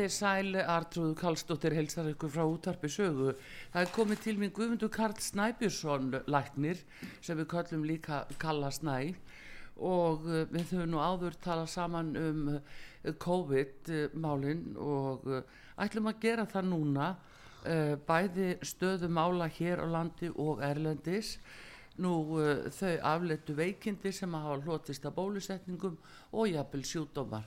Þér 0.00 0.12
sæl, 0.14 0.54
Artrúðu 0.56 1.12
Kallstóttir 1.12 1.74
helsar 1.76 2.06
ykkur 2.08 2.30
frá 2.32 2.40
útarpi 2.48 2.88
sögu. 2.88 3.34
Það 3.68 3.82
er 3.82 3.90
komið 3.92 4.20
til 4.24 4.32
minn 4.40 4.52
Guðmundur 4.56 4.88
Karl 4.94 5.18
Snæbjörnsson 5.20 6.14
læknir 6.24 6.78
sem 7.20 7.36
við 7.36 7.48
kallum 7.50 7.82
líka 7.84 8.22
Kalla 8.40 8.70
Snæ 8.72 9.10
og 9.76 10.24
uh, 10.24 10.46
við 10.48 10.70
höfum 10.70 10.88
nú 10.94 11.02
áður 11.04 11.36
talað 11.44 11.68
saman 11.74 12.08
um 12.16 12.48
uh, 12.54 13.12
COVID-málinn 13.26 14.78
og 14.80 15.28
uh, 15.28 15.42
ætlum 15.84 16.08
að 16.08 16.24
gera 16.24 16.48
það 16.48 16.70
núna 16.70 17.12
bæði 18.08 18.54
stöðu 18.64 19.10
mála 19.12 19.50
hér 19.52 19.82
á 19.84 19.86
landi 19.98 20.30
og 20.32 20.62
erlendis. 20.64 21.34
Nú 22.00 22.40
þau 22.72 22.94
afletu 23.04 23.52
veikindi 23.52 24.14
sem 24.16 24.32
hafa 24.32 24.62
hlotist 24.64 25.04
að 25.04 25.18
bólusetningum 25.18 26.00
og 26.32 26.48
jafnvel 26.48 26.86
sjúdómar. 26.88 27.44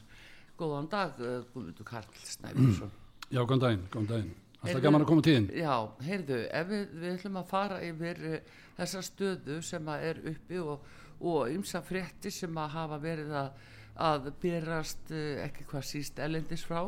Góðan 0.64 0.88
dag, 0.88 1.17
uh, 1.19 1.42
Guðmundur 1.52 1.88
Karl 1.88 2.08
Snæbjörnsson. 2.23 2.92
Já, 3.28 3.42
góðan 3.42 3.64
daginn, 3.66 3.86
góðan 3.92 4.09
daginn. 4.14 4.33
Alltaf 4.64 4.83
gaman 4.86 5.03
að 5.03 5.09
koma 5.09 5.23
tíðin. 5.25 5.47
Já, 5.59 5.73
heyrðu, 6.08 6.38
ef 6.55 6.70
við, 6.70 6.83
við 7.02 7.16
ætlum 7.17 7.39
að 7.42 7.50
fara 7.50 7.80
yfir 7.83 8.22
uh, 8.30 8.38
þessa 8.78 9.02
stöðu 9.03 9.58
sem 9.67 9.89
er 9.97 10.22
uppi 10.31 10.61
og, 10.64 10.86
og 11.20 11.52
ymsa 11.52 11.83
frétti 11.83 12.31
sem 12.31 12.61
að 12.64 12.72
hafa 12.78 13.02
verið 13.03 13.36
að, 13.42 13.67
að 14.08 14.31
byrjast 14.45 15.11
uh, 15.11 15.25
ekki 15.50 15.67
hvað 15.67 15.86
síst 15.89 16.23
ellendis 16.23 16.64
frá 16.70 16.86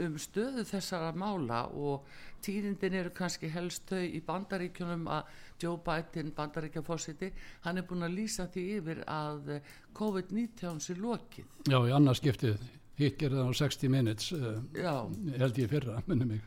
um 0.00 0.16
stöðu 0.22 0.64
þessara 0.64 1.12
mála 1.18 1.64
og 1.74 2.08
tíðindin 2.44 2.96
eru 3.02 3.12
kannski 3.14 3.50
helst 3.52 3.90
þau 3.90 4.00
í 4.00 4.20
bandaríkjunum 4.24 5.08
að 5.12 5.30
Joe 5.60 5.76
Biden, 5.84 6.32
bandaríkjafósiti, 6.36 7.32
hann 7.66 7.80
er 7.80 7.88
búin 7.88 8.06
að 8.06 8.16
lýsa 8.16 8.46
því 8.48 8.66
yfir 8.78 9.02
að 9.10 9.56
uh, 9.58 9.72
COVID-19 9.98 10.80
sé 10.80 10.96
lokið. 10.96 11.56
Já, 11.68 11.76
í 11.84 11.92
annars 11.92 12.22
skiptið, 12.22 12.62
hitt 13.00 13.18
gerði 13.20 13.40
það 13.40 13.50
á 13.50 13.60
60 13.60 13.92
minutes, 13.92 14.30
Já, 14.76 14.94
held 15.40 15.58
ég 15.60 15.72
fyrra, 15.72 16.02
minni 16.08 16.28
mig. 16.34 16.44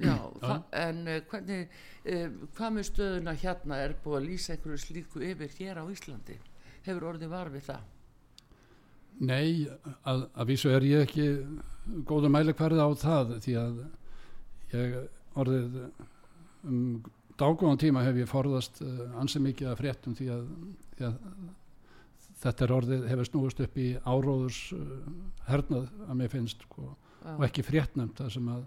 Já, 0.00 0.16
en 0.72 1.02
uh, 1.04 1.18
hvernig, 1.28 1.68
uh, 2.08 2.24
hvað 2.56 2.74
með 2.76 2.86
stöðuna 2.88 3.34
hérna 3.36 3.82
er 3.84 3.94
búið 4.04 4.18
að 4.20 4.28
lýsa 4.30 4.54
einhverju 4.54 4.80
slíku 4.80 5.22
yfir 5.24 5.52
hér 5.58 5.82
á 5.82 5.84
Íslandi? 5.92 6.38
Hefur 6.86 7.10
orðið 7.12 7.32
var 7.34 7.52
við 7.52 7.66
það? 7.68 7.86
Nei, 9.28 9.66
að, 10.06 10.24
að 10.32 10.48
vísu 10.52 10.70
er 10.72 10.86
ég 10.86 11.04
ekki 11.08 11.28
góðu 12.08 12.30
mælikvarði 12.32 12.80
á 12.80 12.90
það 12.96 13.32
því 13.44 13.54
að 13.60 13.80
ég 14.72 14.98
orðið 15.38 15.78
um 16.68 16.82
dágóðan 17.38 17.80
tíma 17.80 18.04
hef 18.06 18.18
ég 18.18 18.30
forðast 18.30 18.80
uh, 18.82 19.08
ansi 19.20 19.40
mikið 19.42 19.72
að 19.72 19.80
fréttum 19.82 20.16
því 20.18 20.30
að, 20.34 20.46
því 20.96 21.08
að 21.08 21.18
þetta 22.42 22.64
er 22.68 22.72
orðið 22.78 23.06
hefur 23.10 23.28
snúist 23.28 23.60
upp 23.64 23.78
í 23.82 23.88
áróðurs 24.06 24.60
uh, 24.76 24.82
hernað 25.48 25.88
að 26.08 26.18
mér 26.20 26.32
finnst 26.32 26.62
sko, 26.68 26.90
og 27.34 27.44
ekki 27.48 27.64
fréttnæmt 27.66 28.18
það 28.20 28.32
sem 28.36 28.50
að 28.54 28.66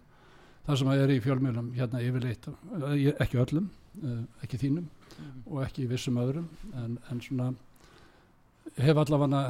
það 0.67 0.77
sem 0.81 0.89
að 0.93 0.99
er 1.05 1.11
í 1.15 1.19
fjölmjölum 1.23 1.69
hérna 1.73 2.01
yfirleitt 2.05 2.47
ég- 3.01 3.21
ekki 3.23 3.39
öllum, 3.45 3.69
uh, 4.03 4.23
ekki 4.45 4.59
þínum 4.65 4.89
Mm. 5.11 5.41
og 5.51 5.57
ekki 5.65 5.83
vissum 5.91 6.15
öðrum 6.21 6.45
en, 6.79 6.93
en 7.11 7.19
svona 7.21 7.49
hef 8.79 8.97
allavega 9.01 9.41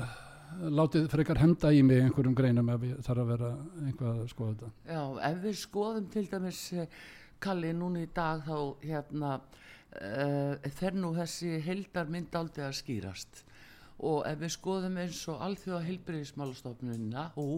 látið 0.73 1.05
frekar 1.13 1.37
henda 1.39 1.69
í 1.71 1.83
mig 1.85 2.01
einhverjum 2.01 2.33
greinum 2.35 2.71
ef 2.73 2.81
ég 2.87 2.97
þarf 3.05 3.21
að 3.21 3.29
vera 3.29 3.51
einhvað 3.85 4.17
að 4.23 4.31
skoða 4.33 4.55
þetta. 4.55 4.71
Já, 4.89 5.03
ef 5.29 5.37
við 5.45 5.59
skoðum 5.61 6.07
til 6.11 6.23
dæmis 6.31 6.63
Kalli 7.45 7.71
núna 7.77 8.01
í 8.03 8.09
dag 8.13 8.41
þá 8.45 8.57
hérna 8.83 9.29
uh, 9.37 10.69
fer 10.81 10.97
nú 10.97 11.13
þessi 11.15 11.53
heildarmynd 11.65 12.35
aldrei 12.41 12.65
að 12.67 12.75
skýrast 12.81 13.43
og 14.07 14.25
ef 14.29 14.41
við 14.41 14.53
skoðum 14.55 14.97
eins 15.01 15.21
og 15.31 15.43
alþjóða 15.45 15.85
heilbyrðismálastofnunina 15.87 17.29
hú 17.35 17.51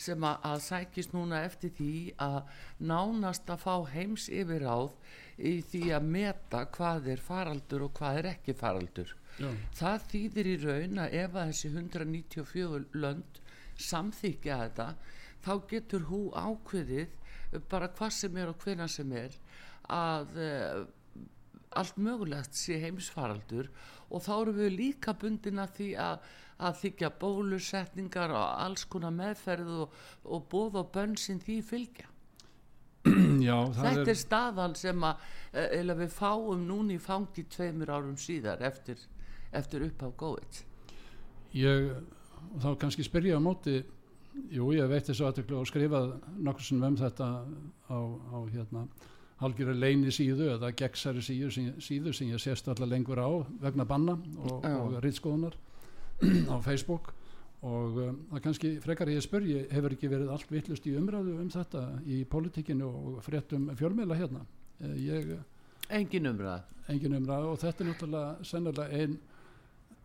sem 0.00 0.24
að, 0.26 0.58
sækist 0.64 1.12
núna 1.14 1.44
eftir 1.46 1.70
því 1.76 1.96
að 2.22 2.40
nánast 2.82 3.50
að 3.50 3.62
fá 3.62 3.74
heims 3.92 4.26
yfiráð 4.26 4.94
í 5.38 5.60
því 5.70 5.82
að 5.94 6.08
meta 6.16 6.64
hvað 6.74 7.10
er 7.14 7.22
faraldur 7.22 7.86
og 7.86 7.94
hvað 7.98 8.20
er 8.20 8.30
ekki 8.34 8.56
faraldur. 8.58 9.14
Já. 9.38 9.50
Það 9.78 10.08
þýðir 10.10 10.50
í 10.50 10.56
raun 10.62 11.02
að 11.04 11.16
ef 11.20 11.36
að 11.36 11.52
þessi 11.52 11.70
194 11.74 12.82
lönd 13.02 13.40
samþykja 13.82 14.58
þetta 14.64 14.88
þá 15.44 15.54
getur 15.70 16.08
hú 16.10 16.20
ákveðið 16.34 17.62
bara 17.70 17.90
hvað 17.94 18.14
sem 18.18 18.36
er 18.42 18.50
og 18.50 18.60
hvena 18.62 18.86
sem 18.90 19.10
er 19.14 19.34
að 19.92 20.38
uh, 20.38 20.84
allt 21.80 21.98
mögulegt 22.00 22.56
sé 22.58 22.78
heimsfaraldur 22.82 23.70
og 24.10 24.24
þá 24.24 24.32
erum 24.36 24.58
við 24.58 24.74
líka 24.78 25.14
bundin 25.18 25.62
að 25.62 25.76
því 25.78 25.90
að, 26.06 26.26
að 26.68 26.80
þykja 26.82 27.12
bólusetningar 27.20 28.34
og 28.34 28.44
alls 28.64 28.84
konar 28.90 29.14
meðferð 29.14 29.70
og, 29.84 30.02
og 30.24 30.44
bóð 30.52 30.80
og 30.82 30.90
bönn 30.94 31.16
sem 31.20 31.40
því 31.42 31.60
fylgja. 31.66 32.10
Já, 33.44 33.56
Þetta 33.76 34.00
er, 34.00 34.12
er 34.14 34.20
staðan 34.20 34.76
sem 34.80 35.02
að 35.04 35.24
uh, 35.60 35.96
við 35.98 36.14
fáum 36.14 36.62
núni 36.68 36.96
í 36.96 37.02
fangi 37.02 37.44
tveimur 37.52 37.92
árum 37.92 38.16
síðar 38.20 38.62
eftir, 38.64 39.00
eftir 39.52 39.84
upphaf 39.88 40.14
góðið. 40.20 40.62
ég, 41.54 41.90
þá 42.62 42.70
kannski 42.80 43.04
spyrja 43.04 43.36
á 43.36 43.42
móti, 43.44 43.82
jú, 44.50 44.70
ég 44.74 44.88
veit 44.90 45.04
þessu 45.06 45.28
aðtöklu 45.28 45.60
og 45.60 45.68
skrifað 45.68 46.14
nokkur 46.38 46.66
sem 46.66 46.82
um 46.82 46.96
þetta 46.98 47.28
á, 47.92 47.98
á 47.98 48.38
hérna, 48.54 48.86
halgjörðu 49.40 49.74
leini 49.78 50.12
síðu 50.14 50.52
eða 50.54 50.70
gegnsæri 50.78 51.22
síðu, 51.24 51.50
síðu 51.82 52.12
sem 52.14 52.30
ég 52.30 52.42
sést 52.42 52.68
allar 52.70 52.90
lengur 52.92 53.18
á 53.18 53.30
vegna 53.62 53.84
banna 53.88 54.14
og, 54.38 54.64
og 54.64 54.98
rýtskoðunar 55.04 55.56
á 56.52 56.56
Facebook. 56.64 57.12
Og 57.64 57.96
um, 57.96 58.16
það 58.30 58.42
kannski 58.44 58.70
frekar 58.84 59.08
ég 59.08 59.24
spurji 59.24 59.62
hefur 59.72 59.94
ekki 59.96 60.10
verið 60.12 60.30
allt 60.34 60.50
vittlust 60.52 60.84
í 60.86 60.94
umræðu 61.00 61.38
um 61.40 61.50
þetta 61.50 61.84
í 62.04 62.20
politikinu 62.28 62.90
og 62.90 63.22
fréttum 63.24 63.70
fjölmiðla 63.78 64.18
hérna? 64.20 64.42
Eh, 64.84 64.96
ég, 65.06 65.30
Engin 65.92 66.26
umræð. 66.28 66.62
engin 66.88 67.16
umræðu 67.16 67.48
og 67.52 67.58
þetta 67.60 67.84
er 67.84 67.88
náttúrulega 67.90 68.44
sennilega 68.44 68.98
ein 69.00 69.16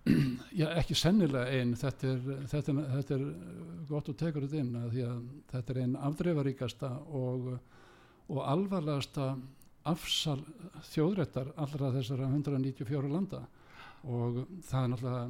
já 0.59 0.65
ekki 0.79 0.95
sennilega 0.95 1.51
ein 1.59 1.75
þetta 1.75 2.13
þetta 2.51 2.75
þetta 2.95 3.17
er 3.17 3.25
gott 3.89 4.09
og 4.11 4.17
tekur 4.19 4.47
þetta 4.47 4.63
inn 4.63 4.89
því 4.93 5.03
að 5.07 5.21
þetta 5.51 5.73
er 5.73 5.81
ein 5.83 5.95
afdreifaríkasta 6.09 6.89
og, 7.19 7.49
og 8.29 8.43
alvarlegasta 8.45 9.31
afsal 9.89 10.39
þjóðrættar 10.91 11.53
allra 11.57 11.91
þessara 11.95 12.29
194 12.29 13.09
landa. 13.09 13.43
Og 14.05 14.43
það 14.69 14.83
er 14.83 14.91
náttúrulega 14.93 15.25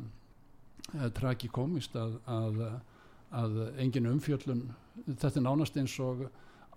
eh, 1.00 1.10
tragikomist 1.16 1.96
að, 1.98 2.19
að, 2.30 2.62
að 3.40 3.60
engin 3.81 4.12
umfjöllun 4.12 4.68
þetta 5.07 5.40
er 5.40 5.46
nánast 5.46 5.78
eins 5.80 5.96
og 6.04 6.28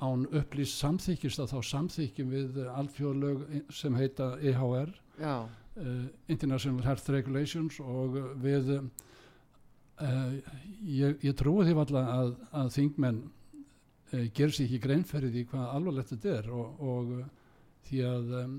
án 0.03 0.27
upplýst 0.35 0.81
samþykist 0.83 1.43
að 1.43 1.53
þá 1.55 1.71
samþykjum 1.71 2.33
við 2.33 2.61
alþjóðlög 2.73 3.43
sem 3.75 3.97
heita 3.99 4.33
E 4.41 4.51
EHR 4.53 4.93
uh, 5.23 6.07
International 6.33 6.83
Health 6.87 7.11
Regulations 7.13 7.79
og 7.83 8.19
við 8.43 8.73
uh, 8.79 8.83
ég, 10.83 11.21
ég 11.23 11.37
trúi 11.39 11.67
því 11.69 11.77
valla 11.79 12.05
að, 12.17 12.35
að 12.63 12.73
þingmenn 12.79 13.23
uh, 14.13 14.27
ger 14.37 14.53
sér 14.53 14.69
ekki 14.69 14.83
greinferði 14.87 15.33
því 15.33 15.47
hvað 15.51 15.75
alvarlegt 15.79 16.15
þetta 16.15 16.37
er 16.39 16.53
og, 16.53 16.85
og 16.93 17.13
uh, 17.19 17.27
því 17.89 18.05
að 18.09 18.33
um, 18.43 18.55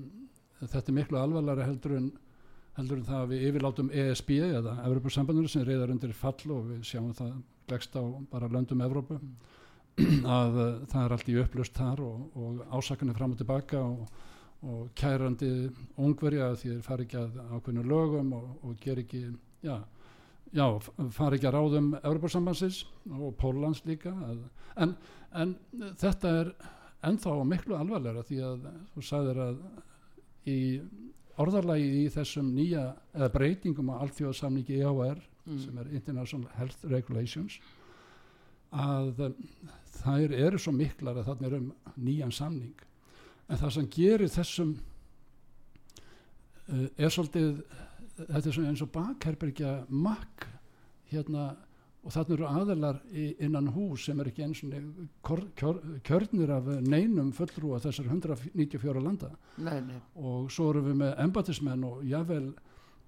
þetta 0.60 0.84
er 0.84 0.98
miklu 0.98 1.20
alvarlega 1.20 1.68
heldur 1.70 1.98
en 1.98 2.12
heldur 2.74 2.98
en 2.98 3.06
það 3.06 3.20
að 3.20 3.32
við 3.32 3.42
yfirlátum 3.48 3.90
ESB 3.94 4.30
eða 4.48 4.76
Evropasambandinu 4.88 5.50
sem 5.50 5.64
reyðar 5.66 5.92
undir 5.94 6.14
fall 6.18 6.50
og 6.50 6.70
við 6.72 6.86
sjáum 6.88 7.12
það 7.14 7.34
glegst 7.68 7.94
á 7.94 8.02
bara 8.32 8.50
löndum 8.50 8.82
Evrópu. 8.84 9.18
Að 10.40 10.56
uh, 10.58 10.70
það 10.90 11.04
er 11.04 11.12
allt 11.14 11.28
í 11.30 11.36
upplust 11.38 11.76
þar 11.78 12.02
og, 12.02 12.22
og 12.34 12.62
ásakanir 12.74 13.14
fram 13.14 13.36
og 13.36 13.38
tilbaka 13.38 13.82
og, 13.86 14.08
og 14.66 14.88
kærandi 14.98 15.50
ungverja 16.02 16.50
því 16.58 16.72
þeir 16.72 16.82
fari 16.82 17.06
ekki 17.06 17.20
að 17.20 17.36
ákveðinu 17.52 17.84
lögum 17.92 18.32
og, 18.34 18.48
og 18.66 18.74
ger 18.82 18.98
ekki 19.04 19.22
já, 19.62 19.76
já, 20.54 20.66
fari 21.14 21.38
ekki 21.38 21.48
að 21.50 21.56
ráðum 21.58 21.90
Evropasambansins 22.00 22.84
og 23.10 23.34
Pólans 23.40 23.82
líka 23.88 24.12
en, 24.80 24.94
en 25.34 25.56
þetta 26.00 26.34
er 26.40 26.52
ennþá 27.04 27.36
miklu 27.48 27.76
alvarlega 27.78 28.24
því 28.26 28.40
að 28.48 28.68
þú 28.94 29.04
sagðir 29.08 29.42
að 29.48 29.60
í 30.50 30.58
orðarlagi 31.40 31.86
í 32.04 32.08
þessum 32.14 32.50
nýja 32.54 32.84
eða 33.14 33.32
breytingum 33.34 33.90
á 33.90 34.00
alþjóðsamningi 34.04 34.78
EHR 34.80 35.18
mm. 35.18 35.58
sem 35.64 35.78
er 35.82 35.92
International 35.96 36.50
Health 36.58 36.86
Regulations 36.90 37.58
að 38.74 39.34
þær 40.00 40.34
eru 40.34 40.58
svo 40.60 40.74
miklar 40.74 41.18
að 41.18 41.30
þarna 41.30 41.48
er 41.48 41.56
um 41.60 41.70
nýjan 42.00 42.34
samning 42.34 42.84
en 43.48 43.60
það 43.60 43.74
sem 43.76 43.88
gerir 43.92 44.32
þessum 44.32 44.74
uh, 46.68 46.86
er 46.96 47.12
svolítið 47.12 47.62
þetta 48.18 48.50
er 48.50 48.58
eins 48.68 48.82
og 48.84 48.92
bakherbergja 48.94 49.76
makk 49.90 50.48
hérna 51.10 51.52
og 52.04 52.12
þarna 52.12 52.36
eru 52.36 52.46
aðelar 52.48 52.98
innan 53.14 53.70
hús 53.72 54.04
sem 54.08 54.18
er 54.20 54.28
ekki 54.28 54.44
eins 54.44 54.60
og 54.64 55.44
kjörnir 56.04 56.52
af 56.52 56.68
neinum 56.84 57.30
fullrúa 57.36 57.80
þessar 57.80 58.10
194 58.10 59.02
landa 59.02 59.30
nei, 59.56 59.78
nei. 59.80 60.00
og 60.20 60.50
svo 60.52 60.68
eru 60.72 60.84
við 60.90 60.98
með 61.00 61.14
embatismenn 61.24 61.86
og 61.88 62.02
jável 62.08 62.50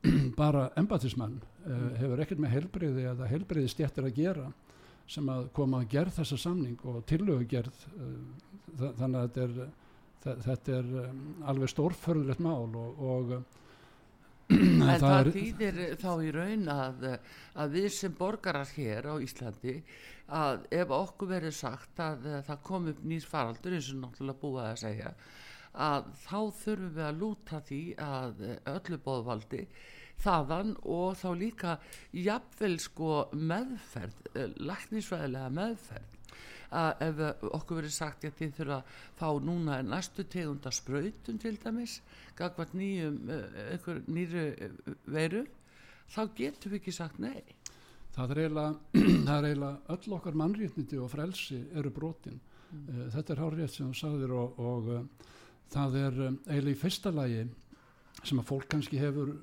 bara 0.41 0.71
embatismenn 0.81 1.37
uh, 1.41 1.73
mm. 1.73 1.91
hefur 2.01 2.23
ekkert 2.25 2.43
með 2.45 2.55
helbriði 2.57 3.05
eða 3.13 3.29
helbriði 3.31 3.73
stjættir 3.73 4.09
að 4.09 4.17
gera 4.17 4.47
sem 5.11 5.29
að 5.31 5.51
koma 5.55 5.83
að 5.83 5.91
gerð 5.93 6.17
þessa 6.21 6.41
samning 6.41 6.81
og 6.89 7.05
tillögu 7.09 7.47
gerð 7.51 7.85
uh, 7.99 8.89
þannig 8.99 9.21
að 9.21 9.29
þetta 9.29 9.45
er, 9.45 10.41
þetta 10.49 10.77
er 10.81 10.91
um, 11.05 11.23
alveg 11.53 11.73
stórförðulegt 11.73 12.45
mál 12.45 12.65
og, 12.65 13.05
og 13.13 13.37
en 14.53 14.83
það, 14.83 15.01
það 15.03 15.31
þýðir 15.35 15.81
þá 16.01 16.11
í 16.23 16.31
raun 16.37 16.69
að, 16.71 17.09
að 17.59 17.75
við 17.79 17.89
sem 17.97 18.15
borgarar 18.19 18.71
hér 18.77 19.09
á 19.11 19.15
Íslandi 19.23 19.81
að 20.37 20.67
ef 20.75 20.95
okkur 20.95 21.31
verður 21.31 21.57
sagt 21.57 22.01
að 22.03 22.29
það 22.47 22.63
kom 22.67 22.89
upp 22.93 23.03
nýr 23.07 23.27
faraldur 23.27 23.77
eins 23.77 23.91
og 23.93 24.01
náttúrulega 24.03 24.43
búið 24.43 24.63
að 24.65 24.81
segja 24.85 25.13
að 25.87 26.09
þá 26.23 26.39
þurfum 26.63 26.95
við 26.97 27.05
að 27.07 27.21
lúta 27.21 27.61
því 27.67 27.83
að 28.01 28.43
öllu 28.73 28.99
bóðvaldi 29.05 29.63
þaðan 30.25 30.75
og 30.89 31.17
þá 31.21 31.29
líka 31.37 31.73
jafnvel 32.17 32.77
sko 32.81 33.11
meðferð, 33.37 34.21
eh, 34.35 34.53
læknisfræðilega 34.57 35.51
meðferð 35.59 36.16
að 36.75 37.05
ef 37.07 37.45
okkur 37.53 37.81
verið 37.81 37.95
sagt 37.95 38.25
að 38.27 38.39
þið 38.41 38.57
þurfa 38.61 38.79
að 38.81 38.97
fá 39.21 39.29
núna 39.45 39.79
næstu 39.87 40.25
tegunda 40.25 40.73
spröytum 40.75 41.39
til 41.39 41.57
dæmis 41.63 42.01
eh, 42.39 43.71
einhver 43.73 44.03
nýru 44.07 44.49
eh, 44.55 44.75
veru 45.07 45.47
þá 46.11 46.23
getum 46.35 46.73
við 46.73 46.81
ekki 46.81 46.95
sagt 46.95 47.19
nei. 47.23 47.43
Það 48.17 48.33
er 48.33 48.43
eiginlega, 48.43 48.75
er 49.51 49.65
öll 49.95 50.17
okkar 50.17 50.37
mannréttniti 50.39 50.99
og 50.99 51.11
frelsi 51.13 51.61
eru 51.77 51.91
brotin. 51.93 52.41
Mm. 52.67 53.11
þetta 53.15 53.33
er 53.33 53.41
hárið 53.45 53.69
sem 53.71 53.91
þú 53.93 53.97
sagðir 54.01 54.33
og, 54.35 54.57
og 54.59 54.89
uh, 54.91 55.35
það 55.71 55.99
er 56.01 56.17
um, 56.27 56.39
eiginlega 56.49 56.75
í 56.75 56.81
fyrsta 56.81 57.13
lagi 57.15 57.45
sem 58.27 58.41
að 58.43 58.49
fólk 58.49 58.67
kannski 58.73 58.99
hefur 58.99 59.37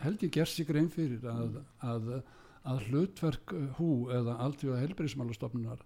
held 0.00 0.24
ég 0.24 0.32
gerð 0.32 0.52
sig 0.54 0.68
grein 0.70 0.88
fyrir 0.92 1.26
að, 1.28 1.58
að, 1.84 2.08
að 2.72 2.86
hlutverk 2.88 3.52
uh, 3.58 3.66
hú 3.76 3.90
eða 4.14 4.38
aldrei 4.46 4.72
að 4.72 4.82
helbriðsmálastofnunar 4.86 5.84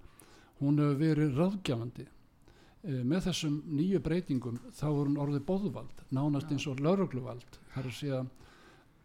hún 0.61 0.81
hefur 0.81 1.01
verið 1.01 1.39
ráðgjafandi 1.41 2.07
e, 2.07 3.01
með 3.03 3.29
þessum 3.29 3.59
nýju 3.79 4.03
breytingum 4.05 4.61
þá 4.77 4.87
er 4.89 5.01
hún 5.03 5.19
orðið 5.25 5.45
bóðvald 5.49 6.05
nánast 6.17 6.53
eins 6.53 6.67
og 6.71 6.83
laurugluvald 6.85 7.61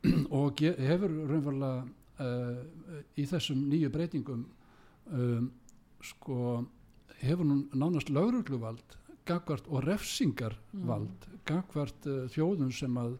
og 0.41 0.61
hefur 0.61 1.11
raunverulega 1.29 1.83
e, 2.17 2.29
í 3.21 3.27
þessum 3.29 3.67
nýju 3.71 3.91
breytingum 3.93 4.45
e, 4.45 5.27
sko 6.11 6.61
hefur 7.21 7.45
hún 7.45 7.67
nánast 7.73 8.09
laurugluvald 8.09 8.97
gagvart 9.27 9.67
og 9.69 9.83
refsingarvald 9.85 11.27
mm. 11.27 11.43
gagvart 11.45 12.09
þjóðum 12.33 12.73
sem 12.73 12.97
að 12.97 13.19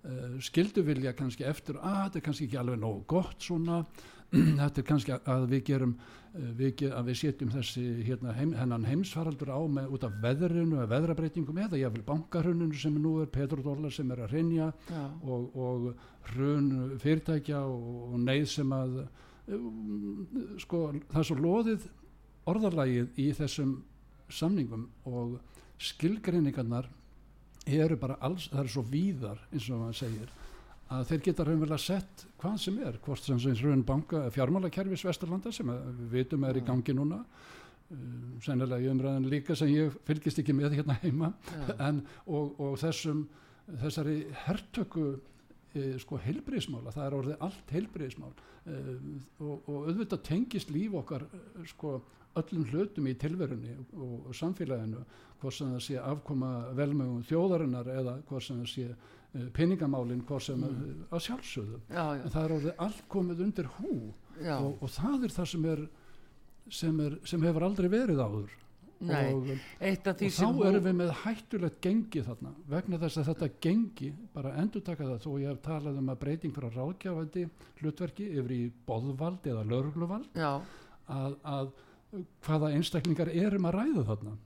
Uh, 0.00 0.38
skildu 0.40 0.80
vilja 0.80 1.10
kannski 1.12 1.44
eftir 1.44 1.76
að 1.76 1.98
þetta 2.06 2.16
er 2.16 2.22
kannski 2.24 2.46
ekki 2.46 2.56
alveg 2.56 2.78
nógu 2.80 3.02
gott 3.04 3.44
svona 3.44 3.82
þetta 4.60 4.80
er 4.82 4.86
kannski 4.86 5.16
að 5.18 5.46
við 5.50 5.62
gerum 5.70 5.94
uh, 5.98 6.50
við, 6.58 6.84
að 6.90 7.10
við 7.10 7.18
setjum 7.20 7.52
þessi 7.54 7.84
hérna, 8.06 8.34
heim, 8.36 8.54
hennan 8.58 8.86
heimsfaraldur 8.88 9.52
á 9.52 9.60
með 9.78 9.96
út 9.96 10.06
af 10.06 10.18
veðrinu 10.22 10.78
eða 10.78 10.90
veðrabreitingum 10.94 11.62
eða 11.66 11.80
jáfnvel 11.80 12.06
bankarhuninu 12.08 12.78
sem 12.78 12.98
nú 13.02 13.16
er 13.24 13.32
petrodólar 13.32 13.94
sem 13.94 14.10
er 14.14 14.24
að 14.24 14.36
hreinja 14.36 14.70
og, 15.22 15.56
og 15.56 15.90
hrun 16.32 16.98
fyrirtækja 17.02 17.64
og, 17.66 17.90
og 18.14 18.20
neyð 18.26 18.46
sem 18.54 18.76
að 18.76 19.02
uh, 19.02 19.60
sko 20.62 20.86
það 21.10 21.22
er 21.22 21.30
svo 21.30 21.40
loðið 21.40 21.88
orðarlægið 22.50 23.20
í 23.20 23.30
þessum 23.36 23.78
samningum 24.30 24.86
og 25.10 25.38
skilgreiningarnar 25.80 26.88
eru 27.70 27.96
bara 28.00 28.16
alls, 28.24 28.48
það 28.50 28.62
eru 28.62 28.72
svo 28.74 28.84
víðar 28.88 29.42
eins 29.50 29.68
og 29.70 29.82
maður 29.82 29.98
segir 30.00 30.30
að 30.90 31.06
þeir 31.10 31.24
geta 31.28 31.46
raunverulega 31.46 31.82
sett 31.82 32.26
hvað 32.40 32.58
sem 32.64 32.78
er 32.82 32.98
hvort 33.04 33.22
sem 33.22 33.38
eins 33.38 33.62
raun 33.62 33.86
banka 33.86 34.24
fjármálakerfis 34.34 35.04
Vesturlanda 35.06 35.52
sem 35.54 35.70
við 35.70 36.06
vitum 36.16 36.46
er 36.48 36.58
í 36.58 36.64
gangi 36.66 36.94
núna. 36.96 37.22
Um, 37.90 38.36
sennilega 38.42 38.86
í 38.86 38.90
umræðin 38.92 39.30
líka 39.30 39.56
sem 39.58 39.70
ég 39.72 39.96
fylgist 40.06 40.38
ekki 40.42 40.54
með 40.54 40.78
hérna 40.78 40.98
heima. 41.02 41.32
En, 41.78 42.04
og, 42.26 42.54
og 42.62 42.76
þessum 42.78 43.24
þessari 43.80 44.20
herrtöku 44.44 45.08
e, 45.74 45.96
sko 46.02 46.18
heilbriðismála, 46.22 46.94
það 46.94 47.06
er 47.06 47.16
orðið 47.18 47.44
allt 47.46 47.74
heilbriðismál 47.74 48.32
e, 48.32 48.78
og, 49.42 49.68
og 49.70 49.90
auðvitað 49.90 50.24
tengist 50.26 50.72
líf 50.74 50.96
okkar 51.02 51.26
sko 51.70 51.98
öllum 52.38 52.66
hlutum 52.70 53.08
í 53.10 53.16
tilverunni 53.18 53.74
og, 53.74 54.30
og 54.30 54.34
samfélaginu 54.38 55.02
hvort 55.40 55.56
sem 55.56 55.70
það 55.74 55.84
sé 55.86 55.96
afkoma 56.02 56.50
velmögum 56.78 57.24
þjóðarinnar 57.26 57.90
eða 57.94 58.18
hvort 58.28 58.46
sem 58.46 58.60
það 58.62 58.70
sé 58.74 58.88
peningamálinn 59.54 60.24
hvort 60.26 60.46
sem 60.48 60.58
mm. 60.58 60.82
uh, 60.82 61.02
að 61.14 61.24
sjálfsögðu. 61.28 61.80
Já, 61.88 62.04
já. 62.16 62.22
en 62.22 62.34
það 62.34 62.44
er 62.44 62.54
orðið 62.56 62.84
allt 62.86 63.02
komið 63.12 63.42
undir 63.46 63.70
hú 63.78 63.94
og, 64.40 64.70
og 64.80 64.88
það 64.90 65.26
er 65.28 65.36
það 65.36 65.50
sem 65.52 65.68
er 65.70 65.84
sem, 66.70 67.04
er, 67.04 67.16
sem 67.28 67.44
hefur 67.44 67.66
aldrei 67.66 67.88
verið 67.92 68.22
áður. 68.22 68.56
Nei, 69.00 69.30
og, 69.32 69.46
og 69.80 70.18
þá 70.20 70.48
erum 70.68 70.82
við 70.84 70.96
með 70.98 71.10
hættulegt 71.22 71.78
gengi 71.80 72.20
þarna 72.20 72.50
vegna 72.68 72.98
þess 73.00 73.22
að 73.22 73.30
þetta 73.30 73.46
gengi 73.64 74.10
bara 74.34 74.50
endur 74.60 74.82
taka 74.84 75.06
það 75.06 75.22
þó 75.22 75.30
ég 75.40 75.46
hef 75.48 75.62
talað 75.64 76.00
um 76.02 76.10
að 76.12 76.18
breyting 76.20 76.58
að 76.60 76.76
ráðgjafandi 76.76 77.44
hlutverki 77.78 78.26
yfir 78.34 78.52
í 78.52 78.60
boðvald 78.90 79.48
eða 79.48 79.64
lörgluvald 79.70 80.36
að, 80.36 81.38
að 81.48 81.72
hvaða 82.44 82.74
einstaklingar 82.76 83.32
erum 83.32 83.70
að 83.70 83.78
ræða 83.78 84.04
þarna. 84.10 84.36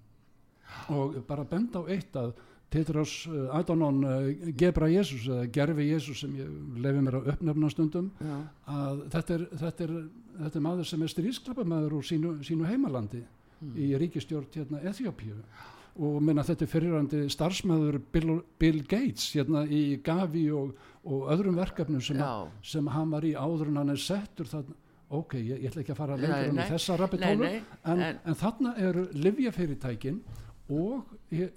Og 0.95 1.19
bara 1.27 1.49
benda 1.51 1.83
á 1.83 1.91
eitt 1.91 2.15
að 2.19 2.37
Tétrós 2.75 3.13
uh, 3.29 3.35
eh, 3.35 3.59
Adonon 3.61 4.01
uh, 4.03 4.53
Gebra 4.59 4.89
Jésús 4.91 5.29
eða 5.31 5.47
Gerfi 5.55 5.87
Jésús 5.93 6.25
sem 6.25 6.35
ég 6.41 6.51
lefi 6.83 7.05
mér 7.07 7.21
á 7.21 7.27
uppnefna 7.35 7.71
stundum 7.71 8.11
Já. 8.19 8.35
að 8.67 9.05
þetta 9.15 9.37
er, 9.37 9.47
þetta, 9.63 9.87
er, 9.87 9.95
þetta 10.41 10.61
er 10.61 10.67
maður 10.67 10.91
sem 10.91 11.07
er 11.07 11.13
strísklapamæður 11.15 11.97
úr 12.01 12.09
sínu, 12.11 12.35
sínu 12.47 12.67
heimalandi 12.67 13.23
mm. 13.23 13.79
í 13.79 13.93
ríkistjórn 14.03 14.51
hérna 14.57 14.83
Eþjópíu 14.91 15.39
og 15.95 16.23
minna 16.27 16.43
þetta 16.43 16.67
er 16.67 16.73
fyrirrandi 16.73 17.25
starfsmæður 17.31 18.01
Bill, 18.13 18.39
Bill 18.59 18.81
Gates 18.83 19.29
hérna 19.37 19.63
í 19.71 20.01
Gavi 20.03 20.49
og, 20.51 20.73
og 21.07 21.29
öðrum 21.31 21.61
verkefnum 21.61 22.03
sem, 22.03 22.19
að, 22.19 22.49
sem 22.67 22.89
hann 22.91 23.13
var 23.15 23.27
í 23.27 23.37
áður 23.39 23.71
en 23.71 23.83
hann 23.85 23.95
er 23.95 24.03
settur 24.03 24.51
þarna. 24.51 24.81
Ok, 25.15 25.37
ég, 25.39 25.61
ég 25.63 25.69
ætla 25.71 25.85
ekki 25.85 25.93
að 25.95 26.01
fara 26.01 26.17
lengur 26.19 26.49
um 26.51 26.63
þessa 26.73 26.97
rapitólu 26.99 27.47
en, 27.47 27.67
en, 27.93 28.01
en 28.25 28.39
þarna 28.41 28.73
eru 28.83 29.05
livjafyrirtækin 29.15 30.19
og 30.73 31.11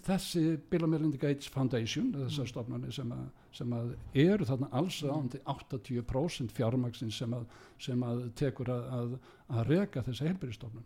þessi 0.03 0.57
Bill 0.69 0.83
and 0.83 0.91
Melinda 0.91 1.17
Gates 1.21 1.47
Foundation 1.47 2.09
þessar 2.11 2.49
stofnarnir 2.49 2.91
sem, 2.91 3.11
sem 3.55 3.75
að 3.75 3.93
eru 4.13 4.47
þarna 4.49 4.67
alls 4.75 4.97
ándi 5.03 5.39
80% 5.47 6.51
fjármaksin 6.57 7.13
sem 7.15 7.35
að, 7.37 7.45
sem 7.79 8.03
að 8.03 8.25
tekur 8.35 8.71
að, 8.73 8.89
að, 8.97 9.13
að 9.47 9.71
reka 9.71 10.03
þessa 10.03 10.27
helbyrjastofnun 10.27 10.83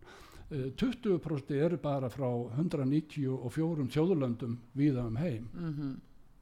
20% 0.51 1.51
eru 1.55 1.77
bara 1.81 2.09
frá 2.11 2.27
194 2.57 3.87
þjóðurlöndum 3.95 4.57
viða 4.75 5.07
um 5.07 5.15
heim 5.15 5.47
mm 5.53 5.73
-hmm. 5.73 5.93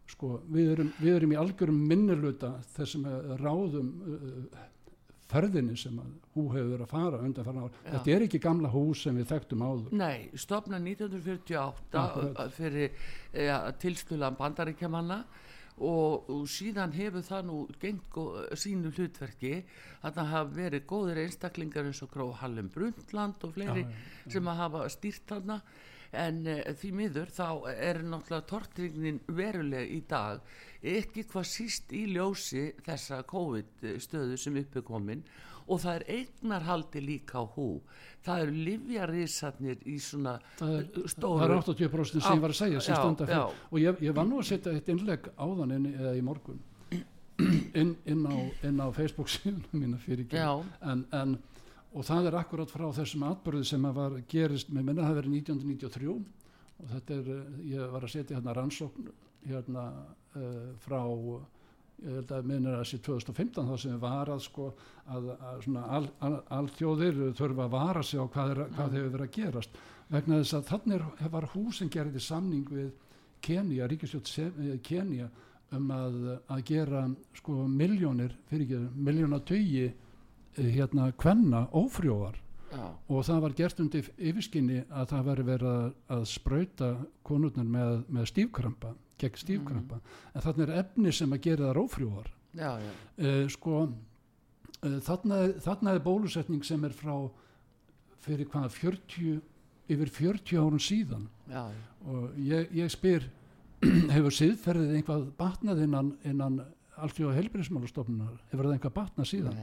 sko 0.07 0.41
við 0.49 0.71
erum, 0.71 0.91
við 0.99 1.15
erum 1.15 1.31
í 1.31 1.37
algjörum 1.37 1.87
minniluta 1.87 2.55
þessum 2.75 3.05
ráðum 3.39 3.93
uh, 4.01 4.65
ferðinni 5.29 5.75
sem 5.77 5.99
hú 6.33 6.45
hefur 6.53 6.71
verið 6.73 6.85
að 6.85 6.93
fara 6.93 7.19
undan 7.25 7.45
farin 7.47 7.65
ár. 7.65 7.75
Já. 7.83 7.91
Þetta 7.91 8.15
er 8.15 8.25
ekki 8.25 8.41
gamla 8.43 8.71
hús 8.73 9.03
sem 9.05 9.19
við 9.19 9.29
þekktum 9.33 9.65
áður. 9.65 9.93
Nei, 9.99 10.29
stopna 10.33 10.79
1948 10.81 12.01
Akkurat. 12.01 12.55
fyrir 12.55 12.89
ja, 13.33 13.59
tilstulan 13.81 14.37
bandaríkjamanna 14.39 15.19
og, 15.79 16.29
og 16.29 16.47
síðan 16.51 16.93
hefur 16.95 17.23
það 17.25 17.45
nú 17.47 17.59
gengt 17.81 18.17
sínu 18.59 18.91
hlutverki 18.95 19.53
að 20.03 20.17
það 20.17 20.33
hafa 20.33 20.55
verið 20.57 20.87
góðir 20.89 21.21
einstaklingar 21.23 21.87
eins 21.87 22.01
og 22.03 22.11
Gróð 22.13 22.33
Hallum 22.41 22.71
Brundtland 22.73 23.45
og 23.47 23.55
fleiri 23.55 23.85
Já, 23.85 23.93
já, 24.25 24.33
sem 24.35 24.51
að 24.51 24.61
hafa 24.63 24.83
stýrt 24.91 25.29
þarna 25.29 25.61
en 26.11 26.41
uh, 26.47 26.61
því 26.79 26.91
miður 27.01 27.29
þá 27.33 27.47
er 27.73 28.01
náttúrulega 28.03 28.47
tortryggnin 28.49 29.21
veruleg 29.27 29.91
í 29.93 30.01
dag. 30.09 30.41
Ekki 30.79 31.25
hvað 31.29 31.47
síst 31.51 31.93
í 31.93 32.05
ljósi 32.13 32.69
þessa 32.85 33.21
COVID 33.29 33.87
stöðu 34.01 34.39
sem 34.39 34.57
uppi 34.61 34.83
komin. 34.85 35.23
Og 35.69 35.83
það 35.83 35.99
er 35.99 36.05
eignarhaldi 36.15 37.01
líka 37.03 37.43
á 37.43 37.45
hú. 37.45 37.67
Það 38.25 38.45
eru 38.45 38.63
livjarísarnir 38.65 39.83
í 39.85 39.99
svona 40.01 40.39
það 40.57 40.73
er, 40.79 40.87
stóru 41.13 41.43
það 41.43 41.51
er 41.51 41.59
80% 41.59 42.23
sem 42.25 42.39
ég 42.39 42.41
var 42.41 42.55
að 42.55 42.57
segja 42.57 42.81
Já, 43.29 43.43
og 43.69 43.77
ég, 43.77 44.01
ég 44.07 44.17
var 44.17 44.25
nú 44.25 44.39
að 44.41 44.49
setja 44.49 44.73
eitt 44.73 44.89
innlegg 44.89 45.29
áðan 45.37 45.75
inn, 45.77 45.85
eða 45.93 46.15
í 46.17 46.23
morgun. 46.25 46.57
Inn, 47.79 47.93
inn, 48.09 48.25
á, 48.27 48.35
inn 48.67 48.81
á 48.83 48.87
Facebook 48.91 49.29
síðan 49.31 49.61
mína 49.71 49.95
fyrir 50.01 50.25
ekki 50.25 50.41
en, 50.41 51.05
en, 51.15 51.37
og 51.93 52.05
það 52.05 52.29
er 52.29 52.37
akkurat 52.39 52.71
frá 52.71 52.85
þessum 52.93 53.25
atbyrði 53.29 53.65
sem 53.65 53.87
var 53.95 54.17
gerist 54.29 54.69
með 54.73 54.89
minna 54.89 55.07
það 55.07 55.21
verið 55.21 55.37
1993 55.39 56.11
og 56.13 56.91
þetta 56.93 57.15
er, 57.15 57.31
eh, 57.35 57.61
ég 57.73 57.93
var 57.93 58.05
að 58.05 58.13
setja 58.13 58.37
hérna 58.37 58.55
rannsókn 58.57 59.09
hérna 59.47 59.85
uh, 60.35 60.75
frá 60.83 60.99
ég 61.99 62.15
held 62.15 62.31
að 62.31 62.47
minnir 62.47 62.75
að 62.75 62.83
þessi 62.83 62.99
2015 63.05 63.69
þá 63.69 63.75
sem 63.81 63.99
var 63.99 64.31
að 64.31 64.41
sko 64.45 64.67
að, 65.11 65.29
að 65.35 65.61
svona 65.65 65.83
al, 65.97 66.01
al, 66.25 66.33
alþjóðir 66.59 67.19
þurfa 67.37 67.65
að 67.65 67.73
vara 67.75 68.03
sig 68.05 68.21
á 68.21 68.25
hvað, 68.25 68.51
er, 68.53 68.61
hvað 68.75 68.95
hefur 68.97 69.13
verið 69.15 69.25
að 69.25 69.35
gerast. 69.35 69.79
Vegna 70.09 70.39
þess 70.39 70.57
að 70.57 70.69
þannig 70.69 71.31
var 71.35 71.47
hús 71.53 71.79
sem 71.81 71.91
gerði 71.93 72.23
samning 72.23 72.71
við 72.71 72.89
Kenya, 73.43 73.87
ríkistjótt 73.87 74.31
Kenya 74.83 75.29
um 75.75 75.91
að, 75.93 76.15
að 76.49 76.63
gera 76.67 77.03
sko 77.37 77.65
miljónir, 77.69 78.33
fyrir 78.49 78.65
ekki, 78.65 78.79
miljónatögi 79.09 79.85
hérna 80.75 81.11
kvenna 81.17 81.65
ófrjóar. 81.75 82.37
Já, 82.69 82.83
og 83.09 83.23
það 83.25 83.39
var 83.41 83.53
gert 83.57 83.79
undir 83.81 84.09
yfirskinni 84.21 84.83
að 84.93 85.07
það 85.09 85.23
veri 85.25 85.45
verið 85.47 85.69
að, 85.73 85.87
sprauta 86.29 86.89
konurnar 87.25 87.65
með, 87.65 88.03
með 88.13 88.27
stífkrampa 88.29 88.91
gegn 89.19 89.39
stífkrampa. 89.41 89.97
En 90.35 90.43
þarna 90.45 90.67
er 90.67 90.73
efni 90.83 91.11
sem 91.15 91.33
að 91.33 91.41
gera 91.47 91.65
það 91.65 91.75
já, 92.77 92.91
uh, 93.25 93.47
sko 93.49 93.79
uh, 93.87 94.99
þarna, 95.09 95.41
er- 95.47 95.55
þarna 95.65 95.95
er 95.97 96.03
bólusetning 96.05 96.63
sem 96.65 96.85
er 96.85 96.93
frá 96.95 97.15
fyrir 98.21 98.47
hvaða 98.53 98.69
40 98.77 99.41
yfir 99.89 100.13
40 100.13 100.61
árun 100.61 100.79
síðan. 100.83 101.25
Já, 101.49 101.65
já. 101.73 101.83
og 102.05 102.37
ég, 102.37 102.69
ég 102.77 102.93
spyr 102.93 103.25
hefur 104.13 104.35
siðferðið 104.35 104.95
einhvað 104.99 105.27
batnað 105.39 105.83
innan, 105.87 106.13
innan 106.27 106.61
alltjóða 107.05 107.37
heilbyrðismálastofnunar 107.37 108.35
hefur 108.51 108.67
það 108.67 108.75
einhvað 108.75 108.95
batnað 108.97 109.29
síðan? 109.31 109.61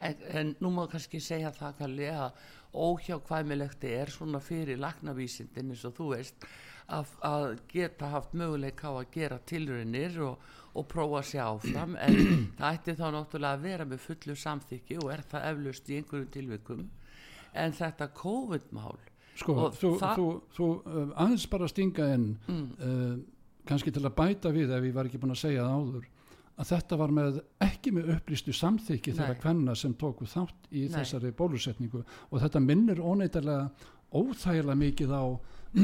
En, 0.00 0.26
en 0.40 0.52
nú 0.62 0.72
má 0.74 0.82
kannski 0.90 1.20
segja 1.22 1.52
það 1.56 1.78
Kalli 1.78 2.10
að 2.12 2.42
óhjákvæmilegt 2.72 3.84
er 3.84 4.12
svona 4.12 4.40
fyrir 4.40 4.80
lagnavísindin 4.80 5.72
eins 5.74 5.84
og 5.88 5.96
þú 5.98 6.08
veist 6.14 6.46
að, 6.88 7.12
að 7.24 7.46
geta 7.70 8.08
haft 8.12 8.34
möguleika 8.36 8.90
á 8.90 8.94
að 9.02 9.10
gera 9.14 9.38
tilraunir 9.48 10.18
og, 10.24 10.48
og 10.72 10.88
prófa 10.88 11.22
sjá 11.26 11.44
áfram. 11.50 11.96
En 12.00 12.18
það 12.58 12.68
ætti 12.70 12.96
þá 12.98 13.06
náttúrulega 13.16 13.58
að 13.58 13.66
vera 13.68 13.88
með 13.88 14.04
fullu 14.06 14.36
samþykki 14.44 14.98
og 15.02 15.12
er 15.14 15.24
það 15.28 15.48
eflaust 15.52 15.90
í 15.90 15.98
einhverjum 16.00 16.32
tilvikum. 16.38 16.86
En 17.52 17.76
þetta 17.76 18.08
COVID-mál 18.16 18.96
sko, 19.36 19.68
þú, 19.76 19.92
þú, 20.00 20.26
þú 20.56 20.70
uh, 20.80 21.12
aðeins 21.20 21.46
bara 21.52 21.68
stinga 21.68 22.08
inn 22.14 22.26
mm, 22.48 22.64
uh, 22.80 23.14
kannski 23.68 23.92
til 23.94 24.04
að 24.04 24.16
bæta 24.16 24.52
við 24.54 24.72
ef 24.76 24.88
ég 24.88 24.96
var 24.96 25.08
ekki 25.08 25.20
búin 25.20 25.34
að 25.36 25.42
segja 25.44 25.66
það 25.66 25.78
áður 25.78 26.08
að 26.60 26.68
þetta 26.72 26.98
var 27.00 27.12
með 27.16 27.40
ekki 27.64 27.92
með 27.96 28.12
upplýstu 28.16 28.54
samþykki 28.56 29.14
þeirra 29.16 29.36
Nei. 29.36 29.40
kvenna 29.42 29.74
sem 29.78 29.94
tóku 29.98 30.28
þátt 30.28 30.68
í 30.70 30.84
Nei. 30.86 30.94
þessari 30.98 31.32
bólusetningu 31.36 32.02
og 32.02 32.42
þetta 32.42 32.62
minnir 32.62 33.00
óneitarlega 33.00 33.70
óþægilega 34.12 34.78
mikið 34.82 35.14
á, 35.16 35.24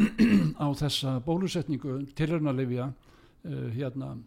á 0.64 0.66
þessa 0.76 1.14
bólusetningu 1.25 2.02
tilhörnalifja 2.18 2.90
uh, 2.90 3.68
hérna 3.72 4.12
uh, 4.12 4.25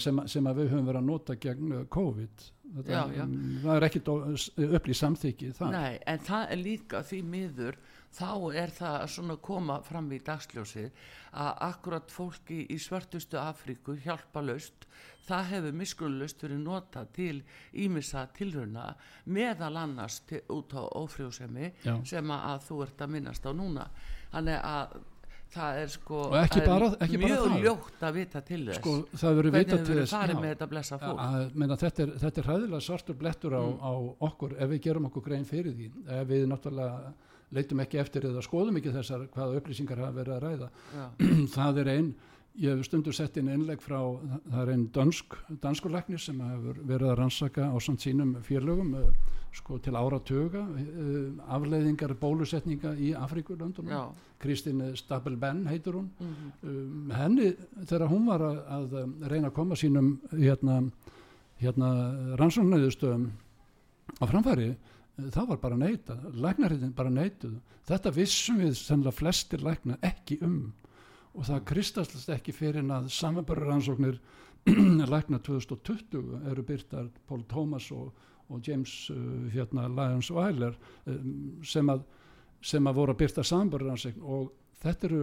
sem, 0.00 0.22
sem 0.28 0.50
að 0.50 0.62
við 0.62 0.72
höfum 0.74 0.88
verið 0.90 1.02
að 1.02 1.10
nota 1.10 1.36
gegn 1.40 1.76
uh, 1.76 1.84
COVID 1.92 2.44
þetta, 2.74 2.90
Já, 2.92 3.00
já. 3.16 3.24
það 3.62 3.76
er 3.76 3.86
ekkit 3.88 4.10
upplýst 4.14 5.04
samþykki 5.04 5.54
það 5.58 5.72
Nei, 5.76 5.94
en 6.12 6.26
það 6.26 6.52
er 6.54 6.62
líka 6.64 7.02
því 7.06 7.22
miður 7.32 7.80
þá 8.10 8.30
er 8.58 8.72
það 8.74 9.04
svona 9.14 9.36
að 9.36 9.42
koma 9.46 9.78
fram 9.86 10.10
í 10.10 10.18
dagsljósið 10.26 11.04
að 11.40 11.50
akkurat 11.68 12.10
fólki 12.10 12.64
í 12.66 12.78
svörtustu 12.82 13.38
Afríku 13.38 13.94
hjálpalaust, 14.02 14.86
það 15.28 15.44
hefur 15.52 15.76
miskunnlaust 15.78 16.42
verið 16.42 16.64
nota 16.64 17.04
til 17.14 17.36
ímissa 17.78 18.24
tilrauna 18.34 18.88
meðal 19.30 19.76
annars 19.84 20.20
til, 20.26 20.42
út 20.50 20.74
á 20.74 20.82
ófrjósemi 20.98 21.70
Já. 21.84 21.94
sem 22.02 22.34
að, 22.34 22.44
að 22.50 22.66
þú 22.66 22.82
ert 22.86 23.06
að 23.06 23.14
minnast 23.14 23.46
á 23.46 23.52
núna 23.54 23.86
þannig 24.32 24.58
að 24.58 25.00
það 25.50 25.78
er 25.82 25.88
sko 25.94 26.18
Og 26.28 26.34
ekki 26.40 26.60
það 26.60 26.62
er 26.62 26.68
bara- 26.70 26.96
ekki 27.06 27.18
bara 27.20 27.28
mjög 27.30 27.46
það. 27.46 27.62
ljótt 27.64 28.04
að 28.08 28.14
vita 28.14 28.40
til 28.50 28.60
þess 28.66 28.78
sko 28.80 28.92
hvernig 29.10 29.52
verið 29.54 29.88
þess 30.00 30.12
farið 30.14 30.34
já. 30.36 30.40
með 30.44 30.50
þetta 30.54 30.68
blessa 30.70 30.98
fólk 30.98 31.18
að, 31.24 31.54
meina, 31.54 31.76
þetta, 31.76 32.02
er, 32.06 32.12
þetta 32.24 32.38
er 32.44 32.48
hræðilega 32.50 32.80
svartur 32.86 33.14
blettur 33.18 33.52
á, 33.58 33.62
Mm. 33.66 33.80
á 33.82 33.92
okkur 34.30 34.52
ef 34.58 34.68
við 34.70 34.80
gerum 34.86 35.06
okkur 35.10 35.22
grein 35.26 35.44
fyrir 35.44 35.74
því 35.74 35.90
ef 36.20 36.28
við 36.28 36.46
náttúrulega 36.46 37.12
leitum 37.52 37.80
ekki 37.82 37.98
eftir 37.98 38.22
eða 38.30 38.42
skoðum 38.46 38.76
ekki 38.78 38.92
þessar 38.94 39.26
hvaða 39.34 39.56
upplýsingar 39.58 39.98
hafa 39.98 40.22
verið 40.22 40.34
að 40.36 40.42
ræða 40.46 40.68
það 41.56 41.78
er 41.82 41.88
ein 41.96 42.14
ég 42.58 42.74
hef 42.74 42.86
stundu 42.88 43.12
sett 43.14 43.36
inn 43.38 43.50
innleg 43.52 43.82
frá 43.82 43.98
það 44.50 44.62
er 44.62 44.72
einn 44.74 44.86
dansk, 44.94 45.36
danskulegnir 45.62 46.20
sem 46.22 46.40
hefur 46.42 46.80
verið 46.82 47.12
að 47.12 47.18
rannsaka 47.20 47.68
á 47.70 47.76
samt 47.82 48.02
sínum 48.02 48.34
félögum 48.46 48.94
eh, 48.98 49.12
sko 49.54 49.78
til 49.82 49.96
áratuga 49.98 50.62
uh, 50.62 51.54
afleiðingar 51.56 52.14
bólusetninga 52.20 52.92
í 53.02 53.12
Afrikulöndunum 53.18 54.12
Kristín 54.40 54.80
Stabel-Benn 54.96 55.66
heitur 55.68 55.98
hún. 55.98 56.10
Mhm, 56.18 56.52
um, 56.62 57.10
henni 57.12 57.48
þegar 57.82 58.08
hún 58.08 58.28
var 58.30 58.44
að, 58.46 58.60
að 58.76 58.94
um, 59.02 59.16
reyna 59.28 59.50
að 59.50 59.56
koma 59.58 59.76
sínum 59.76 60.12
hérna, 60.32 60.78
hérna 61.60 61.90
rannsóknæðustöðum 62.40 63.26
á 64.16 64.24
framfæri 64.30 64.70
eh, 64.70 65.28
það 65.34 65.50
var 65.52 65.62
bara 65.66 65.80
neita, 65.82 66.16
læknarhitin 66.32 66.94
bara 66.96 67.12
neituð. 67.12 67.58
Þetta 67.90 68.14
vissum 68.14 68.62
við 68.62 68.78
sennilega 68.78 69.18
flestir 69.18 69.66
lækna 69.66 69.98
ekki 70.06 70.38
um 70.46 70.60
og 71.34 71.46
það 71.46 71.66
kristallast 71.70 72.32
ekki 72.34 72.54
fyrir 72.54 72.82
en 72.82 72.94
að 72.94 73.10
samanbæra 73.14 73.68
rannsóknir 73.68 74.18
lækna 75.14 75.40
2020 75.46 76.48
eru 76.50 76.64
byrtar 76.66 77.10
Paul 77.28 77.44
Thomas 77.48 77.90
og, 77.94 78.10
og 78.50 78.64
James 78.66 78.92
uh, 79.14 79.46
hérna, 79.52 79.86
Lyons 79.88 80.30
Weiler 80.34 80.74
um, 81.06 81.60
sem 81.64 81.88
að 81.92 82.04
sem 82.60 82.84
að 82.86 82.98
voru 82.98 83.14
að 83.14 83.22
byrta 83.22 83.44
samanbörðaransegn 83.48 84.20
og 84.20 84.50
þetta 84.82 85.06
eru, 85.08 85.20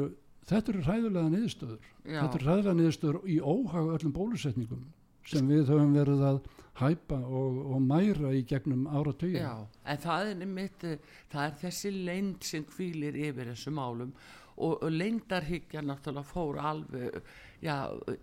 þetta 0.50 0.72
eru 0.74 0.86
ræðulega 0.88 1.34
niðurstöður. 1.34 1.90
Já. 2.02 2.22
þetta 2.22 2.40
eru 2.40 2.48
ræðulega 2.48 2.78
niðurstöður 2.80 3.20
í 3.30 3.36
óhaga 3.42 3.98
öllum 3.98 4.16
bólusetningum 4.16 4.88
sem 5.28 5.50
við 5.50 5.70
höfum 5.74 5.94
verið 5.94 6.24
að 6.24 6.40
hæpa 6.78 7.18
og, 7.20 7.62
og 7.74 7.84
mæra 7.84 8.32
í 8.38 8.44
gegnum 8.48 8.86
áratögin 8.88 9.42
Já, 9.42 9.54
en 9.92 10.02
það 10.04 10.32
er 10.32 10.44
einmitt, 10.46 10.86
eh, 10.88 11.16
það 11.32 11.48
er 11.48 11.56
þessi 11.64 11.94
leynd 11.96 12.48
sem 12.48 12.66
hvílir 12.76 13.18
yfir 13.28 13.52
þessum 13.52 13.78
málum 13.80 14.14
og, 14.58 14.82
og 14.84 14.92
leyndarhyggja 14.92 15.84
náttúrulega 15.86 16.26
fór 16.26 16.60
alveg, 16.66 17.22
já, 17.62 17.76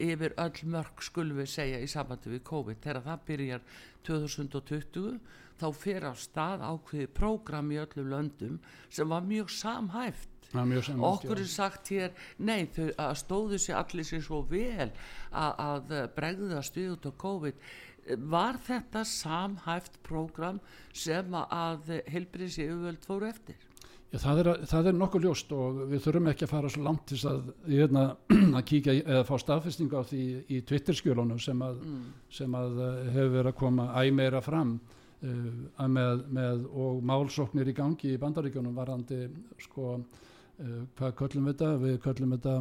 yfir 0.02 0.34
öll 0.40 0.60
mörg 0.74 1.02
skulum 1.06 1.40
við 1.42 1.50
segja 1.54 1.80
í 1.82 1.88
sambandi 1.90 2.32
við 2.32 2.44
COVID. 2.48 2.80
Þegar 2.82 3.06
það 3.08 3.24
byrjar 3.30 3.64
2020 4.08 5.18
þá 5.60 5.66
fer 5.78 6.06
á 6.10 6.12
stað 6.18 6.66
ákveði 6.66 7.08
prógram 7.14 7.72
í 7.72 7.80
öllum 7.82 8.10
löndum 8.10 8.60
sem 8.90 9.10
var 9.10 9.26
mjög 9.26 9.52
samhæft. 9.54 10.30
Samvægt, 10.54 10.90
okkur 11.02 11.40
er 11.42 11.48
sagt 11.50 11.88
hér 11.90 12.12
nei, 12.38 12.68
þau 12.70 13.08
stóðu 13.18 13.58
sér 13.58 13.80
allir 13.80 14.06
sér 14.06 14.22
svo 14.22 14.44
vel 14.46 14.90
að, 15.32 15.52
að 15.58 15.94
bregðast 16.14 16.78
út 16.84 17.08
á 17.10 17.12
COVID. 17.24 17.66
Var 18.34 18.58
þetta 18.66 19.02
samhæft 19.08 19.96
prógram 20.06 20.60
sem 20.92 21.34
að 21.40 21.94
heilbriðs 22.12 22.60
yfirvöld 22.60 23.06
fóru 23.08 23.30
eftir 23.30 23.58
Já, 24.14 24.20
það, 24.22 24.40
er, 24.40 24.48
það 24.70 24.88
er 24.88 24.94
nokkuð 24.94 25.24
ljóst 25.26 25.52
og 25.56 25.78
við 25.90 26.02
þurfum 26.04 26.28
ekki 26.30 26.44
að 26.46 26.50
fara 26.52 26.68
svo 26.70 26.82
langt 26.84 27.00
til 27.10 27.16
þess 27.16 27.26
að, 27.32 27.46
hérna, 27.66 28.02
að 28.60 28.66
kíkja 28.68 28.92
eða 29.00 29.22
fá 29.26 29.32
staðfestingu 29.42 29.98
á 29.98 30.02
því 30.06 30.26
í 30.54 30.60
Twitter-skjölunum 30.68 31.40
sem, 31.42 31.64
að, 31.66 31.80
mm. 31.82 32.04
sem 32.36 32.54
að 32.54 32.78
eh, 32.84 33.00
hefur 33.16 33.32
verið 33.32 33.50
að 33.50 33.58
koma 33.58 33.88
æ 33.90 34.02
meira 34.14 34.42
fram 34.44 34.76
uh, 34.78 35.48
að 35.82 35.90
með, 35.96 36.22
með 36.38 36.62
og 36.84 37.02
málsóknir 37.10 37.72
í 37.72 37.74
gangi 37.74 38.12
í 38.14 38.20
bandaríkjunum 38.22 38.78
varandi 38.78 39.18
sko, 39.66 39.96
uh, 39.98 40.78
hvað 41.00 41.16
köllum 41.18 41.50
við 41.50 41.56
þetta? 41.56 41.72
Við 41.82 41.98
köllum 42.06 42.36
þetta 42.36 42.56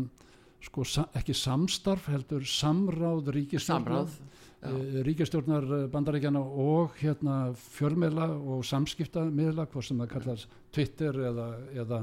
sko, 0.72 0.88
sa, 0.90 1.06
ekki 1.22 1.38
samstarf 1.38 2.10
heldur 2.10 2.50
samráð 2.50 3.30
uh, 3.30 4.43
ríkistjórnar 4.64 5.64
eh, 5.64 5.86
bandaríkjana 5.92 6.40
og 6.40 6.98
hérna 7.02 7.38
fjölmiðla 7.76 8.30
og 8.32 8.66
samskiptamiðla 8.68 9.68
hvað 9.72 9.88
sem 9.88 10.02
það 10.04 10.12
kallast 10.14 10.58
Twitter 10.74 11.20
eða, 11.30 11.48
eða, 11.76 12.02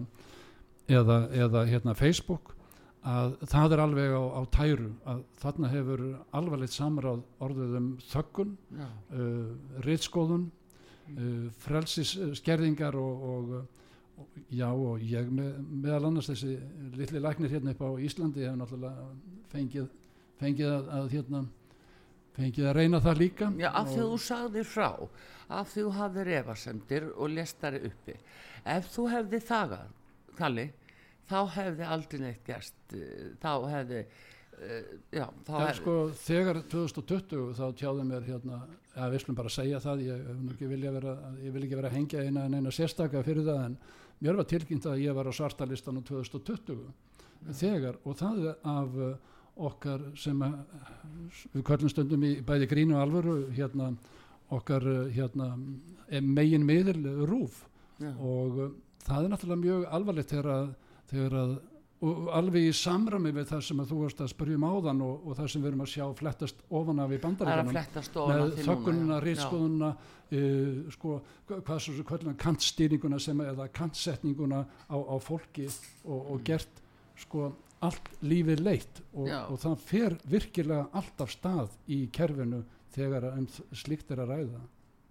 eða, 0.89 1.19
eða 1.45 1.67
hérna 1.71 1.95
Facebook 1.99 2.55
að 3.01 3.39
það 3.49 3.75
er 3.75 3.83
alveg 3.87 4.13
á, 4.13 4.23
á 4.37 4.43
tæru 4.53 4.91
að 5.09 5.21
þarna 5.41 5.69
hefur 5.73 6.03
alvarleitt 6.37 6.75
samráð 6.75 7.23
orðið 7.41 7.77
um 7.79 7.87
þöggun 8.11 8.51
já, 8.77 8.89
uh, 9.17 9.47
reytskóðun 9.87 10.51
uh, 11.15 11.47
frelsisskerðingar 11.65 12.99
og, 13.01 13.25
og, 13.31 13.55
og 14.21 14.43
já 14.53 14.69
og 14.69 15.01
ég 15.01 15.33
með, 15.33 15.55
meðal 15.71 16.11
annars 16.11 16.29
þessi 16.29 16.59
litli 16.99 17.25
læknir 17.25 17.55
hérna 17.55 17.73
upp 17.73 17.81
á 17.89 17.91
Íslandi 18.05 18.45
hefur 18.45 18.61
náttúrulega 18.61 19.09
fengið, 19.55 19.89
fengið 20.43 20.75
að, 20.75 20.93
að 20.99 21.11
hérna 21.17 21.43
fengið 22.37 22.71
að 22.71 22.77
reyna 22.79 23.01
það 23.05 23.23
líka? 23.25 23.53
Já 23.61 23.71
af 23.71 23.91
því 23.91 24.01
að 24.01 24.11
þú 24.13 24.19
sagðir 24.27 24.69
frá 24.71 24.91
af 25.51 25.73
því 25.73 25.87
þú 25.87 25.95
hafðir 25.99 26.29
efasemdir 26.41 27.09
og 27.11 27.33
lestari 27.35 27.81
uppi. 27.89 28.15
Ef 28.71 28.93
þú 28.95 29.07
hefði 29.11 29.41
þagað 29.49 29.89
Kalli, 30.41 30.67
þá 31.29 31.39
hefði 31.57 31.87
aldrei 31.95 32.21
neitt 32.23 32.45
gerst 32.47 32.95
eh, 32.97 33.33
þá 33.43 33.53
hefði 33.71 34.01
uh, 34.01 34.93
já, 35.13 35.27
hefði 35.49 35.75
sko, 35.81 35.97
þegar 36.23 36.61
2020 36.73 37.51
þá 37.59 37.65
tjáði 37.81 38.07
mér 38.09 38.29
hérna 38.29 38.61
að 39.01 39.15
við 39.15 39.25
slum 39.25 39.39
bara 39.39 39.53
segja 39.53 39.83
það 39.83 40.05
ég, 40.07 40.31
vera, 40.71 41.17
ég 41.45 41.55
vil 41.55 41.65
ekki 41.65 41.79
vera 41.79 41.91
að 41.91 41.99
hengja 41.99 42.25
eina 42.27 42.47
en 42.47 42.59
eina 42.59 42.75
sérstaka 42.75 43.23
fyrir 43.27 43.47
það 43.47 43.63
en 43.69 43.77
mér 44.21 44.41
var 44.41 44.49
tilkynnt 44.51 44.89
að 44.91 45.05
ég 45.05 45.17
var 45.17 45.31
á 45.31 45.33
svartalistan 45.35 46.01
á 46.01 46.03
2020 46.09 46.81
þegar 47.61 48.01
og 48.05 48.19
það 48.21 48.51
af 48.69 48.99
okkar 49.69 50.05
sem 50.19 50.41
að, 50.47 50.55
við 51.55 51.65
kvöllum 51.69 51.93
stundum 51.93 52.25
í 52.29 52.35
bæði 52.47 52.69
grínu 52.71 52.99
alvöru 53.01 53.37
hérna 53.57 53.91
okkar 54.51 54.87
uh, 54.89 55.03
hérna 55.15 55.53
megin 56.21 56.65
miðil 56.67 57.03
rúf. 57.29 57.65
Já, 58.01 58.13
og 58.17 58.63
uh, 58.65 58.71
það 59.07 59.27
er 59.27 59.35
náttúrulega 59.35 59.65
mjög 59.67 59.85
alvarlegt 59.99 60.33
þegar 60.35 60.55
að, 60.55 60.71
þegar 61.13 61.37
að 61.45 61.59
og 62.01 62.31
alveg 62.33 62.65
í 62.65 62.73
samrami 62.73 63.29
við 63.37 63.51
það 63.51 63.59
sem 63.67 63.81
að 63.83 63.91
þú 63.91 63.97
varst 64.01 64.21
að 64.25 64.31
spyrja 64.33 64.57
um 64.57 64.63
áðan 64.65 65.01
og, 65.05 65.17
og 65.29 65.35
það 65.37 65.49
sem 65.53 65.61
við 65.61 65.69
erum 65.69 65.83
að 65.85 65.91
sjá 65.93 66.05
flettast 66.17 66.63
ofan 66.79 67.03
af 67.05 67.11
í 67.13 67.19
bandaríkanum 67.21 67.67
með 67.69 67.77
já. 69.21 69.25
rýtskoðuna 69.27 69.91
uh, 69.91 70.79
sko, 70.97 71.17
hva- 71.51 71.59
hvað 71.67 71.83
svo 71.85 71.97
sem 71.99 72.07
kvöldum 72.09 72.39
kantstýringuna 72.41 73.19
sem 73.21 73.43
eða 73.45 73.67
kantsetninguna 73.77 74.63
á, 74.89 74.97
á 74.97 75.17
fólki 75.21 75.67
og, 75.69 76.23
og 76.33 76.41
gert 76.49 76.81
sko 77.25 77.51
allt 77.85 78.11
lífið 78.21 78.61
leitt 78.65 79.01
og, 79.15 79.31
og 79.31 79.57
það 79.63 79.79
fer 79.87 80.19
virkilega 80.29 80.91
allt 81.01 81.25
af 81.25 81.33
stað 81.33 81.79
í 81.89 82.03
kerfinu 82.13 82.61
þegar 82.95 83.31
um 83.33 83.47
slíkt 83.73 84.11
er 84.13 84.25
að 84.25 84.35
ræða. 84.35 84.61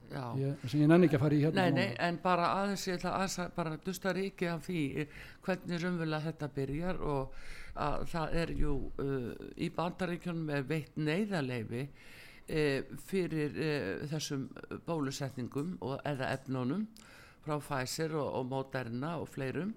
Ég, 0.10 0.62
sem 0.66 0.82
ég 0.82 0.90
nenni 0.90 1.06
ekki 1.06 1.20
að 1.20 1.22
fara 1.22 1.36
í 1.38 1.42
hérna 1.44 1.64
Nei, 1.68 1.74
nei, 1.76 1.90
en 2.02 2.16
bara 2.24 2.48
aðeins 2.64 2.88
ég 2.88 2.96
ætla 2.98 3.12
að 3.22 3.52
bara 3.54 3.76
dusta 3.86 4.14
ríki 4.16 4.48
af 4.50 4.64
því 4.66 4.80
eh, 5.04 5.12
hvernig 5.46 5.84
raunverulega 5.84 6.32
þetta 6.32 6.50
byrjar 6.56 7.02
og 7.06 7.36
að 7.80 8.06
það 8.10 8.34
er 8.42 8.54
jú 8.58 8.72
uh, 9.04 9.28
í 9.54 9.70
bandaríkjunum 9.76 10.50
er 10.56 10.66
veitt 10.66 10.98
neyðarleifi 10.98 11.84
uh, 11.86 12.90
fyrir 13.06 13.54
uh, 13.54 14.08
þessum 14.10 14.48
bólusetningum 14.88 15.76
og, 15.78 16.00
eða 16.10 16.34
efnunum 16.40 16.88
frá 17.46 17.60
Pfizer 17.62 18.18
og, 18.18 18.34
og 18.42 18.50
Moderna 18.50 19.14
og 19.22 19.30
fleirum 19.30 19.76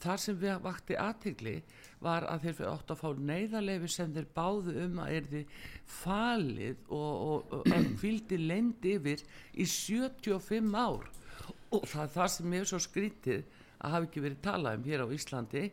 þar 0.00 0.22
sem 0.22 0.38
við 0.40 0.58
vakti 0.64 0.96
aðtegli 0.98 1.54
var 2.00 2.26
að 2.30 2.46
þeir 2.46 2.56
fyrir 2.58 2.72
átt 2.72 2.92
að 2.94 3.00
fá 3.02 3.08
neyðarleifi 3.30 3.90
sem 3.92 4.12
þeir 4.14 4.28
báðu 4.36 4.76
um 4.86 5.00
að 5.02 5.14
er 5.16 5.30
þið 5.34 5.56
falið 6.00 6.84
og, 6.88 7.10
og, 7.30 7.56
og 7.58 7.72
að 7.74 7.88
hvildi 8.00 8.40
lend 8.40 8.90
yfir 8.94 9.24
í 9.52 9.66
75 9.68 10.76
ár. 10.76 11.08
Og 11.70 11.84
það 11.86 12.02
er 12.04 12.14
það 12.16 12.32
sem 12.34 12.56
er 12.56 12.70
svo 12.70 12.80
skrítið 12.82 13.44
að 13.80 13.94
hafa 13.94 14.08
ekki 14.08 14.24
verið 14.24 14.42
talað 14.44 14.78
um 14.78 14.88
hér 14.88 15.04
á 15.04 15.14
Íslandi 15.16 15.66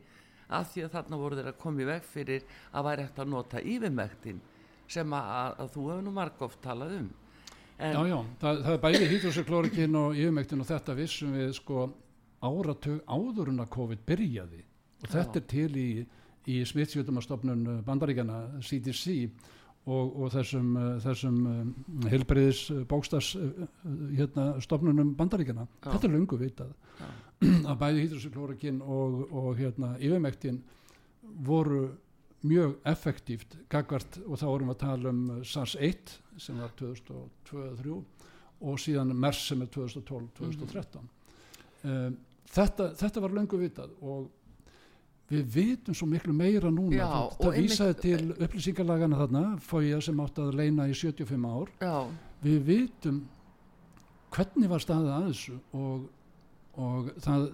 af 0.47 0.69
því 0.71 0.83
að 0.85 0.93
þarna 0.95 1.19
voru 1.19 1.37
þeir 1.37 1.49
að 1.51 1.61
koma 1.61 1.83
í 1.83 1.87
veg 1.87 2.03
fyrir 2.07 2.43
að 2.71 2.87
væri 2.87 3.05
eftir 3.07 3.23
að 3.23 3.31
nota 3.33 3.63
yfirmektin 3.63 4.43
sem 4.87 5.15
að, 5.15 5.31
að, 5.59 5.71
þú 5.73 5.87
hefur 5.89 6.05
nú 6.05 6.13
margóft 6.15 6.61
talað 6.63 6.99
um. 7.01 7.07
En, 7.77 7.93
Já, 7.93 8.01
já, 8.09 8.19
það, 8.41 8.61
það 8.65 8.73
er 8.73 8.83
bæði 8.85 9.07
hýdroseklórikin 9.11 9.97
og 9.99 10.15
yfirmektin 10.17 10.63
og 10.63 10.69
þetta 10.69 10.95
vissum 10.97 11.35
við 11.35 11.51
sko 11.59 11.83
áratug 12.45 13.03
áður 13.07 13.51
en 13.53 13.63
að 13.63 13.71
COVID 13.73 14.03
byrjaði 14.07 14.63
og 15.03 15.11
þetta 15.11 15.39
Já. 15.39 15.41
er 15.41 15.45
til 15.51 15.69
í, 15.77 15.89
í 16.53 16.57
smittsjöldumastofnun 16.69 17.63
bandaríkjana 17.85 18.61
CDC 18.65 19.15
og, 19.87 20.17
og 20.19 20.31
þessum, 20.33 20.71
uh, 20.77 20.87
þessum 21.03 21.37
heilbreyðis 22.11 22.63
bókstars 22.89 23.33
hérna, 24.17 24.49
stofnunum 24.63 25.13
bandaríkjana 25.17 25.67
Já. 25.67 25.91
þetta 25.91 26.09
er 26.09 26.15
lungu 26.15 26.41
vitað 26.41 26.73
Já. 26.99 27.07
að 27.69 27.79
bæði 27.83 28.03
hýdroseklórikin 28.05 28.81
og, 28.81 29.23
og 29.31 29.49
hérna, 29.59 29.95
yfirmektin 30.01 30.61
voru 31.45 31.87
mjög 32.47 32.77
effektíft 32.87 33.57
gagvart 33.71 34.19
og 34.25 34.37
þá 34.39 34.45
vorum 34.45 34.69
við 34.71 34.75
að 34.75 34.83
tala 34.85 35.13
um 35.13 35.25
uh, 35.33 35.41
SARS-1 35.41 36.17
sem 36.37 36.61
var 36.61 36.73
2002-2003 36.79 37.97
og 38.67 38.79
síðan 38.81 39.13
MERS 39.13 39.43
sem 39.51 39.61
er 39.61 39.69
2012-2013 39.73 41.01
um, 41.83 42.15
þetta, 42.53 42.91
þetta 42.99 43.23
var 43.23 43.35
löngu 43.37 43.59
vitað 43.61 43.93
og 44.01 44.27
við 45.27 45.47
vitum 45.57 45.95
svo 45.97 46.07
miklu 46.07 46.33
meira 46.35 46.69
núna. 46.71 46.95
Já, 46.95 47.07
það, 47.07 47.31
og 47.31 47.41
það 47.41 47.57
vísaði 47.61 47.95
til 48.03 48.19
upplýsingalagana 48.37 49.17
þarna 49.21 49.41
fója 49.63 50.01
sem 50.03 50.21
átti 50.23 50.43
að 50.45 50.59
leina 50.61 50.85
í 50.87 50.93
75 50.95 51.49
ár. 51.51 51.73
Já, 51.83 51.97
við 52.45 52.61
vitum 52.69 53.17
hvernig 54.35 54.71
var 54.71 54.83
staðið 54.83 55.11
að 55.15 55.25
þessu 55.31 55.57
og, 55.81 56.05
og 56.83 57.09
það, 57.23 57.47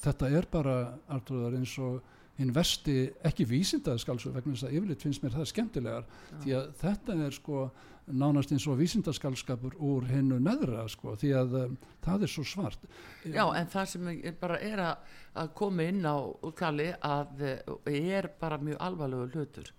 þetta 0.00 0.32
er 0.40 0.48
bara 0.50 0.76
Artur, 1.10 1.54
eins 1.58 1.76
og 1.82 2.00
hinn 2.40 2.54
vesti 2.56 2.96
ekki 3.26 3.46
vísindað 3.48 4.00
skalsu 4.02 4.32
vegna 4.32 4.56
þess 4.56 4.68
að 4.68 4.76
yfirleitt 4.78 5.04
finnst 5.04 5.24
mér 5.24 5.36
það 5.36 5.48
skemmtilegar 5.52 6.10
því 6.40 6.54
að 6.56 6.68
þetta 6.80 7.16
er 7.26 7.36
sko 7.36 7.64
nánast 8.10 8.52
eins 8.54 8.66
og 8.68 8.78
vísindaskalskapur 8.80 9.76
úr 9.86 10.06
hinnu 10.10 10.40
neðra 10.42 10.86
sko 10.90 11.14
því 11.20 11.32
að 11.36 11.56
um, 11.60 11.74
það 12.04 12.26
er 12.26 12.32
svo 12.32 12.44
svart. 12.48 12.86
Já, 13.24 13.44
en 13.56 13.70
það 13.70 13.90
sem 13.92 14.12
bara 14.40 14.60
er 14.66 14.84
að, 14.84 15.10
að 15.42 15.52
koma 15.60 15.88
inn 15.90 16.00
á 16.06 16.16
Kalli 16.58 16.88
að 16.96 17.44
eh, 17.46 17.74
er 18.10 18.30
bara 18.40 18.60
mjög 18.62 18.80
alvarlegu 18.88 19.28
hlutur. 19.34 19.72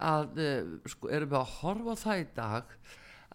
Að 0.00 0.42
eh, 0.42 0.74
sko, 0.90 1.10
erum 1.12 1.32
við 1.32 1.40
að 1.40 1.54
horfa 1.60 1.96
það 2.04 2.24
í 2.24 2.26
dag 2.36 2.74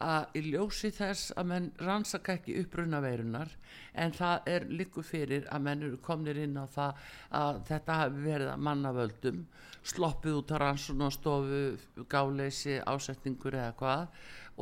að 0.03 0.35
í 0.35 0.41
ljósi 0.51 0.91
þess 0.91 1.31
að 1.39 1.47
menn 1.51 1.67
rannsaka 1.79 2.35
ekki 2.35 2.57
uppruna 2.59 2.99
veirunar 3.03 3.51
en 3.93 4.11
það 4.15 4.49
er 4.51 4.65
líku 4.67 5.03
fyrir 5.05 5.45
að 5.47 5.63
menn 5.67 5.85
eru 5.87 5.99
komnir 6.03 6.39
inn 6.43 6.57
á 6.59 6.65
það 6.67 7.05
að 7.39 7.61
þetta 7.69 7.99
hafi 8.01 8.25
verið 8.25 8.51
að 8.51 8.65
mannavöldum 8.67 9.45
sloppið 9.85 10.39
út 10.41 10.51
á 10.51 10.57
rannsónastofu 10.65 12.05
gáleysi, 12.11 12.81
ásetningur 12.83 13.55
eða 13.55 13.71
hvað 13.79 14.07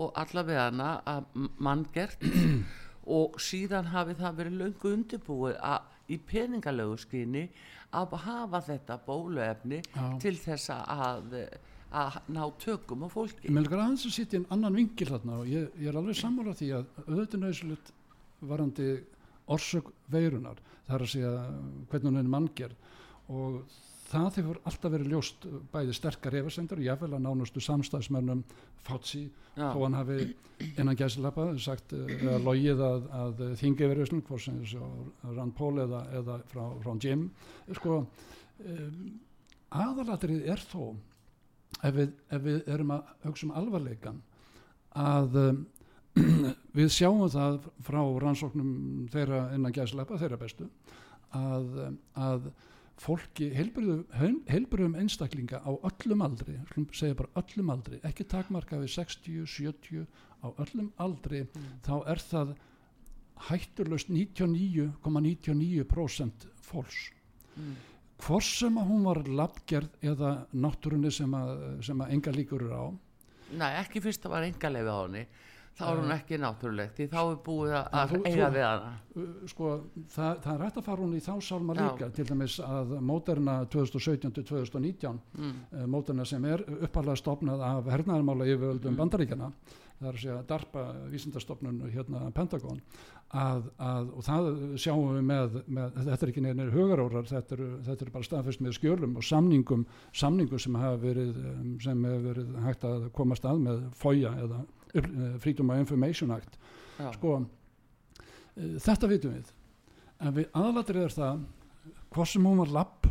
og 0.03 0.13
allavega 0.21 0.93
að 1.01 1.25
manngert 1.57 2.23
og 3.17 3.41
síðan 3.41 3.89
hafi 3.93 4.15
það 4.19 4.39
verið 4.41 4.59
löngu 4.61 4.93
undirbúið 4.93 5.57
að 5.59 5.89
í 6.13 6.19
peningalögu 6.29 6.97
skyni 7.01 7.47
að 7.93 8.17
hafa 8.25 8.61
þetta 8.67 8.97
bóluefni 9.05 9.81
Já. 9.81 10.05
til 10.21 10.35
þess 10.37 10.73
að 10.73 11.37
að 11.93 12.19
ná 12.33 12.43
tökum 12.61 13.05
á 13.05 13.07
fólki. 13.13 13.45
Ég 13.45 13.53
meðlega 13.53 13.83
aðeins 13.85 14.05
að 14.09 14.15
sitja 14.17 14.39
inn 14.39 14.49
annan 14.53 14.77
vingil 14.77 15.09
þarna 15.11 15.39
og 15.43 15.49
ég, 15.51 15.69
ég 15.77 15.91
er 15.91 15.99
alveg 15.99 16.17
sammála 16.17 16.55
því 16.57 16.69
að 16.79 16.85
auðvitað 17.05 17.43
nöðsulegt 17.43 17.93
varandi 18.43 18.89
orsök 19.53 19.91
veirunar 20.11 20.61
það 20.87 20.95
er 20.97 21.05
að 21.05 21.11
segja 21.13 21.33
hvernig 21.91 22.09
hún 22.09 22.21
er 22.21 22.31
manngerð. 22.33 22.91
Og 23.33 23.59
það 24.13 24.39
hefur 24.39 24.59
alltaf 24.69 24.93
verið 24.93 25.13
ljóst 25.13 25.45
bæði 25.73 25.95
sterkar 25.97 26.37
efasendur 26.41 26.81
og 26.81 26.87
jáfnvel 26.87 27.15
að 27.17 27.23
nánustu 27.25 27.63
samstæðismönnum 27.63 28.43
Fauci 28.83 29.23
Já. 29.55 29.69
þó 29.71 29.77
hann 29.85 29.95
hafi 29.95 30.17
innan 30.73 30.97
gæslappa 30.99 31.45
sagt 31.61 31.93
eh, 31.95 32.09
eða 32.19 32.41
logið 32.43 32.83
að, 32.83 33.07
að 33.21 33.43
þingi 33.61 33.89
verið 33.89 34.09
svona 34.09 34.27
hvort 34.27 34.43
sem 34.43 34.59
þessu 34.59 34.89
Rand 35.37 35.55
Paul 35.57 35.73
eða, 35.85 36.03
eða 36.19 36.37
frá, 36.51 36.63
frá 36.83 36.93
Jim. 36.99 37.29
Sko 37.79 38.01
um, 38.03 38.99
aðalatrið 39.71 40.51
er 40.51 40.65
þó 40.67 40.93
ef 41.83 41.95
við, 41.97 42.11
ef 42.33 42.41
við 42.43 42.67
erum 42.73 42.91
að 42.95 43.01
hugsa 43.25 43.45
um 43.47 43.55
alvarleikan 43.59 44.19
að 44.99 45.29
um, 45.41 45.57
við 46.77 46.89
sjáum 46.93 47.29
það 47.33 47.55
frá 47.85 48.01
rannsóknum 48.23 48.71
þeirra 49.13 49.39
innan 49.55 49.75
gæslepa, 49.75 50.19
þeirra 50.21 50.41
bestu 50.41 50.65
að, 51.33 51.65
um, 51.87 51.95
að 52.13 52.41
fólki, 53.03 53.45
heilbröðum, 53.57 54.95
einstaklinga 55.01 55.57
á 55.65 55.71
öllum 55.73 56.21
aldri 56.23 56.55
segja 56.93 57.17
bara 57.17 57.35
öllum 57.41 57.69
aldri, 57.73 57.95
ekki 58.05 58.23
takmarka 58.29 58.77
við 58.83 58.89
60, 58.99 59.49
70 59.49 60.05
á 60.45 60.47
öllum 60.61 60.89
aldri 61.01 61.39
þá 61.83 61.95
er 62.13 62.19
það 62.21 62.53
hætturlaust 63.49 64.09
99,99% 64.13 66.47
fólks 66.63 67.13
Mm. 67.53 67.77
Hvort 68.23 68.43
sem 68.47 68.77
að 68.79 68.89
hún 68.91 69.03
var 69.07 69.23
labgerð 69.27 69.89
eða 70.13 70.33
náttúrunni 70.53 71.11
sem 71.11 71.33
að, 71.37 71.55
sem 71.83 72.01
að 72.05 72.13
enga 72.17 72.31
líkur 72.35 72.61
eru 72.67 72.75
á 72.77 72.85
Nei, 73.53 73.71
ekki 73.83 74.01
fyrst 74.01 74.23
það 74.23 74.31
var 74.33 74.45
engaleifi 74.47 74.89
á 74.89 74.99
henni 75.03 75.25
þá 75.73 75.81
er 75.89 75.99
hún 76.03 76.11
ekki 76.13 76.37
náttúruleg 76.37 76.91
því 76.97 77.05
þá 77.09 77.17
er 77.21 77.37
búið 77.45 77.71
að 77.79 78.11
þú- 78.13 78.19
eiga 78.29 78.47
þú- 78.49 78.53
við 78.55 78.65
hana 78.67 78.91
Uh, 79.13 79.25
sko, 79.45 79.67
það, 80.09 80.37
það 80.41 80.53
er 80.55 80.61
rætt 80.63 80.77
að 80.79 80.85
fara 80.87 81.01
hún 81.03 81.11
í 81.13 81.19
þá 81.21 81.33
sálma 81.45 81.73
líka 81.77 82.07
til 82.17 82.25
dæmis 82.25 82.55
að 82.65 82.93
móterna 83.05 83.55
2017-2019 83.69 85.19
mm. 85.37 85.51
uh, 85.77 85.85
móterna 85.89 86.25
sem 86.25 86.45
er 86.49 86.63
uppalega 86.87 87.17
stopnað 87.19 87.61
af 87.67 87.89
hernaðarmála 87.93 88.47
yfirvöldum 88.49 88.93
Mm. 88.95 88.97
bandaríkjana 89.03 89.51
það 90.03 90.09
er 90.11 90.17
að 90.17 90.23
segja 90.23 90.43
DARPA 90.51 90.83
vísindastofnun 91.11 91.81
hérna 91.93 92.27
Pentagon 92.35 92.81
að, 93.33 93.69
að, 93.81 94.11
og 94.13 94.25
það 94.27 94.49
sjáum 94.81 95.15
við 95.15 95.25
með, 95.29 95.57
með 95.65 95.97
þetta 95.97 96.17
er 96.19 96.31
ekki 96.33 96.43
neina 96.45 96.67
hugarórar 96.73 97.29
þetta 97.29 97.55
eru, 97.57 97.69
þetta 97.87 98.05
eru 98.05 98.13
bara 98.13 98.27
staðfest 98.27 98.63
með 98.63 98.77
skjölum 98.77 99.17
og 99.17 99.25
samningum, 99.25 99.87
samningum 100.13 100.61
sem 100.61 100.77
hafa 100.77 100.99
verið 101.01 101.39
um, 101.39 101.73
sem 101.81 102.05
hefur 102.05 102.27
verið 102.27 102.53
hægt 102.67 102.87
að 102.89 103.09
komast 103.17 103.47
að 103.49 103.65
með 103.65 103.81
FOIA 103.97 104.35
eða 104.43 104.61
uh, 104.61 105.25
Freedom 105.41 105.73
of 105.73 105.81
Information 105.81 106.35
Act. 106.35 106.59
Já, 106.99 107.09
sko 107.17 107.39
uh, 107.41 107.45
þetta 108.85 109.09
vitum 109.09 109.33
við. 109.33 109.51
En 110.21 110.37
við 110.37 110.49
aðalatrið 110.53 111.07
er 111.07 111.17
það 111.17 111.43
hvort 112.13 112.29
sem 112.29 112.45
hún 112.45 112.61
var 112.61 112.73
lapp 112.77 113.09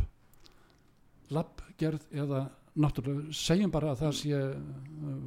lappgerð 1.33 2.05
eða 2.13 2.45
náttúrulega 2.79 3.35
segjum 3.37 3.71
bara 3.73 3.91
að 3.91 4.05
það 4.05 4.15
sé 4.21 4.39
uh, 4.39 4.55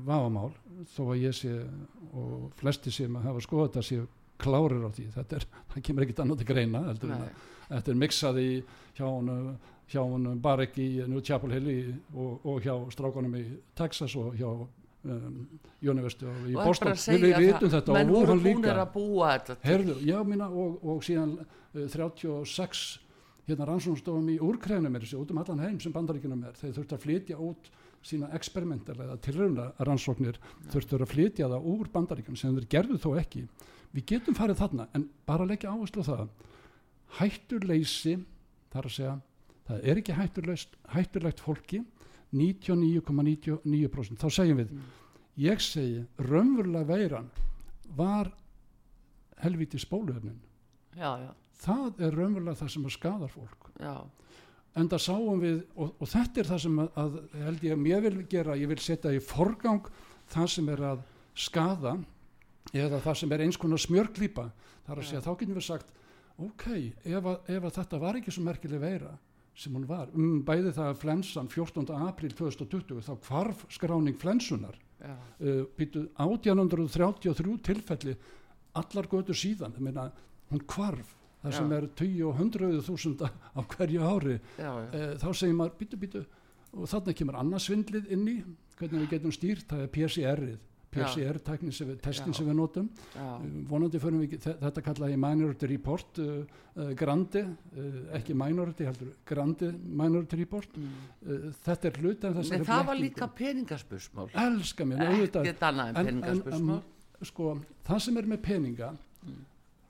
vafamál 0.06 0.50
þó 0.92 1.02
að 1.10 1.22
ég 1.22 1.36
sé 1.36 1.52
og 2.12 2.50
flesti 2.60 2.92
sem 2.94 3.20
hafa 3.22 3.42
skoðað 3.44 3.70
þetta 3.70 3.86
séu 3.88 4.08
klárir 4.40 4.84
á 4.84 4.90
því. 4.92 5.06
Þetta 5.16 5.38
er, 5.38 5.46
það 5.72 5.86
kemur 5.88 6.06
ekkit 6.06 6.24
annað 6.24 6.42
til 6.42 6.50
greina 6.50 6.84
þetta 7.66 7.92
er 7.92 7.98
mixað 7.98 8.42
í 8.42 8.50
hjá 8.96 9.06
hún 9.06 9.30
hjá 9.90 10.00
hún 10.02 10.40
bara 10.42 10.66
ekki 10.66 10.82
í 10.82 11.06
New 11.06 11.22
Chapel 11.22 11.52
Hill 11.54 11.70
í, 11.70 11.78
og, 12.14 12.42
og 12.46 12.64
hjá 12.64 12.74
strákunum 12.94 13.36
í 13.38 13.44
Texas 13.78 14.16
og 14.18 14.34
hjá 14.38 14.48
um, 14.50 15.40
University 15.82 16.26
er 16.26 16.38
bara 16.56 16.66
Boston. 16.72 16.96
við, 17.22 17.36
vitum 17.44 17.70
þetta 17.70 17.94
og 17.94 18.10
voru 18.10 18.36
búinir 18.42 18.70
líka. 18.72 18.86
Herðu, 19.66 19.98
já 20.06 20.18
mína 20.26 20.48
og, 20.50 20.78
og 20.82 21.04
síðan 21.06 21.36
uh, 21.38 21.86
36 21.86 22.86
hérna 23.46 23.68
rannsóknstofum 23.68 24.26
í 24.34 24.40
úrkrænum 24.42 24.98
er 24.98 25.06
þessi 25.06 25.20
út 25.20 25.30
um 25.30 25.38
allan 25.42 25.62
heim 25.62 25.78
sem 25.82 25.94
bandaríkjunum 25.94 26.42
er. 26.48 26.56
Þeir 26.58 26.74
þurftu 26.80 26.96
að 26.96 27.04
flytja 27.06 27.38
út 27.38 27.70
sína 28.06 28.30
eksperimentar 28.36 28.98
eða 29.02 29.16
tilrauna 29.22 29.66
rannsóknir 29.86 30.38
þurftu 30.72 31.00
að 31.00 31.10
flytja 31.12 31.50
það 31.50 31.66
úr 31.72 31.90
bandaríkjunum 31.94 32.40
sem 32.40 32.56
þeir 32.56 32.68
gerðu 32.76 32.98
þó 33.02 33.10
ekki. 33.20 33.42
Við 33.94 34.06
getum 34.12 34.36
farið 34.38 34.60
þarna 34.62 34.88
en 34.94 35.08
bara 35.26 35.48
leggja 35.48 35.72
áherslu 35.72 36.04
á 36.06 36.10
það. 36.10 36.28
Hætturleysi 37.18 38.14
þar 38.72 38.88
að 38.88 38.96
segja 38.96 39.14
það 39.66 39.78
er 39.90 40.00
ekki 40.00 40.18
hætturlegt 40.94 41.42
fólki 41.42 41.82
99,99% 42.36 44.20
þá 44.20 44.28
segjum 44.34 44.60
við 44.60 44.70
ég 45.46 45.62
segi 45.62 46.04
raunverulega 46.22 46.88
veiran 46.88 47.30
var 47.96 48.30
helviti 49.42 49.78
já, 51.20 51.32
það 51.62 52.00
er 52.06 52.16
raunverulega 52.16 52.60
það 52.62 52.72
sem 52.72 52.86
að 52.88 52.94
skadar 52.96 53.32
fólk. 53.32 53.70
Já, 53.80 53.96
en 54.76 54.90
það 54.92 55.02
sáum 55.06 55.40
við 55.40 55.60
og, 55.74 55.94
og 55.96 56.10
þetta 56.10 56.42
er 56.42 56.50
það 56.50 56.62
sem 56.66 56.80
að, 56.82 56.90
að 57.02 57.18
held 57.46 57.66
ég 57.66 57.76
að 57.76 57.84
mér 57.84 58.02
vil 58.06 58.26
gera 58.30 58.58
ég 58.60 58.70
vil 58.70 58.80
setja 58.82 59.14
í 59.14 59.22
forgang 59.24 59.88
það 60.32 60.50
sem 60.52 60.72
er 60.74 60.82
að 60.92 61.04
skada 61.36 61.96
eða 62.74 63.00
það 63.04 63.20
sem 63.20 63.32
er 63.32 63.44
eins 63.44 63.58
konar 63.60 63.80
smjörklípa. 63.80 64.48
Þar 64.86 65.00
að 65.00 65.08
segja 65.08 65.22
þá 65.24 65.32
getum 65.32 65.56
við 65.58 65.66
sagt 65.66 65.94
ok, 66.36 66.66
ef 67.08 67.30
að, 67.32 67.36
ef 67.56 67.64
að 67.64 67.76
þetta 67.78 68.00
var 68.02 68.18
ekki 68.18 68.34
svo 68.34 68.44
merkileg 68.44 68.82
veira 68.82 69.14
sem 69.56 69.72
hún 69.72 69.86
var 69.88 70.10
um, 70.12 70.42
bæði 70.44 70.74
það 70.76 70.90
að 70.90 70.98
flensan 71.00 71.46
14. 71.48 71.86
april 72.04 72.34
2020 72.36 73.04
þá 73.06 73.12
hvarf 73.24 73.62
skráning 73.72 74.18
flensunar 74.20 74.76
já, 75.00 75.14
uh, 75.14 75.62
býtu 75.78 76.04
1833 76.20 77.56
tilfelli 77.64 78.16
allar 78.76 79.08
götur 79.08 79.38
síðan. 79.38 79.72
Ég 79.78 79.86
meina, 79.86 80.10
hún 80.52 80.60
hvarf 80.68 81.15
það 81.42 81.52
Já. 81.52 81.56
sem 81.58 81.72
er 81.72 81.88
20 82.00 82.22
og 82.30 82.40
100 82.40 82.80
þúsunda 82.86 83.30
á 83.54 83.60
hverju 83.74 84.00
ári 84.12 84.38
já, 84.58 84.70
já. 84.70 84.86
uh, 84.92 85.16
þá 85.22 85.28
segir 85.34 85.54
maður 85.58 85.76
býtu 85.80 85.96
býtu 86.04 86.24
og 86.76 86.88
þarna 86.90 87.14
kemur 87.16 87.36
annað 87.40 87.62
svindlið 87.66 88.08
inn 88.12 88.26
í 88.28 88.36
hvernig 88.76 89.04
við 89.06 89.10
getum 89.16 89.32
stýrt, 89.32 89.66
það 89.70 89.84
er 89.86 89.92
PCR-ið 89.96 90.56
PCR-tæknin 90.96 91.72
sem 91.76 91.88
við, 91.90 91.96
testin 92.00 92.32
sem 92.32 92.46
við 92.48 92.54
notum. 92.56 92.86
Uh, 93.20 93.42
vonandi 93.68 93.98
förum 94.00 94.22
við, 94.22 94.36
þe- 94.40 94.54
þetta 94.62 94.82
kallaði 94.86 95.16
minority 95.20 95.68
report 95.68 96.20
uh, 96.22 96.38
uh, 96.76 96.92
grandi, 96.96 97.42
uh, 97.42 97.98
ekki 98.16 98.36
minority 98.38 98.86
heldur, 98.88 99.10
grandi 99.28 99.68
minority 99.72 100.38
report 100.40 100.76
Mm. 100.76 101.52
þetta 101.66 101.88
er 101.90 101.98
Nei, 102.00 102.14
þessari 102.22 102.64
það 102.64 102.86
var 102.86 102.96
blekkingu. 102.96 103.04
líka 103.10 103.28
peningaspursmál 103.40 104.28
elska 104.46 104.84
mér, 104.86 105.02
ekkert 105.26 105.60
annað 105.68 105.88
en 105.88 105.96
En- 105.96 106.06
en- 106.06 106.22
peningaspursmál 106.22 106.82
sko, 107.22 107.58
það 107.88 108.00
sem 108.06 108.16
er 108.16 108.22
með 108.32 108.42
peninga 108.42 108.90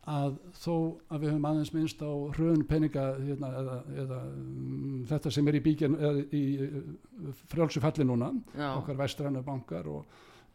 að 0.06 0.36
þó 0.54 0.74
að 1.10 1.22
við 1.24 1.32
höfum 1.32 1.46
aðeins 1.48 1.72
minnst 1.74 2.02
á 2.06 2.10
hröðun 2.36 2.66
peninga 2.70 3.06
hérna, 3.18 3.50
eða, 3.60 3.76
eða 4.04 4.20
um, 4.30 5.00
þetta 5.10 5.32
sem 5.34 5.50
er 5.50 5.58
í 5.58 5.62
bíkjan 5.64 5.96
í 6.30 6.42
uh, 6.62 7.42
frjálsu 7.50 7.82
falli 7.82 8.06
núna 8.06 8.30
já, 8.54 8.68
okkar 8.76 9.00
vestrænu 9.00 9.42
bankar 9.46 9.88
og 9.90 10.06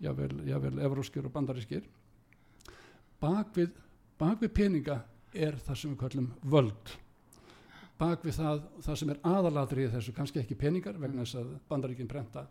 jável, 0.02 0.80
evróskir 0.82 1.28
og 1.28 1.36
bandarískir. 1.36 1.84
Bakvið, 3.22 3.76
bakvið 4.18 4.54
peninga 4.56 5.02
er 5.36 5.60
það 5.62 5.82
sem 5.82 5.94
við 5.94 6.00
kallum 6.06 6.32
völd. 6.42 6.96
Bakvið 8.02 8.40
það, 8.40 8.64
það 8.88 9.00
sem 9.02 9.14
er 9.14 9.22
aðalatri 9.30 9.86
í 9.86 9.92
þessu, 9.92 10.16
kannski 10.16 10.42
ekki 10.42 10.58
peningar 10.58 10.98
vegna 10.98 11.26
þess 11.26 11.42
að 11.44 11.52
bandaríkin 11.70 12.10
prenta 12.10 12.48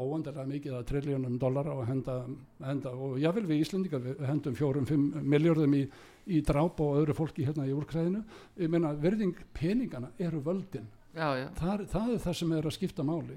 óandarlega 0.00 0.48
mikið 0.48 0.76
að 0.78 0.86
triljónum 0.88 1.38
dollara 1.40 1.74
og 1.76 1.86
henda, 1.88 2.22
henda 2.64 2.92
og 2.96 3.18
jável 3.20 3.44
við 3.48 3.64
Íslendingar 3.66 4.02
við 4.04 4.22
hendum 4.28 4.56
fjórum, 4.56 4.86
fimm 4.88 5.10
miljörðum 5.34 5.76
í, 5.76 5.82
í 6.32 6.42
dráp 6.46 6.80
og 6.80 7.00
öðru 7.02 7.16
fólki 7.18 7.46
hérna 7.46 7.68
í 7.68 7.74
úrkræðinu. 7.76 8.22
Ég 8.62 8.72
meina 8.72 8.94
verðing 8.98 9.36
peningana 9.56 10.12
eru 10.18 10.40
völdin. 10.44 10.88
Já, 11.12 11.26
já, 11.36 11.48
það, 11.58 11.82
það 11.92 12.14
er 12.14 12.22
það 12.24 12.38
sem 12.38 12.54
er 12.56 12.68
að 12.68 12.76
skipta 12.78 13.04
máli. 13.04 13.36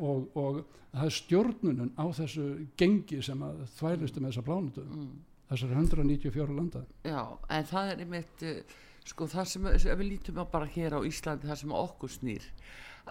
Og, 0.00 0.30
og 0.40 0.62
það 0.92 1.08
er 1.08 1.16
stjórnunum 1.18 1.90
á 2.00 2.04
þessu 2.16 2.46
gengi 2.80 3.20
sem 3.24 3.44
að 3.44 3.60
þvælistu 3.76 4.22
með 4.22 4.32
þessa 4.32 4.46
plánutu 4.46 4.86
mm. 4.86 5.10
þessar 5.50 5.74
194 5.76 6.56
landa. 6.56 6.86
Já 7.04 7.20
en 7.52 7.68
það 7.68 7.92
er 7.92 8.02
einmitt 8.06 8.46
uh, 8.48 8.78
sko 9.08 9.28
það 9.30 9.50
sem, 9.50 9.68
ef 9.76 9.86
við 9.90 10.08
lítum 10.08 10.40
á 10.40 10.44
bara 10.48 10.70
hér 10.72 10.96
á 10.96 11.00
Íslandi 11.04 11.50
það 11.50 11.60
sem 11.62 11.76
okkur 11.76 12.12
snýr 12.12 12.48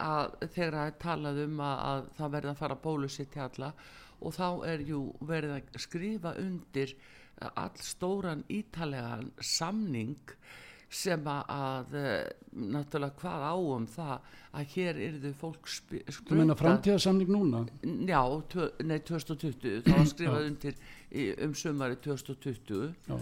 að 0.01 0.35
þegar 0.55 0.77
það 0.79 0.89
er 0.91 0.99
talað 1.05 1.41
um 1.45 1.59
að, 1.65 1.79
að 1.91 2.05
það 2.19 2.33
verði 2.35 2.51
að 2.53 2.61
fara 2.63 2.79
bólusitt 2.85 3.37
alla 3.47 3.71
og 4.21 4.35
þá 4.37 4.45
er 4.69 4.83
jú 4.85 5.01
verið 5.25 5.55
að 5.57 5.79
skrifa 5.81 6.35
undir 6.41 6.95
all 7.57 7.71
stóran 7.81 8.43
ítalegan 8.53 9.31
samning 9.41 10.17
sem 10.91 11.23
að, 11.31 11.43
að 11.55 11.93
uh, 11.95 12.31
náttúrulega 12.73 13.15
hvað 13.21 13.43
á 13.47 13.55
um 13.55 13.85
það 13.87 14.25
að 14.59 14.73
hér 14.73 14.97
yrðu 15.05 15.29
fólk 15.39 15.69
sp- 15.71 16.01
þú 16.03 16.15
sprautað- 16.17 16.59
framtíðarsamning 16.59 17.31
núna? 17.31 17.61
Já, 18.09 18.19
nei 18.83 18.97
2020 19.07 19.85
þá 19.87 19.93
var 19.95 20.09
skrifað 20.13 20.49
undir 20.49 20.75
í, 21.15 21.29
um 21.47 21.53
sumari 21.55 21.95
2020 22.03 22.91
já, 23.07 23.15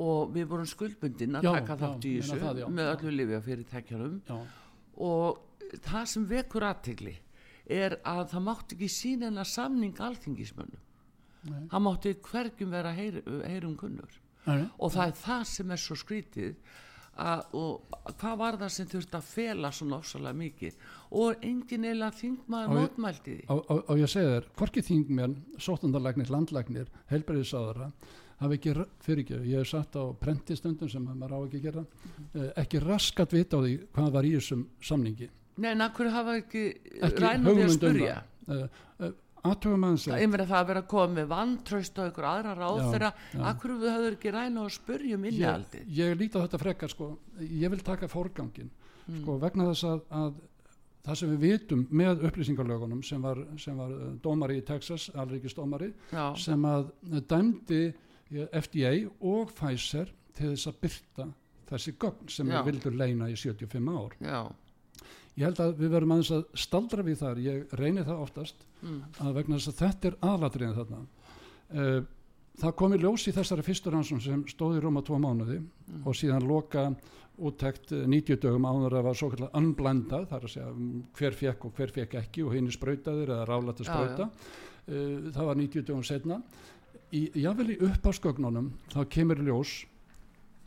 og 0.00 0.32
við 0.32 0.48
vorum 0.54 0.70
skuldbundin 0.72 1.36
að 1.36 1.46
Já, 1.50 1.52
taka 1.60 1.76
þátt 1.84 2.08
í 2.08 2.14
þessu 2.22 2.70
með 2.72 2.90
öllu 2.96 3.14
lifja 3.20 3.42
fyrirtækjarum 3.50 4.16
já, 4.32 4.38
og 5.12 5.42
það 5.80 6.06
sem 6.12 6.26
vekur 6.28 6.66
aðtegli 6.68 7.16
er 7.72 7.98
að 8.04 8.24
það 8.34 8.42
mátti 8.48 8.76
ekki 8.76 8.88
sína 8.92 9.28
hennar 9.30 9.48
samning 9.48 10.00
alþingismönnum. 10.02 10.80
Nei. 11.42 11.64
það 11.72 11.82
mátti 11.82 12.10
hvergjum 12.22 12.70
vera 12.70 12.92
heyr, 12.94 13.16
heyrum 13.48 13.74
kunnur. 13.76 14.18
Nei. 14.46 14.64
og 14.78 14.90
það 14.94 15.06
er 15.12 15.16
það 15.22 15.42
sem 15.46 15.70
er 15.70 15.78
svo 15.78 15.94
skrítið 15.98 16.54
að, 17.22 17.42
og 17.54 17.98
hvað 18.18 18.36
var 18.40 18.56
það 18.58 18.70
sem 18.74 18.88
þurfti 18.90 19.16
að 19.18 19.26
fela 19.30 19.70
svona 19.74 19.98
ofsalega 20.02 20.38
mikið? 20.38 20.76
Og 21.18 21.44
engin 21.46 21.84
eila 21.86 22.08
þingmaður 22.14 22.72
mótmælti 22.78 23.36
því. 23.36 23.44
á, 23.46 23.54
á, 23.54 23.74
á 23.86 23.92
ég 23.98 24.06
að 24.06 24.12
segja 24.14 24.32
þér 24.36 24.48
hvorki 24.58 24.82
þingmenn, 24.86 25.36
sóttandarlagnir, 25.62 26.30
landlagnir 26.34 26.90
heilbæriðsáðara 27.12 27.90
hafa 28.42 28.56
ekki, 28.58 28.72
ra- 28.74 28.88
fyrirgefðu, 29.06 29.46
ég 29.52 29.62
hef 29.62 29.70
satt 29.70 29.94
á 29.94 30.04
prentistundum 30.18 30.90
sem 30.90 31.04
maður 31.06 31.36
á 31.36 31.38
ekki 31.46 31.60
að 31.60 31.66
gera 31.68 31.84
eh, 32.34 32.50
ekki 32.64 32.80
raskat 32.82 33.34
vita 33.36 33.58
á 33.58 33.62
því 33.62 33.76
hvað 33.94 34.10
var 34.16 34.26
í 34.26 34.34
þessum 34.38 34.64
samningi 34.82 35.28
Nei, 35.56 35.70
en 35.74 35.84
akkur 35.84 36.08
hafa 36.14 36.38
ekki, 36.40 36.62
Ekki 37.02 37.22
ræna 37.26 37.52
því 37.52 37.64
að 37.66 37.74
spurja 37.76 38.14
aðtöfum 39.42 39.84
aðeins 39.88 40.04
er 40.14 40.28
mér 40.30 40.44
að 40.44 40.50
það 40.52 40.60
að 40.60 40.68
vera 40.70 40.82
að 40.82 41.14
með 41.16 41.26
vantraust 41.32 41.96
á 41.98 42.02
ykkur 42.06 42.26
aðra 42.30 42.52
ráð 42.54 42.76
þeirra 42.92 43.08
akkur 43.50 43.72
við 43.80 43.90
höfum 43.90 44.14
ekki 44.16 44.32
ræna 44.36 44.62
og 44.62 44.70
spurja 44.70 45.18
um 45.18 45.24
ég, 45.26 45.34
innihaldi 45.34 45.82
ég 45.98 46.14
líti 46.20 46.38
á 46.38 46.44
þetta 46.44 46.60
frekar 46.62 46.92
sko, 46.92 47.08
ég 47.42 47.72
vil 47.74 47.82
taka 47.82 48.08
forgangin 48.12 48.70
Mm. 49.02 49.16
sko, 49.18 49.34
vegna 49.42 49.64
þess 49.66 49.82
að, 49.88 50.02
að 50.14 50.34
það 51.02 51.16
sem 51.18 51.30
við 51.32 51.40
vitum 51.42 51.80
með 51.90 52.20
upplýsingarlögunum 52.28 53.00
sem 53.02 53.24
var, 53.24 53.40
sem 53.58 53.74
var 53.74 53.90
uh, 53.96 54.12
dómari 54.22 54.60
í 54.60 54.62
Texas, 54.62 55.08
alríkisdómari 55.18 55.88
Já, 56.12 56.28
sem 56.38 56.62
að 56.70 56.92
dæmdi 57.32 57.80
eh, 57.90 58.46
FDA 58.60 58.92
og 59.26 59.50
Pfizer 59.58 60.12
til 60.38 60.52
þess 60.52 60.70
að 60.70 60.78
byrta 60.86 61.26
þessi 61.72 61.96
gögn 61.98 62.30
sem 62.30 62.46
Já. 62.52 62.60
við 62.60 62.70
vildum 62.70 63.00
leina 63.02 63.26
í 63.32 63.34
75 63.34 63.90
ár. 63.90 64.14
já, 64.22 64.40
Ég 65.38 65.46
held 65.46 65.60
að 65.64 65.78
við 65.80 65.92
verum 65.94 66.10
aðeins 66.12 66.30
að 66.36 66.42
staldra 66.60 67.04
við 67.06 67.22
þar, 67.22 67.38
ég 67.40 67.70
reynir 67.80 68.04
það 68.04 68.24
oftast 68.26 68.66
mm, 68.82 68.98
að 69.24 69.38
vegna 69.38 69.56
þess 69.58 69.70
að 69.72 69.78
þetta 69.80 70.10
er 70.10 70.18
aðlatriðin 70.28 70.76
þarna. 70.76 70.98
Uh, 71.72 72.00
það 72.60 72.74
kom 72.82 72.92
í 72.92 72.98
ljós 73.00 73.24
í 73.30 73.32
þessari 73.32 73.64
fyrstur 73.64 73.96
hansson 73.96 74.20
sem 74.20 74.42
stóði 74.52 74.80
í 74.80 74.84
Róma 74.84 75.04
tvo 75.06 75.20
mánuði 75.22 75.62
Mm. 75.92 76.06
og 76.08 76.14
síðan 76.16 76.46
loka 76.48 76.82
úttekt 77.42 77.90
eh, 77.92 78.04
90 78.08 78.38
dögum 78.40 78.64
áður 78.64 78.94
að 78.96 79.06
var 79.08 79.16
svo 79.18 79.26
kallar 79.32 79.50
unblendað, 79.58 80.28
þar 80.30 80.44
að 80.46 80.52
segja 80.52 80.68
um, 80.70 81.02
hver 81.18 81.34
fekk 81.36 81.64
og 81.68 81.72
hver 81.76 81.92
fekk 81.92 82.14
ekki 82.20 82.44
og 82.46 82.54
hinn 82.54 82.68
er 82.70 82.76
sprautaðir 82.76 83.32
eða 83.34 83.48
rálætt 83.50 83.82
að 83.82 83.88
sprauta. 83.90 84.28
Uh, 84.86 85.28
það 85.34 85.48
var 85.50 85.58
90 85.60 85.84
dögum 85.88 86.04
setna 86.06 86.38
í, 87.12 87.26
jável 87.42 87.68
í 87.74 87.76
uppásgögnunum 87.88 88.70
þá 88.94 89.00
kemur 89.12 89.42
í 89.42 89.48
ljós 89.50 89.74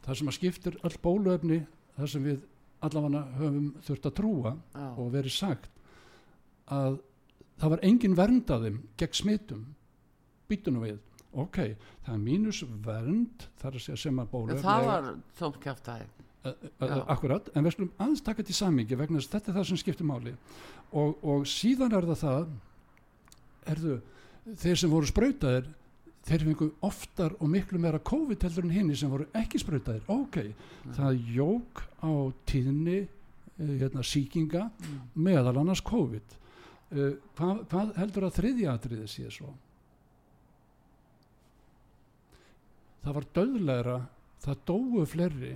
það 0.06 0.20
sem 0.20 0.30
að 0.30 0.38
skiptir 0.38 0.78
öll 0.86 0.96
bóluefni 1.04 1.62
það 1.98 2.12
sem 2.14 2.28
við 2.30 2.44
allavega 2.88 3.24
höfum 3.40 3.68
þurft 3.86 4.08
að 4.10 4.16
trúa 4.20 4.54
já, 4.56 4.86
og 4.86 5.12
verið 5.14 5.36
sagt 5.36 5.70
að 6.72 7.00
það 7.62 7.74
var 7.76 7.84
engin 7.90 8.18
vernd 8.18 8.52
að 8.52 8.68
þeim 8.68 8.80
gegn 9.00 9.20
smitum. 9.20 9.66
Býtunum 10.50 10.86
við. 10.86 11.00
Ok, 11.36 11.58
það 12.06 12.14
er 12.14 12.22
mínus 12.24 12.62
vernd 12.86 13.48
þar 13.60 13.76
að 13.76 13.84
segja 13.84 14.02
sem 14.06 14.20
að 14.22 14.30
bóluefni 14.32 14.64
það 14.64 14.86
var 14.88 15.08
uh, 16.46 16.54
Já. 16.80 17.00
akkurat, 17.12 17.50
en 17.52 17.66
við 17.66 17.76
slum 17.76 17.90
aðeins 17.98 18.24
taka 18.24 18.46
til 18.46 18.56
samingi 18.56 19.00
vegna 19.00 19.20
þess 19.20 19.32
að 19.32 19.36
þetta 19.36 19.52
er 19.52 19.58
það 19.58 19.68
sem 19.72 19.82
skiptir 19.82 20.08
máli. 20.08 20.36
Og, 20.96 21.18
og 21.26 21.48
síðan 21.50 21.96
er 21.98 22.08
það 22.12 22.22
það 22.22 22.54
erðu, 23.74 23.98
þeir 24.62 24.80
sem 24.80 24.94
voru 24.94 25.10
sprautaðir 25.10 25.68
þeir 26.26 26.44
fengu 26.48 26.68
oftar 26.88 27.36
og 27.40 27.50
miklu 27.54 27.78
meira 27.82 28.00
COVID 28.02 28.42
heldur 28.48 28.66
en 28.66 28.74
hinni 28.74 28.96
sem 28.98 29.12
voru 29.12 29.28
ekki 29.38 29.60
sprautaðir 29.62 30.08
ok, 30.10 30.40
það 30.98 31.20
jók 31.36 31.84
á 32.02 32.12
tíðni 32.50 32.98
uh, 33.06 33.76
hérna, 33.82 34.02
síkinga 34.04 34.64
Mm. 34.76 34.98
meðal 35.28 35.58
annars 35.62 35.82
COVID. 35.86 36.34
Uh, 36.96 37.14
hvað, 37.38 37.62
hvað 37.72 37.94
heldur 38.02 38.26
að 38.28 38.36
þriðja 38.40 38.74
atriði 38.74 39.08
sé 39.10 39.30
svo? 39.34 39.54
Það 43.06 43.16
var 43.20 43.28
döðlegra 43.38 43.96
það 44.46 44.62
dóu 44.70 45.06
fleiri. 45.10 45.54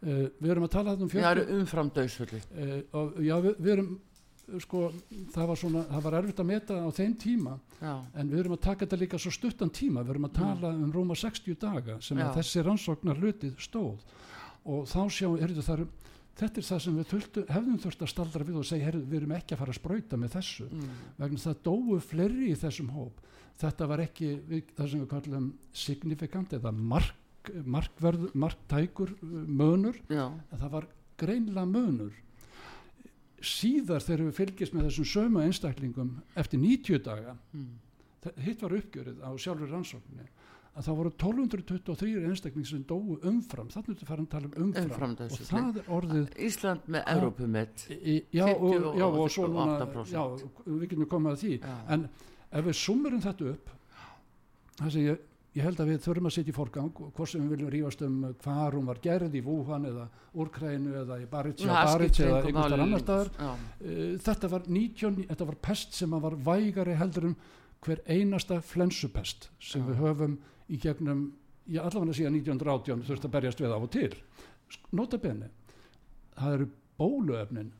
Uh, 0.00 0.28
við 0.40 0.52
erum 0.54 0.64
að 0.68 0.72
tala 0.76 0.94
um 0.96 1.10
það 1.12 1.26
eru 1.34 1.42
umfram 1.58 1.90
döðsvöldi 1.92 2.38
já 3.26 3.34
við, 3.44 3.50
við 3.60 3.72
erum 3.74 3.90
sko 4.62 4.80
það 5.34 5.50
var 5.50 5.58
svona 5.60 5.82
það 5.88 6.04
var 6.06 6.16
erfitt 6.20 6.42
að 6.42 6.48
meta 6.48 6.78
á 6.82 6.88
þeim 6.96 7.14
tíma 7.20 7.54
já, 7.80 7.92
en 8.14 8.30
við 8.30 8.42
erum 8.42 8.56
að 8.56 8.62
taka 8.66 8.84
þetta 8.84 8.98
líka 9.00 9.20
svo 9.20 9.32
stuttan 9.34 9.72
tíma. 9.74 10.04
Við 10.04 10.14
erum 10.14 10.28
að 10.28 10.36
tala 10.40 10.72
um 10.74 10.92
rúma 10.94 11.16
60 11.18 11.58
daga 11.60 11.98
sem 12.04 12.18
Já. 12.18 12.26
að 12.26 12.40
þessi 12.40 12.64
rannsóknar 12.66 13.20
hlutið 13.20 13.56
stóð. 13.62 14.04
Og 14.70 14.86
þá 14.90 15.00
sjáum 15.14 15.38
heyrðu, 15.40 15.64
það 15.64 15.82
er, 15.84 15.86
þetta 16.40 16.60
er 16.60 16.68
það 16.68 16.82
sem 16.84 16.98
við 16.98 17.08
þurftu, 17.14 17.44
hefðum 17.48 17.80
þurft 17.84 18.04
að 18.04 18.12
staldra 18.12 18.46
við 18.48 18.60
og 18.60 18.68
segja 18.68 18.88
heyrðu, 18.90 19.02
við 19.08 19.20
erum 19.20 19.34
ekki 19.38 19.56
að 19.56 19.62
fara 19.62 19.74
að 19.74 19.80
sprauta 19.80 20.20
með 20.20 20.36
þessu. 20.36 20.68
Mm. 20.70 21.00
vegna 21.22 21.44
það 21.46 21.62
dóu 21.70 22.00
fleiri 22.04 22.50
í 22.50 22.58
þessum 22.60 22.92
hóp. 22.96 23.24
Þetta 23.60 23.90
var 23.90 24.04
ekki 24.04 24.30
það 24.76 24.86
sem 24.90 25.02
við 25.02 25.10
kallum 25.10 25.50
signifikant 25.76 26.56
eða 26.56 26.72
mark, 26.72 27.52
markverð, 27.64 28.30
marktækur 28.36 29.14
uh, 29.16 29.36
mönur, 29.48 29.96
já, 30.12 30.26
það 30.52 30.74
var 30.74 30.86
greinlega 31.20 31.68
mönur 31.68 32.12
síðar 33.44 34.04
þegar 34.04 34.26
við 34.26 34.36
fylgjast 34.40 34.74
með 34.76 34.88
þessum 34.88 35.08
sömu 35.12 35.44
einstaklingum 35.44 36.10
eftir 36.40 36.60
90 36.60 37.02
daga 37.06 37.36
mm. 37.54 37.70
hitt 38.44 38.62
var 38.64 38.76
uppgjörið 38.76 39.24
á 39.24 39.30
sjálfur 39.40 39.72
rannsókninni 39.72 40.28
að 40.70 40.86
það 40.86 40.98
voru 41.00 41.10
1223 41.12 42.26
einstakling 42.28 42.66
sem 42.68 42.82
dóu 42.86 43.16
umfram, 43.26 43.70
þannig 43.72 43.90
að 43.90 44.02
við 44.02 44.10
farum 44.10 44.26
að 44.28 44.34
tala 44.34 44.50
um 44.50 44.66
umfram, 44.66 44.90
Umfram 44.90 45.14
og 45.26 45.48
það 45.48 45.80
er 45.80 45.88
orðið 45.96 46.36
Ísland 46.46 46.86
með 46.94 47.08
Evrópumett 47.14 47.86
í, 47.90 48.14
já, 48.30 48.44
og, 48.52 48.68
50 48.76 49.02
og 49.06 49.18
og 49.24 49.32
svo 49.34 49.48
núna 49.50 49.80
8%. 49.82 50.14
já, 50.14 50.22
við 50.68 50.84
getum 50.86 51.08
komað 51.10 51.36
að 51.36 51.42
því 51.42 51.56
Já. 51.58 51.74
en 51.96 52.06
ef 52.50 52.68
við 52.68 52.78
summurum 52.84 53.24
þetta 53.24 53.50
upp 53.50 53.74
það 54.78 54.94
sem 54.94 55.08
ég, 55.08 55.26
ég 55.58 55.64
held 55.66 55.80
að 55.82 55.88
við 55.90 56.02
þurfum 56.04 56.28
að 56.30 56.34
setja 56.36 56.52
í 56.52 56.56
forgang 56.56 56.90
hvort 56.94 57.28
sem 57.32 57.42
við 57.42 57.54
viljum 57.56 57.70
rífast 57.74 58.02
um 58.06 58.18
hvar 58.44 58.76
hún 58.76 58.86
var 58.86 59.00
gerð 59.02 59.34
í 59.34 59.40
Wuhan 59.42 59.86
eða 59.88 60.04
Úrkrænu 60.38 60.92
eða 61.02 61.16
í 61.18 61.26
Barits 61.32 61.64
eða 62.28 62.52
máli. 62.54 62.76
annar 62.84 63.02
staðar. 63.02 63.30
Uh, 63.80 64.18
þetta 64.22 64.50
var 64.52 64.62
90, 64.68 65.24
þetta 65.32 65.48
var 65.50 65.58
pest 65.70 65.96
sem 65.98 66.10
var 66.22 66.36
vægari 66.50 66.94
heldur 67.00 67.26
um 67.32 67.36
hver 67.82 68.02
einasta 68.06 68.60
flensupest 68.62 69.48
sem 69.58 69.82
Já. 69.82 69.88
við 69.90 70.00
höfum 70.04 70.38
í 70.70 70.78
gegnum, 70.78 71.24
já 71.66 71.80
allavega 71.82 72.14
síðan 72.20 72.36
1918 72.38 73.02
þurft 73.08 73.24
að 73.26 73.34
berjast 73.38 73.60
við 73.64 73.72
af 73.74 73.82
og 73.86 73.90
til 73.96 74.10
Sk- 74.70 74.90
nota 74.94 75.18
bene 75.18 75.48
það 76.38 76.54
eru 76.58 76.66
bóluefnin 77.00 77.72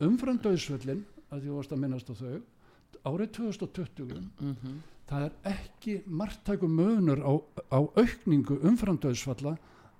umfram 0.00 0.38
döðsvöllin 0.40 1.02
að 1.28 1.42
því 1.42 1.48
þú 1.50 1.56
varst 1.58 1.74
að 1.76 1.82
minnast 1.82 2.08
á 2.08 2.14
þau 2.16 2.38
árið 3.04 3.34
2020 3.36 4.22
Mm 4.40 4.78
það 5.08 5.24
er 5.28 5.54
ekki 5.54 5.96
margtækum 6.06 6.74
munur 6.78 7.22
á, 7.24 7.32
á 7.72 7.78
aukningu 7.80 8.58
umfram 8.68 8.98
döðsvalla 9.00 9.56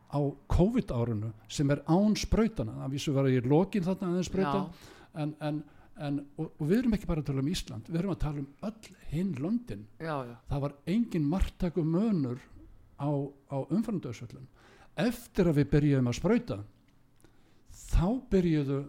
á 0.09 0.21
COVID 0.49 0.93
árunu 0.93 1.33
sem 1.49 1.71
er 1.71 1.83
án 1.89 2.17
sprautana, 2.17 2.77
það 2.85 2.95
vísu 2.95 3.15
var 3.17 3.29
ég 3.29 3.49
lokin 3.49 3.85
þarna 3.85 4.13
aðeins 4.13 4.31
sprauta. 4.31 4.63
En, 5.19 5.35
en, 5.45 5.63
en, 5.97 6.21
og, 6.37 6.53
og 6.59 6.65
við 6.69 6.79
erum 6.83 6.97
ekki 6.97 7.09
bara 7.09 7.25
að 7.25 7.31
tala 7.31 7.45
um 7.45 7.51
Ísland 7.53 7.89
við 7.89 8.01
erum 8.03 8.15
að 8.15 8.23
tala 8.25 8.43
um 8.45 8.49
öll 8.69 8.93
hinn 9.11 9.35
London 9.43 9.87
já, 9.99 10.15
já, 10.29 10.35
það 10.51 10.65
var 10.67 10.77
engin 10.95 11.29
margtæku 11.29 11.85
mönur 11.85 12.43
á, 13.01 13.11
á 13.53 13.57
umframdöðsvöllum 13.65 14.47
eftir 14.99 15.49
að 15.49 15.63
við 15.63 15.73
byrjuðum 15.75 16.13
að 16.13 16.19
sprauta 16.21 16.61
þá 17.89 18.07
byrjuðu 18.31 18.83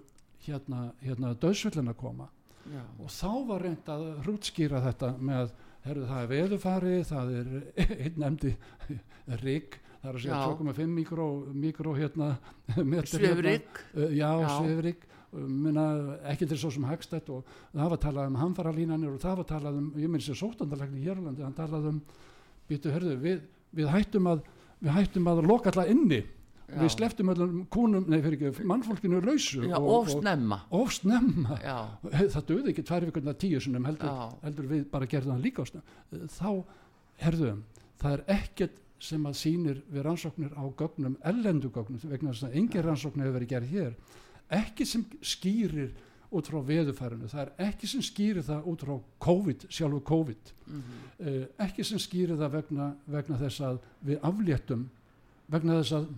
hérna, 0.45 0.89
hérna 1.03 1.34
döðsvöllin 1.39 1.91
að 1.91 1.99
koma. 1.99 2.29
Já. 2.69 2.84
og 3.01 3.10
þá 3.10 3.32
var 3.49 3.63
reynd 3.65 3.88
að 3.89 4.03
hrútskýra 4.25 4.82
þetta 4.84 5.08
með, 5.25 5.53
herru 5.89 6.08
það 6.10 6.23
er 6.23 6.32
veðufari 6.34 6.95
það 7.10 7.36
er 7.39 7.52
einn 8.06 8.19
nefndi 8.23 8.56
rigg, 9.43 9.78
það 9.99 10.10
er 10.10 10.15
að 10.15 10.23
segja 10.23 10.39
Já. 10.39 10.56
2,5 10.63 10.95
mikró, 10.95 11.28
mikró 11.65 11.93
hérna 11.97 12.32
metr 12.93 13.25
hérna. 13.25 13.56
Uh, 13.93 14.10
já, 14.15 14.32
Já. 14.43 14.49
Svifrik 14.58 15.06
minna, 15.30 15.86
ekki 16.32 16.47
til 16.49 16.58
svo 16.58 16.71
sem 16.73 16.88
hagstætt 16.89 17.28
og 17.30 17.45
það 17.69 17.91
var 17.93 17.99
talað 18.02 18.32
um 18.32 18.39
hamfaralínanir 18.41 19.12
og 19.13 19.21
það 19.21 19.43
var 19.43 19.47
talað 19.52 19.75
um, 19.78 19.91
ég 20.02 20.10
minn 20.10 20.23
sér 20.25 20.39
sóttandalegni 20.39 21.04
í 21.04 21.06
Hjörlandi, 21.06 21.45
hann 21.45 21.54
talað 21.58 21.91
um 21.91 21.99
býtu, 22.69 22.89
hörðu, 22.93 23.13
við, 23.21 23.43
við 23.78 23.91
hættum 23.93 24.30
að 24.32 24.41
við 24.80 24.93
hættum 24.95 25.30
að 25.30 25.43
loka 25.45 25.73
alla 25.73 25.86
inni. 25.91 26.23
Við 26.77 26.91
sleftum 26.93 27.32
öllum 27.34 27.62
kúnum, 27.71 28.05
nei 28.10 28.19
fyrir 28.23 28.38
ekki 28.49 28.67
mannfólkinu 28.69 29.21
lausu 29.23 29.63
Já, 29.65 29.77
og, 29.79 29.89
of 29.95 30.12
snemma. 30.13 30.62
og, 30.69 30.84
of 30.86 30.93
snemma. 30.95 31.58
Já, 31.63 31.77
það 32.36 32.45
döði 32.51 32.73
ekki 32.73 32.86
tvær 32.89 33.08
vikurna 33.10 33.34
tíu 33.39 33.62
sinum 33.63 33.88
heldur, 33.89 34.36
heldur 34.43 34.69
við 34.69 34.84
bara 34.91 35.10
gerðum 35.10 35.38
það 35.38 35.47
líka 35.47 35.65
á 35.65 35.69
snemma. 35.71 36.27
Þá, 36.36 36.51
herðu 37.23 37.55
það 37.99 38.17
er 38.17 38.25
ekkert 38.38 38.84
sem 38.99 39.23
að 39.27 39.39
sýnir 39.39 39.79
við 39.88 40.05
rannsóknir 40.05 40.53
á 40.60 40.63
gögnum, 40.79 41.15
ellendu 41.23 41.71
gögnum 41.71 42.03
vegna 42.03 42.34
þess 42.36 42.49
að 42.49 42.60
engin 42.60 42.86
rannsóknir 42.86 43.27
hefur 43.27 43.39
verið 43.39 43.53
gerð 43.53 43.73
hér. 43.73 43.97
Ekki 44.60 44.88
sem 44.88 45.05
skýrir 45.23 45.91
út 46.36 46.45
frá 46.45 46.60
veðufærinu, 46.62 47.29
það 47.32 47.41
er 47.45 47.69
ekki 47.69 47.88
sem 47.89 48.03
skýrir 48.05 48.45
það 48.45 48.67
út 48.69 48.84
frá 48.86 48.95
COVID, 49.25 49.65
sjálfu 49.73 50.01
COVID. 50.05 50.51
Mhm, 50.67 50.99
uh, 51.23 51.43
ekki 51.65 51.86
sem 51.88 52.01
skýrir 52.01 52.38
það 52.38 52.58
vegna, 52.60 52.89
vegna 53.10 53.39
þess 53.39 53.63
að 53.65 53.79
við 54.05 54.19
afléttum 54.29 54.89
vegna 55.49 55.79
þess 55.79 55.95
að 55.97 56.10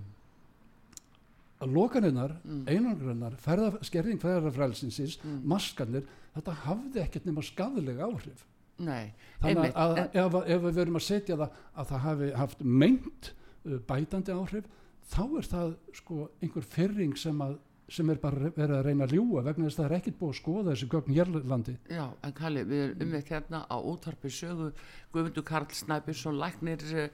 að 1.62 1.74
lokaninnar, 1.78 2.36
Mm. 2.44 2.64
einangrannar 2.68 3.36
ferða, 3.38 3.72
skerðing 3.86 4.20
ferðarfrælsinsins 4.22 5.18
Mm. 5.24 5.42
maskanir, 5.46 6.04
þetta 6.36 6.54
hafði 6.66 7.02
ekkert 7.06 7.26
nema 7.26 7.42
skadalega 7.44 8.08
áhrif 8.08 8.46
nei 8.82 9.14
þannig 9.42 9.74
að, 9.76 9.92
að 9.98 10.16
ef, 10.16 10.36
ef 10.56 10.62
við 10.66 10.74
verum 10.80 10.96
að 10.98 11.04
setja 11.06 11.36
það 11.38 11.50
að 11.78 11.90
það 11.92 12.00
hafi 12.06 12.30
haft 12.40 12.62
meint 12.64 13.34
uh, 13.66 13.78
bætandi 13.88 14.32
áhrif 14.34 14.66
þá 15.12 15.22
er 15.38 15.50
það 15.52 15.76
sko 15.94 16.30
einhver 16.42 16.64
fyrring 16.66 17.18
sem, 17.20 17.42
að, 17.46 17.58
sem 17.92 18.10
er 18.10 18.16
bara 18.24 18.50
verið 18.56 18.74
að 18.80 18.86
reyna 18.88 19.06
að 19.06 19.14
ljúa 19.18 19.44
vegna 19.44 19.68
þess 19.68 19.78
að 19.80 19.84
það 19.84 19.92
er 19.92 19.98
ekkert 20.00 20.18
búið 20.22 20.32
að 20.34 20.40
skoða 20.40 20.72
þessi 20.72 20.90
gögn 20.96 21.14
hérlandi 21.20 21.78
Já, 21.92 22.06
en 22.24 22.34
Kalli, 22.34 22.64
við 22.64 22.82
erum 22.88 23.02
um 23.06 23.14
þetta 23.18 23.36
hérna 23.36 23.62
á 23.70 23.78
útvarpi 23.92 24.32
sögu 24.34 24.72
Guðmundur 25.14 25.44
Karl 25.52 25.68
Snæbjörnsson 25.78 26.40
læknir 26.42 26.88
uh, 26.96 27.08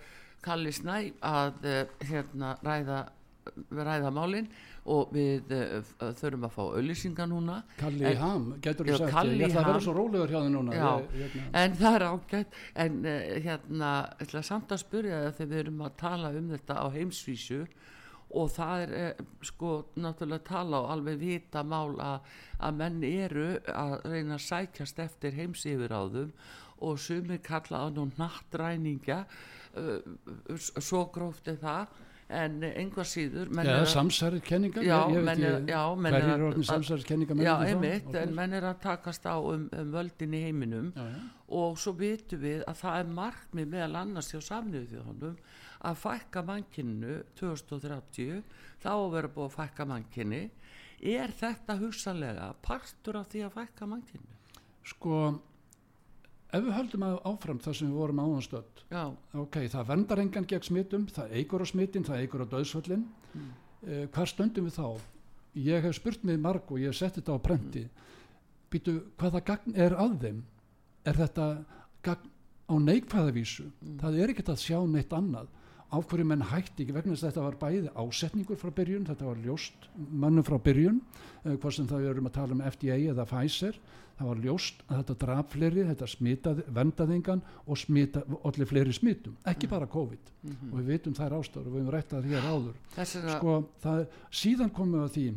Kalli 0.45 0.71
Snæ 0.71 0.97
að 1.25 1.65
uh, 1.65 1.85
hérna 2.05 2.55
ræða 2.63 3.01
ræða 3.77 4.11
málin 4.15 4.47
og 4.87 5.09
við 5.15 5.51
uh, 5.55 5.89
þurfum 6.19 6.45
að 6.47 6.53
fá 6.55 6.61
auðlýsinga 6.65 7.25
núna 7.27 7.57
Kalli 7.79 8.05
En- 8.07 8.21
Ham, 8.21 8.45
getur 8.63 8.87
þú 8.87 8.99
sagt 9.01 9.13
Kalli 9.15 9.39
ég 9.41 9.49
ætla 9.49 9.63
að 9.63 9.69
vera 9.71 9.83
svo 9.87 9.95
rólegur 9.97 10.31
hjá 10.33 10.39
þið 10.39 10.53
núna 10.55 10.77
Já. 10.77 10.87
ég, 10.87 11.17
hérna, 11.35 11.49
en 11.63 11.77
það 11.81 11.97
er 11.99 12.07
ágætt 12.11 12.61
en 12.85 12.97
uh, 13.03 13.17
hérna, 13.47 13.91
ég 14.07 14.25
ætla 14.27 14.43
samt 14.51 14.71
að 14.75 14.83
spyrja 14.85 15.21
það 15.25 15.37
þegar 15.41 15.51
við 15.53 15.63
erum 15.65 15.85
að 15.89 15.97
tala 16.03 16.33
um 16.39 16.49
þetta 16.55 16.79
á 16.79 16.85
heimsvísu 16.95 17.59
og 18.37 18.49
það 18.51 18.85
er 18.85 18.95
uh, 19.01 19.25
sko 19.51 19.73
náttúrulega 20.03 20.47
tala 20.49 20.81
og 20.83 20.89
alveg 20.95 21.19
vita 21.21 21.61
mál 21.63 21.93
að, 22.03 22.31
að 22.59 22.79
menn 22.81 23.03
eru 23.07 23.49
að 23.71 23.97
reyna 24.07 24.35
að 24.39 24.47
sækjast 24.47 25.03
eftir 25.03 25.35
heimsífiráðum 25.39 26.31
og 26.87 26.99
sumir 27.01 27.39
kalla 27.41 27.83
á 27.83 27.87
nú 27.89 28.03
nattræninga 28.19 29.23
uh, 29.79 30.57
svo 30.59 31.07
gróft 31.13 31.47
er 31.51 31.57
það 31.61 31.95
en 32.27 32.57
einhvað 32.67 33.07
síður 33.07 33.51
Já, 33.63 33.77
samsærið 33.87 34.41
kenningar 34.43 34.83
já, 34.83 34.97
ég, 35.07 35.15
ég 35.15 35.27
menn 35.27 35.69
já, 35.71 35.81
menn 35.95 36.15
hverjir 36.15 36.33
er 36.33 36.45
orðin 36.49 36.67
samsærið 36.67 37.05
kenningar 37.07 37.41
já, 37.45 37.53
einmitt, 37.69 38.09
en 38.19 38.33
menn 38.35 38.55
er 38.57 38.67
að 38.67 38.81
takast 38.83 39.27
á 39.29 39.39
um, 39.39 39.67
um 39.71 39.93
völdin 39.93 40.35
í 40.35 40.41
heiminum 40.43 40.89
já, 40.91 41.05
já. 41.13 41.21
og 41.61 41.79
svo 41.79 41.95
vitum 41.95 42.43
við 42.43 42.65
að 42.67 42.81
það 42.81 42.99
er 42.99 43.13
markmið 43.21 43.71
meðal 43.75 43.99
annars 44.01 44.31
hjá 44.33 44.41
samniðu 44.49 44.89
þjóðunum 44.91 45.37
að 45.87 45.99
fækka 46.03 46.43
mannkynnu 46.49 47.19
2030 47.39 48.41
þá 48.83 48.91
vera 49.13 49.31
búið 49.31 49.47
að 49.47 49.57
fækka 49.61 49.87
mannkinni 49.87 50.43
er 51.15 51.31
þetta 51.39 51.77
hugsanlega 51.79 52.49
partur 52.65 53.21
af 53.21 53.31
því 53.31 53.45
að 53.47 53.55
fækka 53.61 53.87
mannkynnu? 53.87 54.33
sko 54.87 55.15
ef 56.47 56.63
við 56.63 56.75
höldum 56.77 57.05
að 57.07 57.17
áfram 57.31 57.59
það 57.63 57.77
sem 57.79 57.89
við 57.89 57.99
vorum 58.01 58.21
áhanstöld 58.23 58.83
ok, 59.43 59.59
það 59.73 59.89
vendar 59.91 60.21
engan 60.23 60.47
gegn 60.47 60.67
smittum 60.67 61.07
það 61.11 61.35
eigur 61.39 61.63
á 61.63 61.67
smittin, 61.67 62.07
það 62.07 62.23
eigur 62.23 62.43
á 62.47 62.51
döðsvöllin 62.53 63.03
mm. 63.07 63.49
uh, 63.87 64.05
hvar 64.15 64.31
stöndum 64.31 64.69
við 64.69 64.77
þá? 64.79 64.87
Ég 65.57 65.83
hef 65.83 65.97
spurt 65.97 66.23
mig 66.27 66.39
marg 66.39 66.69
og 66.71 66.79
ég 66.79 66.91
hef 66.91 66.99
sett 66.99 67.17
þetta 67.17 67.35
á 67.35 67.39
prenti. 67.41 67.83
Mm. 67.87 68.07
býtu, 68.71 68.93
hvaða 69.17 69.41
gagn 69.47 69.75
er 69.75 69.95
að 69.97 70.17
þeim? 70.21 70.41
Er 71.07 71.17
þetta 71.17 71.45
gagn 72.05 72.33
á 72.67 72.75
neikvæðavísu 72.83 73.67
það 74.01 74.19
er 74.21 74.33
ekkert 74.33 74.51
að 74.51 74.63
sjá 74.63 74.79
neitt 74.87 75.13
annað 75.15 75.51
af 75.93 76.07
hverju 76.09 76.25
menn 76.27 76.43
hætti 76.49 76.83
ekki 76.83 76.95
vegna 76.95 77.13
þess 77.13 77.23
að 77.23 77.29
þetta 77.29 77.45
var 77.45 77.59
bæði 77.61 77.93
ásetningur 78.03 78.59
frá 78.59 78.73
byrjun, 78.75 79.05
þetta 79.07 79.29
var 79.29 79.39
ljóst 79.45 79.87
mannum 79.95 80.47
frá 80.47 80.57
byrjun, 80.63 80.99
uh, 81.45 81.55
hvað 81.55 81.77
sem 81.77 81.87
það 81.87 82.03
við 82.03 82.11
erum 82.11 82.29
að 82.29 82.37
tala 82.39 82.57
um 82.57 82.65
FDA 82.67 82.99
eða 83.13 83.27
Pfizer 83.29 83.79
það 84.17 84.29
var 84.31 84.39
ljóst 84.41 84.79
að 84.87 85.01
þetta 85.01 85.15
draf 85.21 85.51
fleiri 85.53 85.83
þetta 85.91 86.07
smitaði, 86.09 86.63
vendaðingan 86.73 87.43
og 87.65 87.77
smita, 87.77 88.23
allir 88.49 88.69
fleiri 88.69 88.95
smitum, 88.95 89.35
ekki 89.47 89.69
bara 89.69 89.89
COVID. 89.93 90.31
Og 90.71 90.79
við 90.79 90.87
vitum 90.89 91.17
þær 91.17 91.37
ástöður 91.37 91.69
og 91.69 91.75
við 91.75 91.83
höfum 91.83 91.93
rættað 91.93 92.29
hér 92.31 92.47
áður. 92.47 92.79
Sko, 93.05 93.59
það, 93.83 94.01
síðan 94.41 94.73
komum 94.73 94.97
við 94.97 95.05
að 95.05 95.13
því 95.17 95.27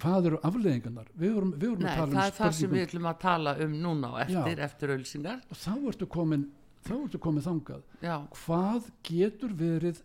hvað 0.00 0.30
eru 0.30 0.38
afleðingarnar 0.48 1.10
við 1.12 1.34
vorum, 1.36 1.50
við 1.56 1.72
vorum 1.72 1.84
Nei, 1.84 1.90
að 1.90 1.98
tala 1.98 2.06
það 2.06 2.22
um 2.22 2.30
er 2.30 2.36
það 2.38 2.54
sem 2.56 2.72
við 2.72 2.84
ætlum 2.86 3.08
að 3.10 3.18
tala 3.24 3.52
um 3.64 3.74
núna 3.84 4.12
og 4.14 4.22
eftir, 4.22 4.54
Já. 4.56 4.64
eftir 4.66 4.94
ölsingar 4.94 5.42
og 5.44 5.60
þá 5.60 5.72
ertu 5.92 6.08
komin 6.10 6.46
þá 6.86 6.92
ertu 7.04 7.18
komin 7.22 7.44
þangað. 7.44 7.82
Já, 8.02 8.16
hvað 8.44 8.90
getur 9.10 9.52
verið 9.54 10.02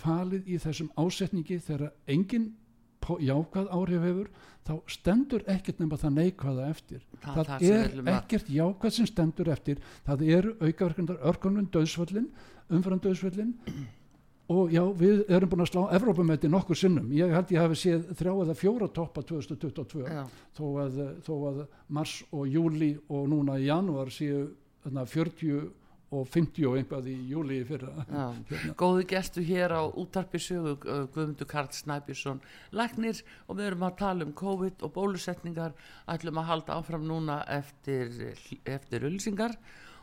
falið 0.00 0.48
í 0.50 0.58
þessum 0.58 0.90
ásetningi 0.98 1.58
þegar 1.62 1.92
engin 2.10 2.50
po- 3.04 3.18
jákvæð 3.20 3.68
áhrif 3.70 4.02
hefur 4.08 4.30
þá 4.64 4.72
stendur 4.88 5.42
ekkert 5.52 5.78
nema 5.82 5.96
það 6.00 6.14
neikvæða 6.18 6.68
eftir. 6.70 7.02
Það- 7.20 7.34
það, 7.34 7.50
það 7.50 8.06
er 8.08 8.14
ekkert 8.18 8.48
jákvæð 8.48 8.90
sem 8.96 9.06
stendur 9.06 9.48
eftir. 9.52 9.82
Það 10.06 10.22
eru 10.38 10.54
aukaverkundar 10.60 11.20
örkunum 11.22 11.68
döðsvöllin 11.70 12.30
umfram 12.70 13.00
döðsvöllin 13.04 13.52
og 14.48 14.72
já, 14.72 14.82
við 14.92 15.22
erum 15.32 15.48
búin 15.48 15.62
að 15.64 15.70
slá 15.70 15.82
Evrópumæti 15.96 16.48
nokkur 16.52 16.76
sinnum, 16.76 17.06
ég 17.16 17.30
held 17.32 17.48
ég 17.54 17.60
hafi 17.62 17.76
séð 17.80 18.10
þrjá 18.18 18.32
eða 18.44 18.54
fjóra 18.58 18.88
toppa 18.92 19.22
2022 19.24 20.02
já, 20.04 20.24
þó 20.56 20.64
að, 20.82 20.98
þó 21.24 21.32
að 21.48 21.62
mars 21.88 22.18
og 22.32 22.44
júli 22.52 22.90
og 23.08 23.28
núna 23.32 23.56
í 23.60 23.68
janúar 23.70 24.10
séu 24.12 24.50
þarna, 24.84 25.06
40 25.08 25.70
og 26.14 26.28
50 26.30 26.66
og 26.68 26.76
einhvað 26.78 27.08
í 27.10 27.14
júli 27.30 27.60
fyrra. 27.66 27.92
Hérna. 28.08 28.74
Góðu 28.78 29.04
gestu 29.10 29.44
hér 29.44 29.74
á 29.74 29.82
útarpi 29.86 30.40
sögu 30.42 30.76
uh, 30.84 31.04
Guðmundur 31.14 31.48
Karl 31.50 31.70
Snæbjörnsson 31.74 32.42
Læknir 32.76 33.22
og 33.48 33.58
við 33.58 33.70
erum 33.70 33.86
að 33.88 33.96
tala 34.02 34.28
um 34.28 34.34
COVID 34.38 34.84
og 34.86 34.94
bólusetningar. 34.94 35.74
Ætlum 36.10 36.40
að 36.42 36.50
halda 36.52 36.78
áfram 36.78 37.06
núna 37.08 37.40
eftir, 37.50 38.12
eftir 38.64 39.06
ölsingar 39.08 39.56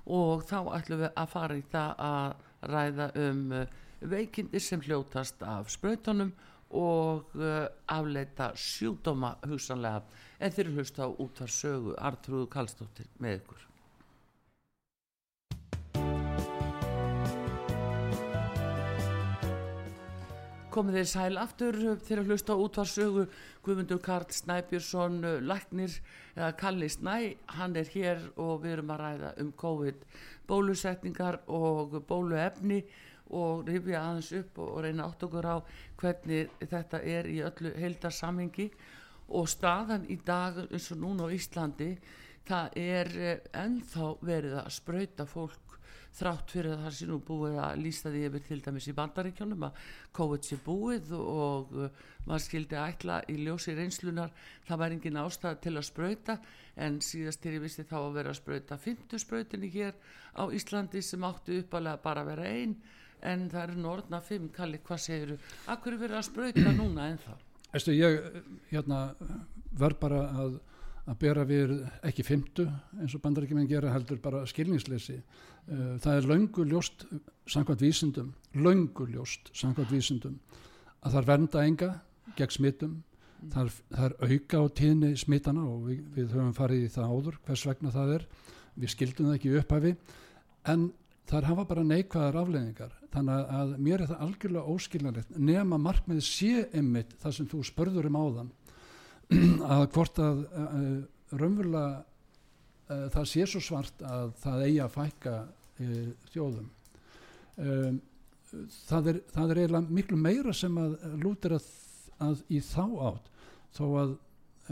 og 0.05 0.45
þá 0.49 0.59
ætlum 0.79 1.03
við 1.05 1.11
að 1.13 1.33
fara 1.35 1.59
í 1.59 1.65
það 1.71 2.05
að 2.11 2.71
ræða 2.71 3.09
um 3.25 3.43
uh, 3.57 3.65
veikindi 4.01 4.61
sem 4.61 4.81
hljótast 4.81 5.43
af 5.45 5.69
sprautunum 5.73 6.33
og 6.77 7.33
uh, 7.35 7.65
afleita 7.91 8.51
sjúdóma 8.55 9.35
hugsanlega. 9.47 10.05
En 10.41 10.53
þeir 10.53 10.67
eru 10.67 10.79
hlust 10.79 11.01
á 11.03 11.07
útvar 11.07 11.51
sögu 11.51 11.97
Artrúðu 11.99 12.47
Kallstóttir 12.51 13.11
með 13.19 13.41
ykkur 13.41 13.70
komið 20.71 20.97
þeir 20.99 21.09
sæl 21.11 21.39
aftur 21.41 21.77
þegar 22.05 22.27
hlusta 22.29 22.55
á 22.55 22.63
útvarsögu. 22.63 23.27
Guðmundur 23.65 24.01
Karl 24.03 24.31
Snæbjörnsson 24.31 25.19
uh, 25.23 25.37
Læknir 25.43 25.97
eða 26.35 26.51
Kalli 26.59 26.89
Snæ 26.89 27.15
hann 27.57 27.75
er 27.79 27.91
hér 27.93 28.23
og 28.39 28.63
við 28.63 28.77
erum 28.77 28.93
að 28.95 29.03
ræða 29.03 29.31
um 29.43 29.51
COVID 29.63 30.05
bólusetningar 30.49 31.41
og 31.51 31.99
bóluefni 32.07 32.81
og 33.31 33.67
rifja 33.67 34.01
aðeins 34.01 34.31
upp 34.41 34.59
og, 34.59 34.73
reyna 34.83 35.07
átt 35.07 35.23
okkur 35.27 35.47
á 35.47 35.57
hvernig 36.01 36.51
þetta 36.59 37.03
er 37.03 37.29
í 37.31 37.39
öllu 37.47 37.71
heildarsamhengi. 37.79 38.71
Og 39.31 39.47
staðan 39.47 40.09
í 40.11 40.17
dag 40.27 40.57
eins 40.67 40.89
og 40.91 40.99
núna 40.99 41.27
á 41.27 41.35
Íslandi 41.35 41.93
það 42.47 42.79
er 42.81 43.11
eh, 43.15 43.43
ennþá 43.55 44.07
verið 44.25 44.57
að 44.59 44.73
sprauta 44.75 45.27
fólk 45.29 45.70
þrátt 46.17 46.53
fyrir 46.53 46.75
að 46.75 46.85
það 46.85 46.95
sé 46.97 47.07
nú 47.09 47.17
búið 47.27 47.57
að 47.63 47.81
lýsta 47.81 48.11
því 48.11 48.23
yfir 48.27 48.45
til 48.47 48.59
dæmis 48.65 48.87
í 48.91 48.95
bandaríkjónum 48.97 49.67
að 49.67 49.83
COVID 50.17 50.47
sé 50.47 50.57
búið 50.65 51.13
og 51.17 51.75
uh, 51.77 52.01
maður 52.27 52.45
skildi 52.45 52.79
ætla 52.79 53.19
í 53.31 53.37
ljósi 53.41 53.75
reynslunar 53.77 54.33
það 54.67 54.81
var 54.83 54.95
engin 54.95 55.21
ástæða 55.21 55.61
til 55.63 55.75
að 55.77 55.87
sprauta 55.87 56.37
en 56.75 56.99
síðast 57.03 57.41
til 57.43 57.55
ég 57.57 57.63
vissi 57.65 57.87
þá 57.87 57.97
að 58.01 58.17
vera 58.19 58.33
að 58.33 58.41
sprauta 58.41 58.79
50 58.79 59.23
sprautinni 59.23 59.71
hér 59.71 59.95
á 60.35 60.43
Íslandi 60.51 61.03
sem 61.05 61.23
áttu 61.27 61.61
uppalega 61.61 62.03
bara 62.03 62.25
að 62.25 62.33
vera 62.33 62.49
einn 62.51 62.75
en 63.21 63.47
það 63.51 63.63
eru 63.67 63.81
norðna 63.85 64.19
5 64.25 64.49
kalli 64.55 64.81
hvað 64.85 65.01
segiru, 65.05 65.37
akkur 65.69 65.95
er 65.95 66.01
verið 66.01 66.19
að 66.19 66.27
sprauta 66.27 66.73
núna 66.75 67.07
ennþá? 67.11 67.37
Æstu, 67.77 67.93
ég 67.95 68.17
hérna, 68.71 69.01
verð 69.79 69.99
bara 70.01 70.21
að, 70.43 70.57
að 71.11 71.19
bera 71.19 71.43
við 71.47 71.73
ekki 72.07 72.23
fymtu 72.25 72.65
eins 72.99 73.15
og 73.15 73.23
bandarækjumenn 73.23 73.69
gera 73.69 73.91
heldur 73.91 74.21
bara 74.23 74.45
skilningsleysi. 74.49 75.17
Uh, 75.67 75.97
það 76.01 76.17
er 76.17 76.29
löngu 76.31 76.65
ljóst 76.65 77.05
samkvæmt 77.51 77.83
vísindum 77.83 78.31
löngu 78.55 79.05
ljóst 79.11 79.51
samkvæmt 79.53 79.91
vísindum 79.93 80.39
að 81.01 81.11
það 81.11 81.19
er 81.21 81.27
vernda 81.27 81.65
enga 81.67 81.91
gegn 82.37 82.55
smittum 82.55 82.95
það 83.51 83.67
er, 83.67 83.75
það 83.91 84.07
er 84.07 84.15
auka 84.31 84.61
á 84.61 84.65
tíðni 84.79 85.11
smittana 85.17 85.67
og 85.67 85.85
við, 85.89 86.01
við 86.15 86.33
höfum 86.33 86.55
farið 86.57 86.87
í 86.87 86.89
það 86.95 87.13
áður 87.13 87.37
hvers 87.45 87.67
vegna 87.69 87.93
það 87.93 88.15
er. 88.17 88.25
Við 88.81 88.93
skildum 88.93 89.29
það 89.29 89.37
ekki 89.37 89.51
í 89.51 89.55
upphafi 89.59 89.93
en 90.71 90.89
það 91.31 91.47
hafa 91.49 91.65
bara 91.69 91.83
neikvæðar 91.87 92.39
afleðingar 92.41 92.95
þannig 93.11 93.53
að 93.59 93.73
mér 93.83 94.03
er 94.03 94.09
það 94.11 94.23
algjörlega 94.25 94.73
óskiljanlegt 94.75 95.37
nema 95.39 95.79
markmið 95.81 96.21
sé 96.25 96.65
einmitt 96.71 97.13
það 97.21 97.35
sem 97.37 97.49
þú 97.51 97.61
spörður 97.67 98.09
um 98.09 98.19
áðan 98.19 98.51
að 99.75 99.83
hvort 99.95 100.21
að 100.21 100.43
uh, 100.45 100.77
raunverulega 101.39 102.01
uh, 102.01 103.05
það 103.13 103.27
sé 103.31 103.47
svo 103.47 103.61
svart 103.63 104.05
að 104.05 104.33
það 104.43 104.65
eigi 104.67 104.79
að 104.83 104.95
fækka 104.95 105.35
uh, 105.41 106.07
þjóðum. 106.33 106.71
Um, 107.61 108.01
það, 108.87 109.11
er, 109.13 109.21
það 109.35 109.53
er 109.53 109.61
eiginlega 109.61 109.97
miklu 109.99 110.19
meira 110.19 110.55
sem 110.55 110.81
að 110.81 110.97
lútir 111.21 111.55
að, 111.57 111.69
að 112.23 112.43
í 112.51 112.59
þá 112.65 112.85
átt 113.11 113.31
þó 113.75 113.85
að 114.01 114.17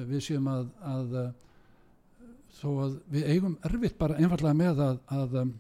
við 0.09 0.21
séum 0.23 0.47
að, 0.51 0.67
að 0.87 1.15
þó 2.59 2.69
að 2.83 2.99
við 3.13 3.31
eigum 3.33 3.57
erfitt 3.67 3.97
bara 3.99 4.19
einfallega 4.19 4.57
með 4.57 4.81
að 4.87 5.51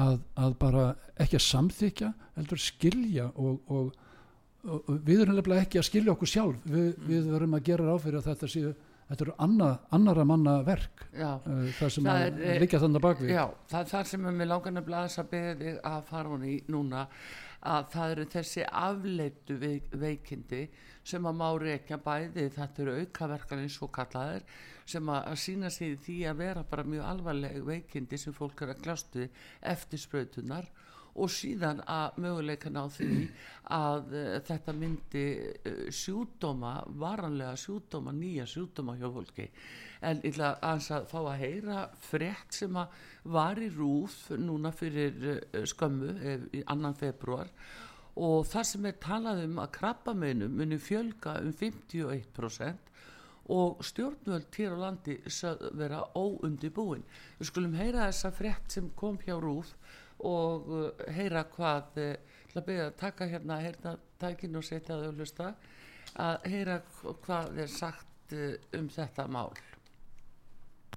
að, 0.00 0.20
að, 0.34 0.54
bara 0.60 0.84
ekki 1.20 1.38
að 1.38 1.46
samþykja 1.46 2.12
heldur 2.36 2.62
skilja 2.62 3.26
og, 3.34 3.60
og 3.68 3.90
við 4.62 5.22
erum 5.22 5.36
nefnilega 5.38 5.66
ekki 5.66 5.80
að 5.80 5.88
skilja 5.88 6.14
okkur 6.14 6.30
sjálf. 6.30 6.64
Við, 6.68 6.94
við 7.08 7.28
verum 7.32 7.56
að 7.56 7.66
gera 7.70 7.86
ráð 7.88 8.02
fyrir 8.06 8.20
að 8.20 8.30
þetta 8.30 8.50
séu 8.54 8.72
þetta 9.10 9.26
eru 9.26 9.36
anna, 9.42 9.68
annara 9.90 10.24
manna 10.26 10.56
verk 10.66 11.04
Já, 11.10 11.34
uh, 11.42 11.68
það 11.78 11.92
sem 11.94 12.06
Það 12.06 12.16
að 12.16 12.26
er, 12.26 12.40
eh, 12.46 12.58
liggja 12.62 12.80
þannig 12.84 13.04
bakvið 13.06 13.32
Já, 13.34 13.44
það 13.72 13.80
er 13.80 13.92
það 13.92 14.10
sem 14.10 14.26
er 14.26 14.36
með 14.38 14.50
langan 14.52 14.80
að 14.80 14.90
blæðis 14.90 15.18
að 15.22 15.30
beða 15.32 15.54
þig 15.60 15.80
að 15.90 16.02
fara 16.10 16.34
hún 16.34 16.44
í 16.46 16.56
núna 16.70 17.06
að 17.70 17.88
það 17.92 18.12
eru 18.14 18.26
þessi 18.32 18.66
afleitu 18.82 19.56
veik, 19.60 19.88
veikindi 20.00 20.60
sem 21.10 21.26
að 21.26 21.40
má 21.40 21.48
reykja 21.60 21.98
bæði 22.04 22.46
þetta 22.54 22.84
eru 22.84 22.94
aukaverkanir 23.00 23.72
svo 23.74 23.90
kallaðir 23.92 24.46
sem 24.88 25.10
að, 25.12 25.20
að 25.32 25.40
sína 25.42 25.72
sig 25.74 25.98
því 26.06 26.16
að 26.30 26.40
vera 26.44 26.64
bara 26.70 26.86
mjög 26.86 27.10
alvarleg 27.10 27.58
veikindi 27.66 28.20
sem 28.20 28.36
fólk 28.36 28.62
er 28.64 28.74
að 28.74 28.84
kljástu 28.86 29.26
eftir 29.74 30.00
sprautunar 30.00 30.70
og 30.70 30.89
síðan 31.30 31.82
að 31.90 32.18
möguleikan 32.22 32.78
á 32.78 32.86
því 32.92 33.28
að 33.76 34.14
uh, 34.14 34.38
þetta 34.46 34.74
myndi 34.76 35.24
uh, 35.40 35.84
sjúdóma, 35.92 36.74
varanlega 37.00 37.56
sjúdóma, 37.58 38.14
nýja 38.14 38.46
sjúdóma 38.48 38.96
hjá 38.98 39.08
fólki 39.10 39.48
en 40.00 40.22
ég 40.24 40.32
ætla 40.32 40.54
að 40.64 41.08
fá 41.10 41.18
að 41.20 41.40
heyra 41.42 41.84
frétt 42.00 42.56
sem 42.56 42.76
að 42.80 43.00
var 43.30 43.60
í 43.60 43.68
rúf 43.74 44.30
núna 44.38 44.72
fyrir 44.72 45.16
uh, 45.34 45.64
skömmu 45.68 46.12
eh, 46.24 46.46
annan 46.72 46.96
februar 46.96 47.50
og 48.20 48.46
það 48.48 48.68
sem 48.70 48.86
er 48.88 49.02
talað 49.02 49.44
um 49.46 49.58
að 49.62 49.74
krabbameinum 49.76 50.56
muni 50.56 50.78
fjölga 50.80 51.38
um 51.44 51.52
51% 51.56 52.88
og 53.50 53.82
stjórnvöld 53.82 54.54
hér 54.54 54.76
á 54.78 54.82
landi 54.84 55.16
vera 55.74 56.04
óundibúin. 56.14 57.02
Við 57.38 57.48
skulum 57.50 57.74
heyra 57.74 58.06
þessa 58.06 58.30
frétt 58.34 58.76
sem 58.76 58.90
kom 58.94 59.18
hjá 59.24 59.34
rúf 59.42 59.72
og 60.26 60.68
uh, 60.68 60.86
heyra 61.16 61.44
hvað 61.54 61.98
uh, 62.02 62.12
ætla 62.46 62.62
að 62.62 62.68
byrja 62.68 62.86
að 62.90 62.96
taka 63.00 63.28
hérna 63.30 63.60
hérna 63.64 63.96
tækin 64.20 64.60
og 64.60 64.66
setja 64.66 64.96
það 64.96 65.08
og 65.08 65.20
hlusta 65.20 65.50
að 66.20 66.48
heyra 66.52 66.80
hvað 67.24 67.60
er 67.64 67.70
sagt 67.72 68.34
uh, 68.36 68.54
um 68.78 68.88
þetta 68.92 69.28
mál 69.30 69.52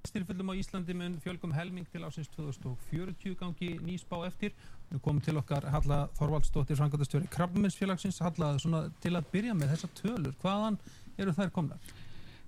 Styrföllum 0.03 0.51
á 0.51 0.59
Íslandi 0.59 0.93
mun 0.93 1.13
fjölgum 1.23 1.53
helming 1.55 1.87
til 1.87 2.03
ásins 2.03 2.27
2040 2.35 3.37
gangi 3.39 3.69
nýspá 3.79 4.17
eftir. 4.27 4.51
Við 4.89 4.99
komum 5.05 5.21
til 5.23 5.37
okkar 5.39 5.63
Halla 5.71 6.09
Þorvaldsdóttir, 6.17 6.75
frangatastjóri 6.75 7.29
Krabbaminsfélagsins. 7.31 8.19
Halla, 8.19 8.49
svona, 8.59 8.89
til 8.99 9.13
að 9.15 9.29
byrja 9.31 9.55
með 9.55 9.71
þessa 9.71 9.89
tölur, 9.95 10.35
hvaðan 10.41 10.75
eru 11.15 11.35
þær 11.37 11.53
komnar? 11.55 11.93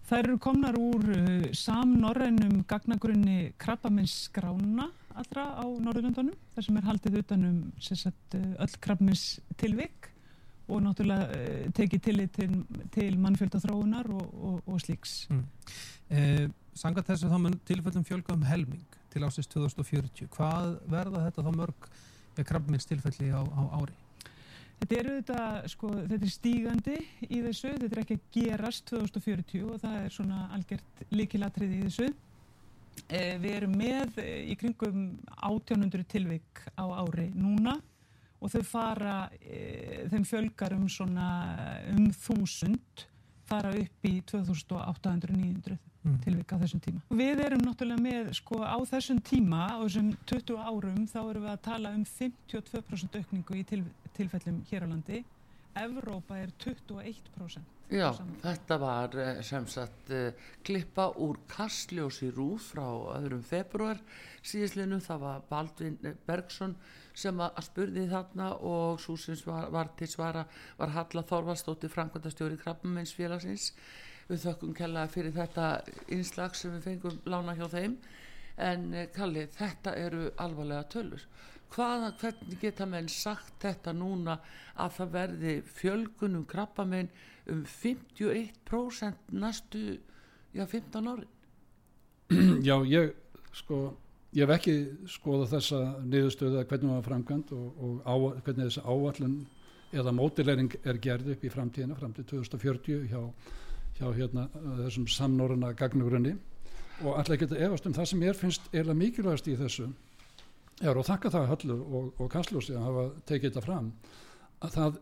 Þær 0.10 0.20
eru 0.20 0.38
komnar 0.44 0.76
úr 0.78 1.08
uh, 1.16 1.48
samnorrænum 1.56 2.66
gagnagrunni 2.68 3.54
krabbaminsskrána 3.62 4.90
allra 5.22 5.46
á 5.60 5.66
Norðurlandunum, 5.66 6.36
þar 6.56 6.68
sem 6.68 6.78
er 6.80 6.90
haldið 6.90 7.18
utanum 7.22 7.58
sagt, 7.80 8.38
uh, 8.38 8.52
öll 8.66 8.78
krabbaminstilvik 8.86 10.12
og 10.66 10.82
náttúrulega 10.86 11.28
uh, 11.30 11.66
tekið 11.78 12.06
tillit 12.10 12.36
til, 12.36 12.52
til 12.96 13.18
mannfjöldathróunar 13.22 14.10
og, 14.14 14.30
og, 14.36 14.62
og 14.66 14.82
slíks. 14.84 15.26
Mm. 15.32 15.44
Eh, 16.16 16.46
Sangat 16.76 17.08
þessu 17.08 17.30
þá 17.32 17.38
mun 17.40 17.54
tilfellum 17.64 18.04
fjölga 18.04 18.34
um 18.36 18.42
helming 18.44 18.98
til 19.14 19.24
ásins 19.24 19.48
2040. 19.48 20.28
Hvað 20.34 20.74
verða 20.92 21.22
þetta 21.30 21.46
þá 21.46 21.54
mörg 21.56 21.88
krabbamins 22.44 22.88
tilfelli 22.90 23.30
á, 23.32 23.40
á 23.40 23.64
ári? 23.80 23.96
Þetta 24.82 24.98
er, 25.00 25.08
þetta, 25.22 25.40
sko, 25.72 25.90
þetta 25.96 26.28
er 26.28 26.34
stígandi 26.34 26.96
í 27.30 27.40
þessu, 27.46 27.72
þetta 27.80 27.96
er 27.96 28.02
ekki 28.02 28.18
að 28.18 28.26
gerast 28.36 28.90
2040 28.92 29.64
og 29.70 29.80
það 29.86 29.96
er 30.02 30.16
svona 30.18 30.42
algjört 30.58 31.06
líkilatrið 31.16 31.78
í 31.78 31.82
þessu. 31.86 32.10
Eh, 33.06 33.36
við 33.42 33.58
erum 33.60 33.76
með 33.78 34.22
eh, 34.24 34.46
í 34.50 34.56
kringum 34.58 35.02
1800 35.36 36.08
tilvik 36.10 36.64
á 36.74 36.86
ári 37.04 37.28
núna 37.36 37.76
og 38.42 38.52
þau 38.52 38.64
fara, 38.66 39.18
eh, 39.42 40.06
þeim 40.12 40.26
fjölgar 40.28 40.74
um 40.76 40.88
svona 40.90 41.28
um 41.94 42.08
þúsund, 42.14 43.06
fara 43.46 43.72
upp 43.78 44.08
í 44.10 44.16
2800-900 44.32 45.78
mm. 45.78 46.18
tilvik 46.26 46.54
á 46.54 46.58
þessum 46.64 46.82
tíma. 46.82 47.04
Við 47.14 47.44
erum 47.46 47.64
náttúrulega 47.66 48.02
með, 48.02 48.34
sko, 48.40 48.60
á 48.66 48.78
þessum 48.90 49.22
tíma, 49.26 49.68
á 49.70 49.78
þessum 49.86 50.12
20 50.26 50.60
árum, 50.66 51.06
þá 51.12 51.20
erum 51.22 51.46
við 51.46 51.54
að 51.54 51.64
tala 51.70 51.94
um 51.94 52.06
52% 52.10 53.20
aukningu 53.22 53.60
í 53.60 53.64
til, 53.70 53.84
tilfellum 54.18 54.62
hér 54.72 54.86
á 54.86 54.92
landi. 54.92 55.22
Evrópa 55.76 56.38
er 56.40 56.54
21%. 56.62 57.72
Já, 57.94 58.08
þetta 58.42 58.78
var 58.82 59.16
eh, 59.22 59.42
sem 59.46 59.66
sagt 59.70 60.10
uh, 60.10 60.32
klippa 60.66 61.12
úr 61.22 61.38
Kastljósi 61.52 62.32
Rúf 62.34 62.72
frá 62.74 62.88
öðrum 63.20 63.44
februar 63.46 64.00
síðisleinu, 64.42 64.98
það 65.06 65.22
var 65.22 65.44
Baldvin 65.52 66.00
Bergson 66.26 66.74
sem 67.14 67.44
að 67.46 67.62
spurði 67.68 68.08
þarna 68.10 68.50
og 68.58 69.04
svo 69.04 69.18
sem 69.22 69.38
var, 69.46 69.70
var 69.74 69.94
til 70.00 70.10
svara 70.10 70.48
var 70.80 70.96
Halla 70.96 71.24
Þorvaldstóttir 71.30 71.94
Frankværtastjóri 71.94 72.58
Krabbamennsfélagsins 72.64 73.70
við 74.32 74.48
þökkum 74.48 74.74
kellaði 74.78 75.14
fyrir 75.14 75.36
þetta 75.36 75.70
innslag 76.16 76.58
sem 76.58 76.74
við 76.74 76.88
fengum 76.90 77.20
lána 77.30 77.54
hjá 77.58 77.68
þeim. 77.70 78.00
En 78.66 78.94
eh, 78.96 79.10
Kalli, 79.14 79.46
þetta 79.52 79.94
eru 80.00 80.30
alvarlega 80.42 80.88
tölur 80.90 81.26
hvaða, 81.76 82.12
hvernig 82.22 82.62
geta 82.62 82.88
menn 82.90 83.10
sagt 83.12 83.60
þetta 83.64 83.94
núna 83.96 84.38
að 84.80 84.96
það 85.00 85.12
verði 85.16 85.56
fjölgunum 85.76 86.46
krabbamenn 86.50 87.12
um 87.52 87.66
51% 87.70 89.36
næstu 89.36 89.84
já, 90.56 90.66
15 90.66 91.12
árin? 91.12 91.30
Já, 92.66 92.80
ég 92.90 93.14
sko 93.54 93.98
ég 94.36 94.48
hef 94.48 94.56
ekki 94.58 94.78
skoða 95.12 95.50
þessa 95.52 95.82
niðurstöðu 96.04 96.60
að 96.60 96.72
hvernig 96.72 96.90
það 96.90 96.98
var 96.98 97.06
framkvæmt 97.10 97.54
og, 97.56 97.68
og 97.76 98.02
á, 98.04 98.16
hvernig 98.48 98.66
þessi 98.66 98.84
áallun 98.84 99.38
eða 99.96 100.16
mótilegring 100.16 100.74
er 100.84 101.00
gerð 101.00 101.36
upp 101.36 101.46
í 101.46 101.54
framtíðina 101.54 101.96
fram 102.00 102.16
til 102.16 102.26
2040 102.34 103.06
hjá 103.12 103.22
hjá 103.96 104.10
hérna, 104.12 104.50
þessum 104.82 105.06
samnoruna 105.08 105.72
gagnugrunni 105.78 106.34
og 107.04 107.16
alltaf 107.16 107.40
geta 107.40 107.60
efast 107.68 107.86
um 107.88 107.96
það 107.96 108.10
sem 108.12 108.26
ég 108.26 108.38
finnst 108.40 108.66
eiginlega 108.74 109.00
mikilvægast 109.00 109.48
í 109.48 109.56
þessu 109.60 109.88
er 110.84 110.98
og 111.00 111.08
þakka 111.08 111.32
það 111.36 111.50
höllu 111.54 111.78
og, 111.84 112.08
og 112.20 112.32
kastlósi 112.32 112.76
að 112.76 112.88
hafa 112.90 113.06
tekið 113.30 113.50
þetta 113.52 113.66
fram 113.66 113.92
að 114.66 114.76
það, 114.76 115.00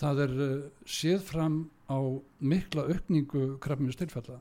það 0.00 0.22
er 0.24 0.34
uh, 0.46 0.52
séð 0.98 1.24
fram 1.28 1.58
á 1.86 1.98
mikla 2.40 2.88
aukningu 2.90 3.46
krafminu 3.62 3.94
stilfella 3.94 4.40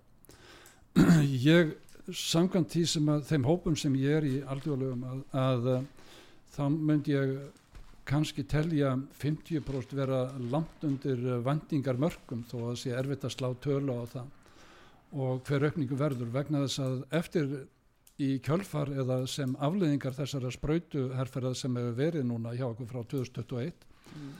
ég 1.53 1.75
samkvæmt 2.11 2.73
því 2.73 2.83
sem 2.89 3.09
að 3.13 3.25
þeim 3.29 3.47
hópum 3.47 3.77
sem 3.77 3.95
ég 4.01 4.19
er 4.19 4.27
í 4.27 4.37
aldjóðlegum 4.51 5.03
að, 5.07 5.25
að, 5.37 5.67
að 5.75 5.89
þá 6.51 6.63
myndi 6.73 7.13
ég 7.15 7.35
kannski 8.11 8.43
telja 8.49 8.95
50% 9.21 9.93
vera 9.95 10.23
langt 10.51 10.83
undir 10.83 11.19
eh, 11.21 11.41
vendingar 11.45 11.99
mörgum 12.01 12.43
þó 12.49 12.57
að 12.57 12.65
það 12.71 12.79
sé 12.81 12.95
erfitt 12.97 13.27
að 13.27 13.35
slá 13.35 13.47
tölu 13.63 13.97
á 14.01 14.03
það 14.15 14.37
og 15.11 15.43
hver 15.47 15.67
aukningu 15.67 15.99
verður 15.99 16.31
vegna 16.33 16.63
þess 16.65 16.81
að 16.83 16.97
eftir 17.19 17.53
í 18.21 18.29
kjölfar 18.43 18.91
eða 19.01 19.21
sem 19.29 19.53
afleðingar 19.59 20.15
þessara 20.17 20.51
spröytuherferðar 20.53 21.57
sem 21.57 21.77
hefur 21.79 21.97
verið 21.97 22.27
núna 22.27 22.55
hjá 22.57 22.67
okkur 22.67 22.89
frá 22.89 23.01
2021 23.13 23.85
mm. 24.11 24.33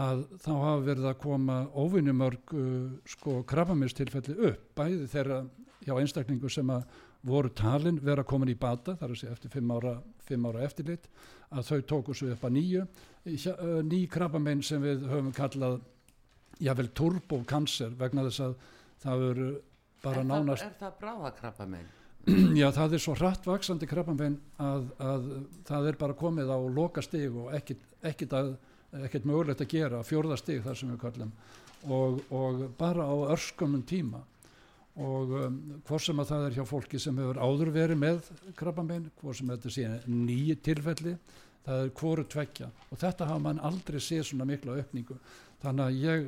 að 0.00 0.24
þá 0.40 0.50
hafa 0.54 0.80
verið 0.88 1.10
að 1.10 1.20
koma 1.26 1.58
óvinnumörg 1.74 2.54
uh, 2.56 2.64
sko 3.04 3.42
krabbamistilfelli 3.50 4.38
upp 4.50 4.66
bæði 4.78 5.06
þeirra 5.12 5.44
hjá 5.84 5.94
einstaklingu 5.96 6.50
sem 6.52 6.72
að 6.72 6.88
voru 7.28 7.52
talin 7.52 8.00
vera 8.00 8.24
komin 8.24 8.52
í 8.52 8.56
bata 8.56 8.94
þar 8.96 9.12
að 9.12 9.20
segja 9.20 9.36
eftir 9.36 9.52
fimm 9.52 9.72
ára, 9.76 9.98
fimm 10.24 10.46
ára 10.48 10.64
eftirlit 10.64 11.08
að 11.50 11.66
þau 11.68 11.80
tóku 11.92 12.16
svo 12.16 12.30
upp 12.32 12.44
að 12.48 12.54
nýju 12.56 12.86
ný 13.84 14.04
krabbamenn 14.08 14.62
sem 14.64 14.80
við 14.82 15.04
höfum 15.10 15.32
kallað 15.36 15.80
jável 16.60 16.88
turbokancer 16.96 17.92
vegna 18.00 18.24
þess 18.28 18.44
að 18.46 18.54
það 19.04 19.24
eru 19.30 19.48
bara 20.00 20.22
er 20.22 20.28
nánast 20.28 20.64
það, 20.64 20.70
Er 20.70 20.78
það 20.80 20.94
bráðakrabbamenn? 21.02 21.88
Já 22.60 22.68
það 22.76 22.96
er 22.96 23.02
svo 23.02 23.14
hratt 23.16 23.46
vaksandi 23.48 23.88
krabbamenn 23.88 24.36
að, 24.60 24.90
að 25.00 25.28
það 25.68 25.88
er 25.90 26.00
bara 26.00 26.18
komið 26.18 26.52
á 26.52 26.58
loka 26.60 27.04
stig 27.04 27.32
og 27.32 27.54
ekkit, 27.56 27.80
ekkit, 28.06 28.34
að, 28.36 28.52
ekkit 29.06 29.28
mögulegt 29.28 29.64
að 29.64 29.72
gera 29.72 30.02
fjórða 30.06 30.36
stig 30.40 30.60
þar 30.66 30.78
sem 30.78 30.92
við 30.92 31.00
kallum 31.04 31.32
og, 31.88 32.20
og 32.34 32.66
bara 32.78 33.06
á 33.08 33.16
örskumum 33.32 33.82
tíma. 33.88 34.20
Og 35.00 35.30
um, 35.38 35.58
hvort 35.86 36.04
sem 36.04 36.18
að 36.20 36.32
það 36.32 36.46
er 36.46 36.56
hjá 36.58 36.64
fólki 36.68 36.98
sem 37.00 37.16
hefur 37.22 37.38
áður 37.40 37.70
verið 37.72 38.00
með 38.02 38.18
krabbamein, 38.58 39.06
hvort 39.22 39.38
sem 39.38 39.48
þetta 39.48 39.72
sé 39.72 39.86
nýji 40.10 40.58
tilfelli, 40.66 41.14
það 41.64 41.84
er 41.86 41.92
hvoru 42.00 42.24
tvekja 42.28 42.68
og 42.90 43.00
þetta 43.00 43.28
hafa 43.30 43.44
mann 43.46 43.62
aldrei 43.64 44.00
séð 44.02 44.26
svona 44.28 44.48
mikla 44.50 44.76
aukningu. 44.76 45.16
Þannig 45.62 45.86
að 45.86 46.00
ég, 46.02 46.26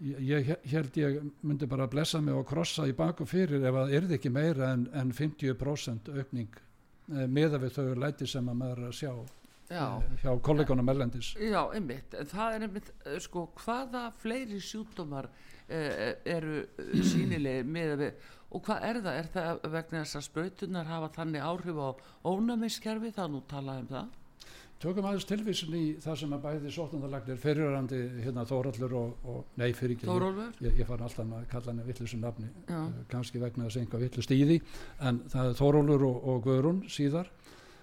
ég, 0.00 0.54
held 0.72 0.96
ég 1.00 1.20
myndi 1.42 1.68
bara 1.70 1.86
að 1.86 1.94
blessa 1.96 2.20
mig 2.24 2.34
og 2.36 2.46
krossa 2.48 2.86
í 2.88 2.94
baku 2.96 3.26
fyrir 3.28 3.62
ef 3.62 3.76
það 3.76 3.94
erði 4.00 4.18
ekki 4.18 4.32
meira 4.34 4.72
en, 4.74 4.86
en 4.96 5.12
50% 5.16 6.10
aukning 6.16 6.56
eh, 6.56 7.26
meða 7.28 7.60
við 7.62 7.76
þau 7.76 8.00
læti 8.06 8.28
sem 8.30 8.48
að 8.48 8.60
maður 8.62 8.88
að 8.88 8.98
sjá 9.02 9.12
Já. 9.70 9.84
Eh, 10.02 10.16
hjá 10.24 10.32
kollegunum 10.42 10.88
ellendis 10.90 11.34
Já, 11.38 11.62
einmitt, 11.76 12.16
það 12.32 12.56
er 12.56 12.66
einmitt 12.66 12.92
eh, 13.04 13.20
sko, 13.22 13.46
hvaða 13.60 14.08
fleiri 14.22 14.58
sjúkdómar 14.62 15.30
Eh, 15.70 16.16
eru 16.26 16.64
sínileg 17.06 17.66
með 17.70 17.92
að 17.94 18.00
við 18.02 18.30
og 18.50 18.62
hvað 18.66 18.86
er 18.88 18.96
það? 19.04 19.18
Er 19.20 19.28
það 19.30 19.60
vegna 19.70 20.00
þess 20.00 20.18
að 20.18 20.24
spröytunar 20.26 20.88
hafa 20.90 21.10
þannig 21.14 21.44
áhrif 21.46 21.78
á 21.78 21.88
ónæmiskerfi 22.26 23.12
það 23.14 23.28
nú 23.30 23.42
talaðum 23.52 23.86
það? 23.92 24.08
Tökum 24.80 25.04
aðeins 25.04 25.26
tilvísin 25.28 25.74
í 25.76 25.82
það 26.00 26.14
sem 26.22 26.30
að 26.32 26.44
bæði 26.46 26.70
sótnandalagnir 26.72 27.40
fyrirarandi 27.42 27.98
hérna 28.24 28.46
Þóraldur 28.48 28.94
og, 28.96 29.26
og 29.28 29.58
nei 29.60 29.74
fyrir 29.76 29.92
ekki 29.98 30.08
Þórólfur? 30.08 30.54
Ég, 30.64 30.78
ég 30.80 30.88
far 30.88 31.02
alltaf 31.04 31.34
að 31.36 31.42
kalla 31.50 31.74
henni 31.74 31.84
vittlusum 31.84 32.22
nafni 32.24 32.48
uh, 32.72 32.86
kannski 33.12 33.42
vegna 33.42 33.66
þess 33.66 33.76
að 33.76 33.82
einhvað 33.82 34.04
vittlust 34.06 34.32
í 34.32 34.38
því 34.40 34.56
en 35.10 35.18
það 35.34 35.50
er 35.50 35.58
Þórólfur 35.58 36.06
og, 36.08 36.24
og 36.32 36.40
Guðrún 36.46 36.80
síðar 36.88 37.28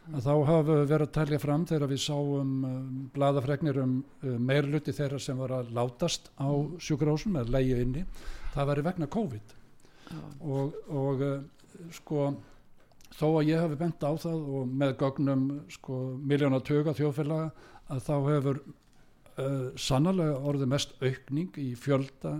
að 0.07 0.25
þá 0.25 0.33
hafa 0.49 0.79
verið 0.79 1.05
að 1.05 1.13
talja 1.19 1.41
fram 1.43 1.69
þegar 1.69 1.93
við 1.93 2.03
sáum 2.07 2.51
um, 2.71 2.99
bladafregnir 3.13 3.81
um 3.83 3.95
um 4.23 4.49
meirluti 4.49 4.95
þeirra 4.97 5.21
sem 5.21 5.37
var 5.37 5.53
að 5.59 5.73
látast 5.77 6.31
á 6.41 6.49
mm. 6.49 6.77
sjúkurásum 6.81 7.37
eða 7.37 7.59
leiði 7.59 7.81
inni, 7.85 8.05
það 8.55 8.71
væri 8.71 8.89
vegna 8.89 9.13
COVID 9.19 9.57
oh. 10.17 10.29
og, 10.57 10.77
og 11.05 11.25
uh, 11.29 11.35
sko 11.93 12.31
þó 13.17 13.27
að 13.29 13.49
ég 13.49 13.63
hafi 13.63 13.79
bent 13.79 14.03
á 14.05 14.11
það 14.21 14.43
og 14.57 14.75
með 14.81 14.97
gögnum 15.01 15.47
sko 15.73 16.01
miljónatöga 16.21 16.93
þjóðfélaga 16.97 17.47
að 17.93 18.03
þá 18.05 18.15
hefur 18.27 18.59
uh, 18.61 19.71
sannlega 19.79 20.37
orðið 20.37 20.71
mest 20.75 20.93
aukning 21.01 21.57
í 21.61 21.71
fjölda 21.79 22.37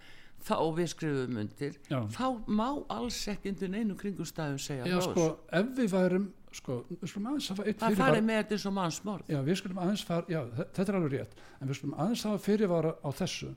þá 0.47 0.55
við 0.77 0.89
skrifum 0.93 1.39
undir 1.41 1.77
Já. 1.89 1.99
þá 2.13 2.27
má 2.47 2.67
alls 2.93 3.19
ekki 3.31 3.51
undir 3.53 3.73
einu 3.73 3.97
kringumstæðum 3.99 4.59
segja 4.61 4.87
Já, 4.87 4.97
sko, 5.03 5.27
ef 5.51 5.71
við 5.77 5.93
værum 5.93 6.27
sko, 6.57 6.77
við 6.89 7.11
skulum 7.11 7.29
aðeins 7.31 7.49
hafa 7.53 7.65
eitt 7.65 7.79
fyrirvara 7.79 7.95
það 7.95 8.03
farið 8.03 8.27
með 8.27 8.39
þetta 8.41 8.55
eins 8.57 8.67
og 8.67 8.75
mannsmorð. 8.77 9.31
Já, 9.33 9.39
við 9.47 9.59
skulum 9.61 9.81
aðeins 9.83 10.03
fara, 10.07 10.25
já, 10.31 10.39
þetta 10.61 10.85
er 10.85 10.99
alveg 10.99 11.13
rétt 11.13 11.41
en 11.59 11.71
við 11.71 11.79
skulum 11.79 11.95
aðeins 11.97 12.25
hafa 12.27 12.43
fyrirvara 12.47 12.93
á 12.97 13.09
þessu. 13.21 13.53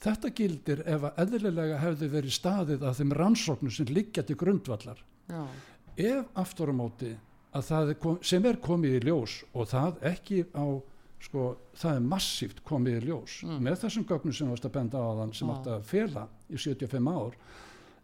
Þetta 0.00 0.30
gildir 0.36 0.84
ef 0.88 1.08
að 1.08 1.18
eðlilega 1.24 1.80
hefði 1.82 2.12
verið 2.14 2.36
staðið 2.36 2.86
að 2.88 3.00
þeim 3.00 3.16
rannsóknum 3.18 3.74
sem 3.74 3.90
liggja 3.90 4.24
til 4.24 4.38
grundvallar. 4.40 5.02
Já. 5.28 5.42
Ef 6.00 6.40
aftur 6.40 6.72
á 6.72 6.74
móti 6.74 7.10
að 7.56 7.66
það 7.66 7.92
er 7.92 7.98
kom, 8.00 8.20
sem 8.24 8.46
er 8.46 8.60
komið 8.62 8.96
í 8.96 9.02
ljós 9.08 9.40
og 9.52 9.68
það 9.70 10.00
ekki 10.12 10.44
á 10.54 10.64
sko, 11.20 11.46
það 11.76 11.98
er 11.98 12.06
massíft 12.12 12.62
komið 12.66 13.00
í 13.00 13.08
ljós 13.10 13.40
mm. 13.44 13.58
með 13.64 13.80
þessum 13.82 14.06
gögnum 14.08 14.36
sem 14.36 14.50
varst 14.50 14.68
að 14.68 14.76
benda 14.78 15.02
á 15.02 15.10
þann 15.20 15.34
sem 15.36 15.50
átt 15.52 15.68
að 15.68 15.82
fela 15.90 16.26
í 16.48 16.60
75 16.60 17.10
ár 17.12 17.36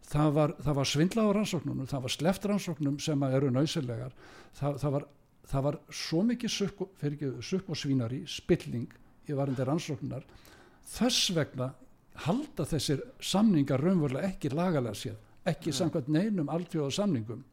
það 0.07 0.33
var, 0.37 0.53
það 0.63 0.77
var 0.79 0.89
svindla 0.91 1.25
á 1.27 1.29
rannsóknunum 1.35 1.89
það 1.89 2.05
var 2.05 2.13
sleft 2.15 2.47
rannsóknum 2.47 2.99
sem 3.03 3.23
eru 3.27 3.51
nöysilegar 3.51 4.15
það, 4.55 4.79
það, 4.81 4.91
var, 4.95 5.07
það 5.51 5.65
var 5.67 5.79
svo 6.03 6.21
mikið 6.29 6.53
sukk, 6.53 7.69
og 7.69 7.79
svínari 7.79 8.21
spilling 8.29 8.87
í 9.27 9.35
varandi 9.35 9.67
rannsóknunar 9.67 10.25
þess 10.87 11.31
vegna 11.35 11.73
halda 12.27 12.65
þessir 12.65 13.03
samningar 13.21 13.83
raunverulega 13.83 14.31
ekki 14.31 14.53
lagalega 14.55 14.97
séð 14.97 15.23
ekki 15.47 15.73
samkvæmt 15.75 16.09
neinum 16.11 16.49
alþjóða 16.51 16.95
samningum 16.97 17.43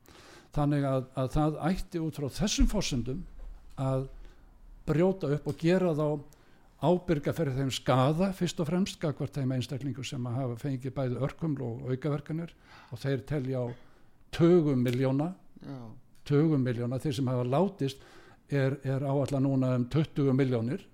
þannig 0.54 0.86
að, 0.86 1.08
að 1.18 1.32
það 1.34 1.58
ætti 1.68 2.02
út 2.02 2.20
frá 2.20 2.28
þessum 2.38 2.70
fórsendum 2.70 3.24
að 3.80 4.06
brjóta 4.86 5.30
upp 5.34 5.50
og 5.50 5.58
gera 5.58 5.90
þá 5.96 6.06
ábyrga 6.84 7.32
fyrir 7.36 7.56
þeim 7.56 7.72
skada 7.74 8.30
fyrst 8.36 8.60
og 8.60 8.68
fremst 8.68 9.00
gagvart 9.02 9.36
þeim 9.38 9.56
einstaklingu 9.56 10.04
sem 10.06 10.28
að 10.28 10.38
hafa 10.42 10.60
fengið 10.66 10.94
bæði 10.94 11.20
örkuml 11.26 11.64
og 11.64 11.90
aukaverkanir. 11.90 12.54
Og 12.92 13.00
þeir 13.02 13.26
telja 13.28 13.64
á 13.64 13.66
tögum 14.34 14.82
miljóna 14.84 15.32
tögum 16.28 16.64
miljóna, 16.64 16.98
þeir 17.02 17.18
sem 17.18 17.30
hafa 17.30 17.44
látist 17.46 18.02
er, 18.48 18.78
er 18.84 19.04
áallega 19.04 19.40
núna 19.44 19.74
um 19.78 19.86
20 19.92 20.34
miljónir 20.36 20.84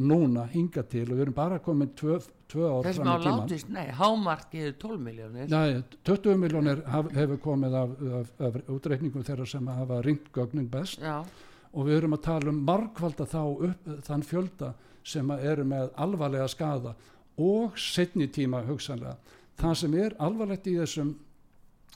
núna 0.00 0.46
hinga 0.50 0.82
til. 0.88 1.06
Og 1.10 1.18
við 1.18 1.26
erum 1.26 1.36
bara 1.36 1.60
tvö, 1.60 2.18
tvö 2.50 2.70
ár 2.70 2.88
fram 2.88 3.10
í 3.10 3.16
tíman 3.24 3.42
látist, 3.42 3.68
Nei, 3.68 3.86
hámarkið 3.98 4.66
er 4.70 4.76
12 4.80 5.04
miljónir 5.04 5.52
Nei, 5.52 5.82
20 6.08 6.40
miljónir 6.40 6.82
haf, 6.88 7.10
hefur 7.14 7.40
komið 7.44 7.78
af, 7.82 7.96
af, 8.20 8.34
af 8.48 8.60
útreikningum 8.72 9.26
þeirra 9.26 9.46
sem 9.46 9.66
hafa 9.66 10.02
ringt 10.06 10.30
gögnin 10.34 10.70
best. 10.70 11.00
Já. 11.00 11.24
og 11.70 11.86
við 11.86 12.00
erum 12.00 12.16
að 12.16 12.24
tala 12.24 12.50
um 12.50 12.64
markvalda 12.66 13.26
þá 13.30 13.42
upp, 13.46 13.90
þann 14.02 14.24
fjölda 14.26 14.72
sem 15.10 15.32
eru 15.38 15.66
með 15.66 15.90
alvarlega 16.00 16.48
skada 16.50 16.94
og 17.40 17.78
setni 17.80 18.28
tíma 18.32 18.62
hugsanlega 18.68 19.16
það 19.60 19.76
sem 19.82 19.98
er 20.00 20.16
alvarlegt 20.22 20.68
í 20.70 20.76
þessum 20.78 21.14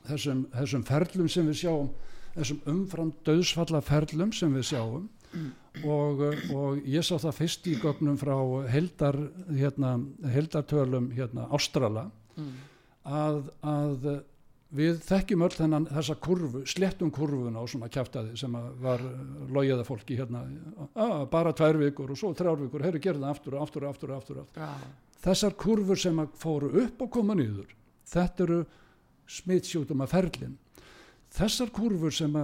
þessum, 0.05 0.45
þessum 0.53 0.85
ferlum 0.89 1.31
sem 1.31 1.49
við 1.49 1.61
sjáum 1.65 1.91
þessum 2.35 2.63
umfram 2.71 3.13
döðsfalla 3.27 3.81
ferlum 3.85 4.33
sem 4.35 4.53
við 4.55 4.69
sjáum 4.73 5.09
og, 5.85 6.23
og 6.55 6.85
ég 6.87 7.05
sá 7.07 7.17
það 7.17 7.39
fyrst 7.41 7.67
í 7.71 7.75
gögnum 7.83 8.19
frá 8.21 8.37
heldar, 8.71 9.19
hérna, 9.51 9.97
heldartölum 10.31 11.11
hérna, 11.15 11.49
Ástrala 11.55 12.07
mm. 12.37 12.53
að, 13.03 13.41
að 13.67 14.09
við 14.75 14.99
þekkjum 15.05 15.45
öll 15.47 15.55
þennan 15.55 15.87
þessa 15.91 16.17
kurvu, 16.25 16.65
slettum 16.67 17.11
kurvuna 17.15 17.63
og 17.63 17.71
svona 17.71 17.91
kæftæði 17.93 18.39
sem 18.39 18.57
var 18.83 19.03
logiða 19.55 19.85
fólki 19.87 20.17
hérna, 20.19 20.45
að, 20.95 21.27
bara 21.33 21.53
tvær 21.57 21.79
vikur 21.83 22.15
og 22.15 22.19
svo 22.19 22.33
þrjár 22.37 22.65
vikur, 22.65 22.85
herru 22.87 23.03
gerða 23.03 23.31
aftur 23.31 23.59
og 23.59 23.67
aftur 23.67 23.87
og 23.87 23.95
aftur, 23.95 24.15
aftur, 24.17 24.41
aftur. 24.43 24.63
Ja. 24.63 24.73
þessar 25.27 25.55
kurvur 25.61 26.01
sem 26.01 26.25
fóru 26.41 26.73
upp 26.85 27.07
og 27.07 27.13
koma 27.19 27.37
nýður 27.39 27.71
þetta 28.11 28.47
eru 28.47 28.61
smittsjútum 29.31 30.05
að 30.05 30.13
ferlin 30.17 30.59
þessar 31.35 31.73
kurvur 31.75 32.15
sem 32.15 32.35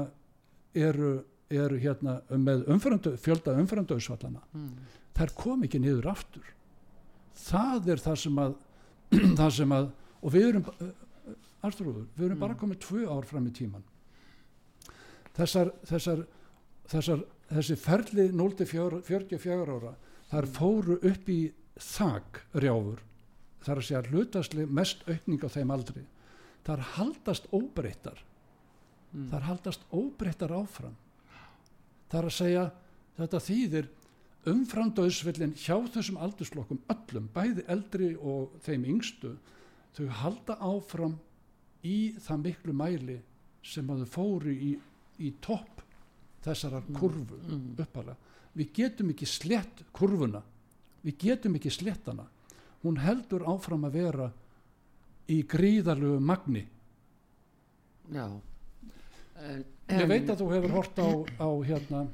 eru 0.75 1.19
eru 1.51 1.79
hérna 1.83 2.21
með 2.31 2.69
umfrandu, 2.71 3.17
fjölda 3.19 3.57
umfrandauðsvallana 3.59 4.43
mm. 4.55 4.73
þær 5.19 5.33
kom 5.35 5.65
ekki 5.67 5.81
niður 5.83 6.13
aftur 6.13 6.53
það 7.41 7.95
er 7.97 8.03
það 8.05 8.21
sem 8.25 8.43
að 8.45 8.59
það 9.41 9.55
sem 9.57 9.75
að 9.75 9.89
og 10.21 10.35
við 10.35 10.47
erum 10.51 10.69
Arþrúður, 11.61 12.07
við 12.17 12.27
erum 12.27 12.39
mm. 12.39 12.45
bara 12.45 12.59
komið 12.61 12.81
tvö 12.87 13.07
ár 13.11 13.27
fram 13.29 13.49
í 13.51 13.55
tíman 13.57 13.85
þessar, 15.37 15.73
þessar, 15.89 16.25
þessar 16.91 17.25
þessi 17.51 17.77
ferli 17.81 18.29
0-44 18.33 19.67
ára 19.67 19.95
þar 20.31 20.47
mm. 20.47 20.55
fóru 20.57 20.99
upp 21.11 21.31
í 21.33 21.41
þag 21.81 22.43
rjáfur 22.63 23.05
þar 23.65 23.81
að 23.81 23.87
segja 23.89 24.03
hlutastli 24.09 24.67
mest 24.81 25.05
aukning 25.09 25.45
á 25.45 25.49
þeim 25.53 25.73
aldri 25.75 26.05
þar 26.67 26.85
haldast 26.97 27.49
óbreyttar 27.53 28.21
mm. 29.13 29.31
þar 29.33 29.49
haldast 29.49 29.87
óbreyttar 29.93 30.55
áfram 30.55 30.97
þar 32.11 32.29
að 32.31 32.37
segja 32.37 32.67
þetta 33.19 33.43
þýðir 33.47 33.91
umfram 34.51 34.93
döðsvillin 34.97 35.57
hjá 35.59 35.77
þessum 35.93 36.21
aldurslokkum 36.23 36.81
öllum, 36.93 37.27
bæði 37.35 37.65
eldri 37.69 38.15
og 38.17 38.55
þeim 38.65 38.87
yngstu, 38.95 39.35
þau 39.97 40.07
halda 40.23 40.57
áfram 40.65 41.19
í 41.87 41.99
það 42.21 42.43
miklu 42.45 42.75
mæli 42.77 43.19
sem 43.65 43.89
að 43.93 44.05
þau 44.05 44.13
fóru 44.15 44.53
í, 44.53 44.75
í 45.21 45.31
topp 45.45 45.83
þessarar 46.45 46.85
mm, 46.87 46.99
kurvu 46.99 47.41
mm. 47.41 47.65
uppalega. 47.85 48.17
Við 48.57 48.73
getum 48.77 49.13
ekki 49.13 49.29
slett 49.29 49.83
kurvuna, 49.95 50.41
við 51.05 51.19
getum 51.25 51.57
ekki 51.59 51.73
slettana, 51.73 52.27
hún 52.83 52.99
heldur 53.01 53.45
áfram 53.49 53.85
að 53.87 53.99
vera 54.01 54.31
í 55.31 55.43
gríðarlegu 55.47 56.19
magni. 56.25 56.65
Já, 58.11 58.27
en 59.45 59.63
ég 59.95 60.09
veit 60.11 60.33
að 60.33 60.43
þú 60.43 60.49
hefur 60.57 60.75
hort 60.81 60.99
á, 60.99 61.09
á 61.39 61.49
hérna 61.69 62.09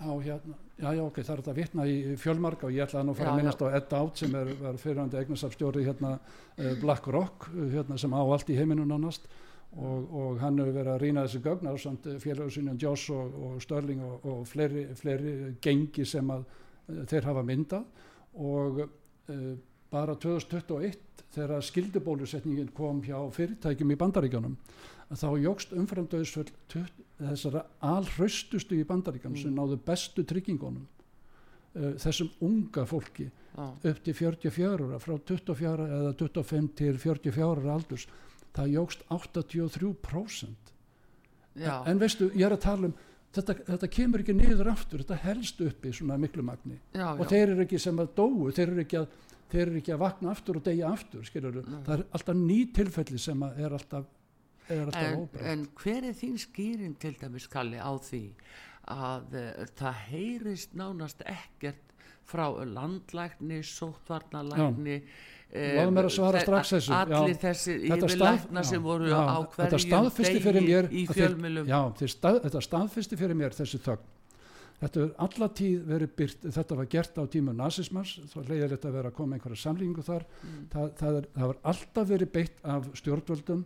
á 0.00 0.12
hérna, 0.20 0.56
já 0.76 0.92
já 0.92 1.02
ok, 1.02 1.18
það 1.22 1.32
er 1.32 1.40
þetta 1.40 1.52
að 1.52 1.58
vitna 1.60 1.86
í 1.88 1.96
fjölmarka 2.20 2.68
og 2.68 2.74
ég 2.76 2.84
ætlaði 2.84 3.06
nú 3.06 3.14
að 3.14 3.20
fara 3.20 3.32
að 3.32 3.40
minnast 3.40 3.64
á 3.64 3.66
Ed 3.78 3.96
Out 3.96 4.20
sem 4.20 4.34
er, 4.36 4.52
er 4.70 4.78
fyrirhandi 4.80 5.18
eignasafstjóri 5.20 5.84
hérna 5.86 6.18
eh, 6.58 6.74
Black 6.80 7.08
Rock 7.08 7.48
hérna 7.72 7.98
sem 7.98 8.12
á 8.12 8.20
allt 8.20 8.52
í 8.52 8.58
heiminu 8.58 8.84
nánast. 8.84 9.28
Og, 9.76 10.12
og 10.14 10.36
hann 10.40 10.56
hefur 10.60 10.72
verið 10.72 10.92
að 10.94 11.00
rýna 11.02 11.24
þessi 11.26 11.40
gögn 11.44 11.68
á 11.68 11.74
samt 11.76 12.06
félagsynjan 12.22 12.78
Joss 12.80 13.10
og, 13.12 13.34
og 13.44 13.56
Störling 13.60 14.04
og, 14.04 14.22
og 14.24 14.44
fleiri, 14.48 14.86
fleiri 14.96 15.32
gengi 15.60 16.06
sem 16.08 16.30
að 16.32 16.46
uh, 16.46 17.02
þeir 17.10 17.26
hafa 17.28 17.42
myndað. 17.44 18.04
Og 18.40 18.80
uh, 18.86 19.50
bara 19.92 20.16
2021 20.16 21.24
þegar 21.36 21.64
skildubólusetningin 21.66 22.72
kom 22.76 23.02
hjá 23.04 23.18
fyrirtækjum 23.36 23.92
í 23.92 23.98
bandaríkjónum 24.00 24.56
þá 25.14 25.28
jógst 25.38 25.74
umframdauðsföll 25.76 26.50
þessara 27.16 27.64
alhraustustu 27.84 28.76
í 28.76 28.84
bandaríkjónum 28.88 29.36
mm. 29.38 29.42
sem 29.44 29.54
náðu 29.56 29.78
bestu 29.86 30.24
tryggingunum 30.26 30.84
uh, 30.84 31.92
þessum 32.02 32.30
unga 32.44 32.84
fólki 32.88 33.28
Já. 33.56 33.66
upp 33.72 34.00
til 34.04 34.14
44 34.18 35.00
frá 35.00 35.18
24 35.30 35.88
eða 36.00 36.14
25 36.18 36.70
til 36.76 36.98
44 37.00 37.72
aldurs 37.72 38.06
það 38.56 38.72
jógst 38.74 39.04
83% 39.12 40.72
Já. 41.56 41.76
en 41.88 42.00
veistu, 42.00 42.28
ég 42.34 42.44
er 42.48 42.56
að 42.56 42.64
tala 42.66 42.90
um 42.90 42.96
þetta, 43.36 43.56
þetta 43.70 43.90
kemur 43.92 44.24
ekki 44.24 44.34
niður 44.36 44.72
aftur 44.72 45.04
þetta 45.04 45.22
helst 45.22 45.62
upp 45.64 45.86
í 45.86 45.94
svona 45.94 46.18
miklu 46.20 46.44
magni 46.44 46.76
já, 46.92 47.08
og 47.14 47.24
já. 47.24 47.30
þeir 47.32 47.54
eru 47.54 47.64
ekki 47.64 47.80
sem 47.80 48.02
að 48.02 48.12
dóu 48.18 48.50
þeir 48.50 48.66
eru 48.66 48.84
ekki 48.84 49.00
að, 49.00 49.16
eru 49.62 49.80
ekki 49.80 49.94
að 49.94 50.02
vakna 50.02 50.32
aftur 50.34 50.60
og 50.60 50.66
deyja 50.66 50.92
aftur 50.92 51.24
það 51.32 51.92
er 51.96 52.04
alltaf 52.10 52.38
ný 52.42 52.58
tilfelli 52.76 53.20
sem 53.22 53.46
að 53.46 53.64
er 53.64 53.76
alltaf 53.78 54.08
en, 54.70 55.28
en 55.40 55.64
hver 55.78 56.10
er 56.10 56.16
þín 56.16 56.36
skýrin 56.40 56.96
til 57.00 57.14
dæmis 57.20 57.46
Kalli 57.50 57.78
á 57.78 57.92
því 58.02 58.24
að 58.92 59.38
uh, 59.38 59.64
það 59.78 60.02
heyrist 60.10 60.76
nánast 60.78 61.22
ekkert 61.26 61.82
frá 62.26 62.48
landlækni, 62.66 63.60
sóttvarnalækni 63.62 64.96
já. 64.98 65.10
allir 67.22 67.38
þessi 67.38 67.76
yfirlækna 67.86 68.64
sem 68.66 68.82
voru 68.82 69.12
já, 69.12 69.14
á 69.14 69.38
hverjum 69.46 69.78
þetta 72.42 72.62
staðfesti 72.66 73.20
fyrir 73.20 73.38
mér 73.38 73.54
þessi 73.54 73.78
þögn 73.86 74.15
þetta 74.80 75.02
er 75.02 75.12
alla 75.26 75.48
tíð 75.60 75.84
verið 75.88 76.14
byrt 76.20 76.48
þetta 76.56 76.78
var 76.80 76.88
gert 76.92 77.20
á 77.20 77.24
tímu 77.32 77.54
nazismans 77.56 78.16
þá 78.32 78.38
leiðir 78.44 78.74
þetta 78.74 78.90
að 78.90 78.98
vera 78.98 79.12
að 79.12 79.18
koma 79.18 79.36
einhverja 79.36 79.62
samlíkingu 79.62 80.04
þar. 80.06 80.26
Mm. 80.42 80.64
það, 80.72 80.90
það, 81.00 81.20
er, 81.20 81.28
það 81.36 81.52
var 81.52 81.60
alltaf 81.72 82.10
verið 82.10 82.32
beitt 82.34 82.66
af 82.74 82.90
stjórnvöldum 83.00 83.62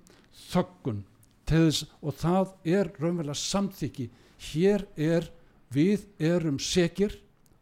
þöggun 0.51 1.03
þess 1.51 1.89
og 2.01 2.17
það 2.21 2.55
er 2.77 2.93
raunverulega 3.01 3.39
samþykki. 3.39 4.07
Hér 4.51 4.87
er 4.97 5.27
við 5.75 6.07
erum 6.23 6.59
sekir 6.63 7.17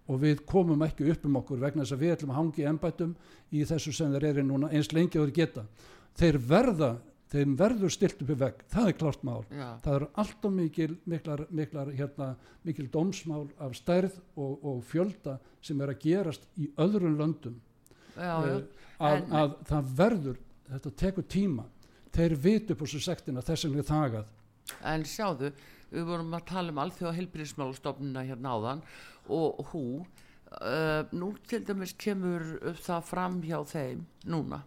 og 0.09 0.23
við 0.23 0.43
komum 0.49 0.83
ekki 0.87 1.09
upp 1.13 1.27
um 1.29 1.39
okkur 1.43 1.61
vegna 1.61 1.85
þess 1.85 1.97
að 1.97 2.05
við 2.05 2.15
ætlum 2.15 2.33
að 2.33 2.41
hangi 2.41 2.67
embættum 2.69 3.15
í 3.53 3.65
þessu 3.69 3.93
sem 3.97 4.13
þeir 4.15 4.31
eru 4.31 4.45
núna 4.47 4.71
eins 4.73 4.93
lengi 4.93 5.21
og 5.21 5.29
þeir 5.29 5.37
geta. 5.43 5.65
Þeir 6.19 6.39
verða, 6.49 6.91
þeim 7.33 7.55
verður 7.59 7.93
stilt 7.93 8.23
upp 8.25 8.31
í 8.33 8.37
vegg. 8.41 8.63
Það 8.73 8.91
er 8.91 8.97
klárt 9.01 9.25
mál. 9.27 9.41
Já, 9.53 9.69
það 9.85 9.97
eru 9.99 10.09
alltaf 10.23 10.55
mikil, 10.55 10.91
miklar, 11.09 11.45
miklar 11.51 11.91
hérna, 11.97 12.29
mikil 12.65 12.89
dómsmál 12.93 13.47
af 13.61 13.77
stærð 13.77 14.19
og, 14.37 14.55
og 14.65 14.83
fjölda 14.89 15.39
sem 15.65 15.81
er 15.85 15.93
að 15.93 16.05
gerast 16.07 16.47
í 16.57 16.71
öðrum 16.81 17.19
löndum. 17.21 17.59
Já. 18.17 18.33
Eh, 18.49 18.63
að, 18.99 19.17
En- 19.19 19.35
að 19.43 19.57
það 19.69 19.91
verður 20.03 20.39
þetta 20.69 20.95
tekur 21.05 21.29
tíma. 21.29 21.67
Þeir 22.19 22.37
vitu 22.43 22.75
på 22.79 22.89
svo 22.89 23.01
sektina 23.05 23.45
þess 23.45 23.69
vegna 23.69 23.85
er 23.85 23.91
þagað. 23.91 24.33
En 24.85 25.05
sjáðu, 25.09 25.53
við 25.93 26.09
vorum 26.09 26.33
að 26.37 26.49
tala 26.49 26.73
um 26.73 26.81
alþjóða 26.83 27.15
heilbyrðismálastofnuna 27.19 28.25
hérna 28.29 28.57
áðan 28.57 28.83
og 29.33 29.61
hú, 29.71 29.85
uh, 30.61 31.05
nú 31.13 31.31
til 31.49 31.63
dæmis 31.65 31.95
kemur 31.97 32.45
það 32.81 33.07
fram 33.09 33.39
hjá 33.45 33.61
þeim 33.69 34.03
núna 34.29 34.63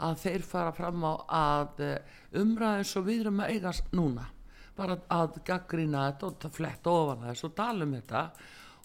að 0.00 0.16
þeir 0.24 0.42
fara 0.42 0.72
fram 0.76 1.04
á 1.04 1.12
að 1.38 1.82
uh, 1.86 2.16
umræðin 2.42 2.88
svo 2.92 3.02
við 3.06 3.20
erum 3.26 3.40
að 3.44 3.54
eiga 3.56 3.72
s- 3.74 3.82
núna, 3.92 4.26
bara 4.76 4.96
að 5.12 5.40
gaggrina 5.44 6.06
þetta 6.10 6.26
og 6.30 6.38
ta- 6.42 6.52
fletta 6.58 6.90
ofan 6.90 7.26
þess 7.30 7.44
og 7.50 7.54
tala 7.58 7.84
um 7.88 7.96
þetta 7.98 8.24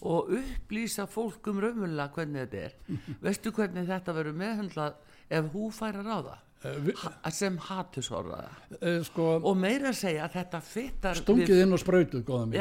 og 0.08 0.28
upplýsa 0.38 1.08
fólk 1.10 1.48
um 1.50 1.62
raunverulega 1.64 2.12
hvernig 2.14 2.44
þetta 2.44 2.66
er. 2.68 2.76
Veistu 3.26 3.52
hvernig 3.56 3.88
þetta 3.90 4.14
verður 4.14 4.36
meðhendlað 4.44 5.00
ef 5.30 5.48
hú 5.56 5.72
færa 5.74 6.04
ráða? 6.06 6.36
Eh, 6.66 6.88
Ha- 6.98 7.30
sem 7.30 7.54
hatusorðaða 7.62 8.48
Eh, 8.82 9.04
sko, 9.06 9.26
og 9.46 9.58
meira 9.62 9.92
að 9.92 9.98
segja 10.00 10.24
að 10.26 10.32
þetta 10.40 10.62
fittar 10.66 11.20
stungið 11.20 11.60
inn 11.64 11.74
og 11.76 11.82
sprautuð 11.84 12.24
góða 12.26 12.48
mér, 12.50 12.58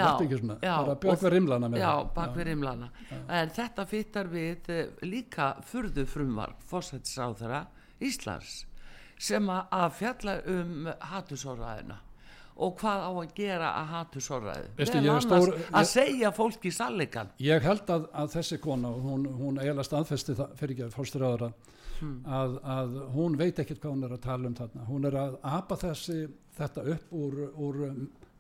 bara 0.85 0.97
björk 1.01 1.23
við 1.25 1.33
rimlana 1.33 1.71
já, 1.81 1.93
bak 2.19 2.35
við 2.37 2.45
rimlana. 2.51 2.89
En 3.41 3.49
þetta 3.57 3.87
fittar 3.89 4.29
við 4.29 4.69
eh, 4.69 4.91
líka 5.09 5.47
furðu 5.65 6.05
frumvarp 6.13 6.61
fórsættisáðara 6.69 7.63
Íslands 8.01 8.65
sem 9.19 9.47
að- 9.49 9.71
fjalla 10.01 10.35
um 10.53 10.89
hatusóraðina 11.01 11.97
og 12.57 12.79
hvað 12.81 13.01
á 13.05 13.11
að 13.13 13.33
gera 13.37 13.71
að 13.83 13.87
er 15.17 15.25
stór- 15.25 15.57
að 15.77 15.89
segja 15.91 16.31
fólki 16.33 16.71
sannleikan 16.73 17.29
ég 17.45 17.63
held 17.63 17.87
að, 17.93 18.07
að 18.13 18.31
þessi 18.37 18.59
kona 18.61 18.89
hún, 18.89 19.27
hún 19.37 19.59
eiginlega 19.61 19.85
staðfesti 19.91 20.37
það 20.39 20.55
fyrir 20.57 20.77
ekki 20.77 20.87
að 20.89 20.95
fórsturaðara 21.01 21.53
Hmm. 21.97 22.19
að, 22.29 22.59
að 22.69 22.97
hún 23.15 23.37
veit 23.41 23.57
ekkert 23.63 23.79
hvað 23.81 23.93
hún 23.95 24.05
er 24.05 24.11
að 24.13 24.21
tala 24.21 24.49
um 24.51 24.55
þarna. 24.55 24.83
Hún 24.85 25.07
er 25.09 25.15
að 25.17 25.37
apa 25.49 25.77
þessi 25.81 26.17
þetta 26.59 26.83
upp 26.93 27.13
úr, 27.17 27.37
úr 27.57 27.79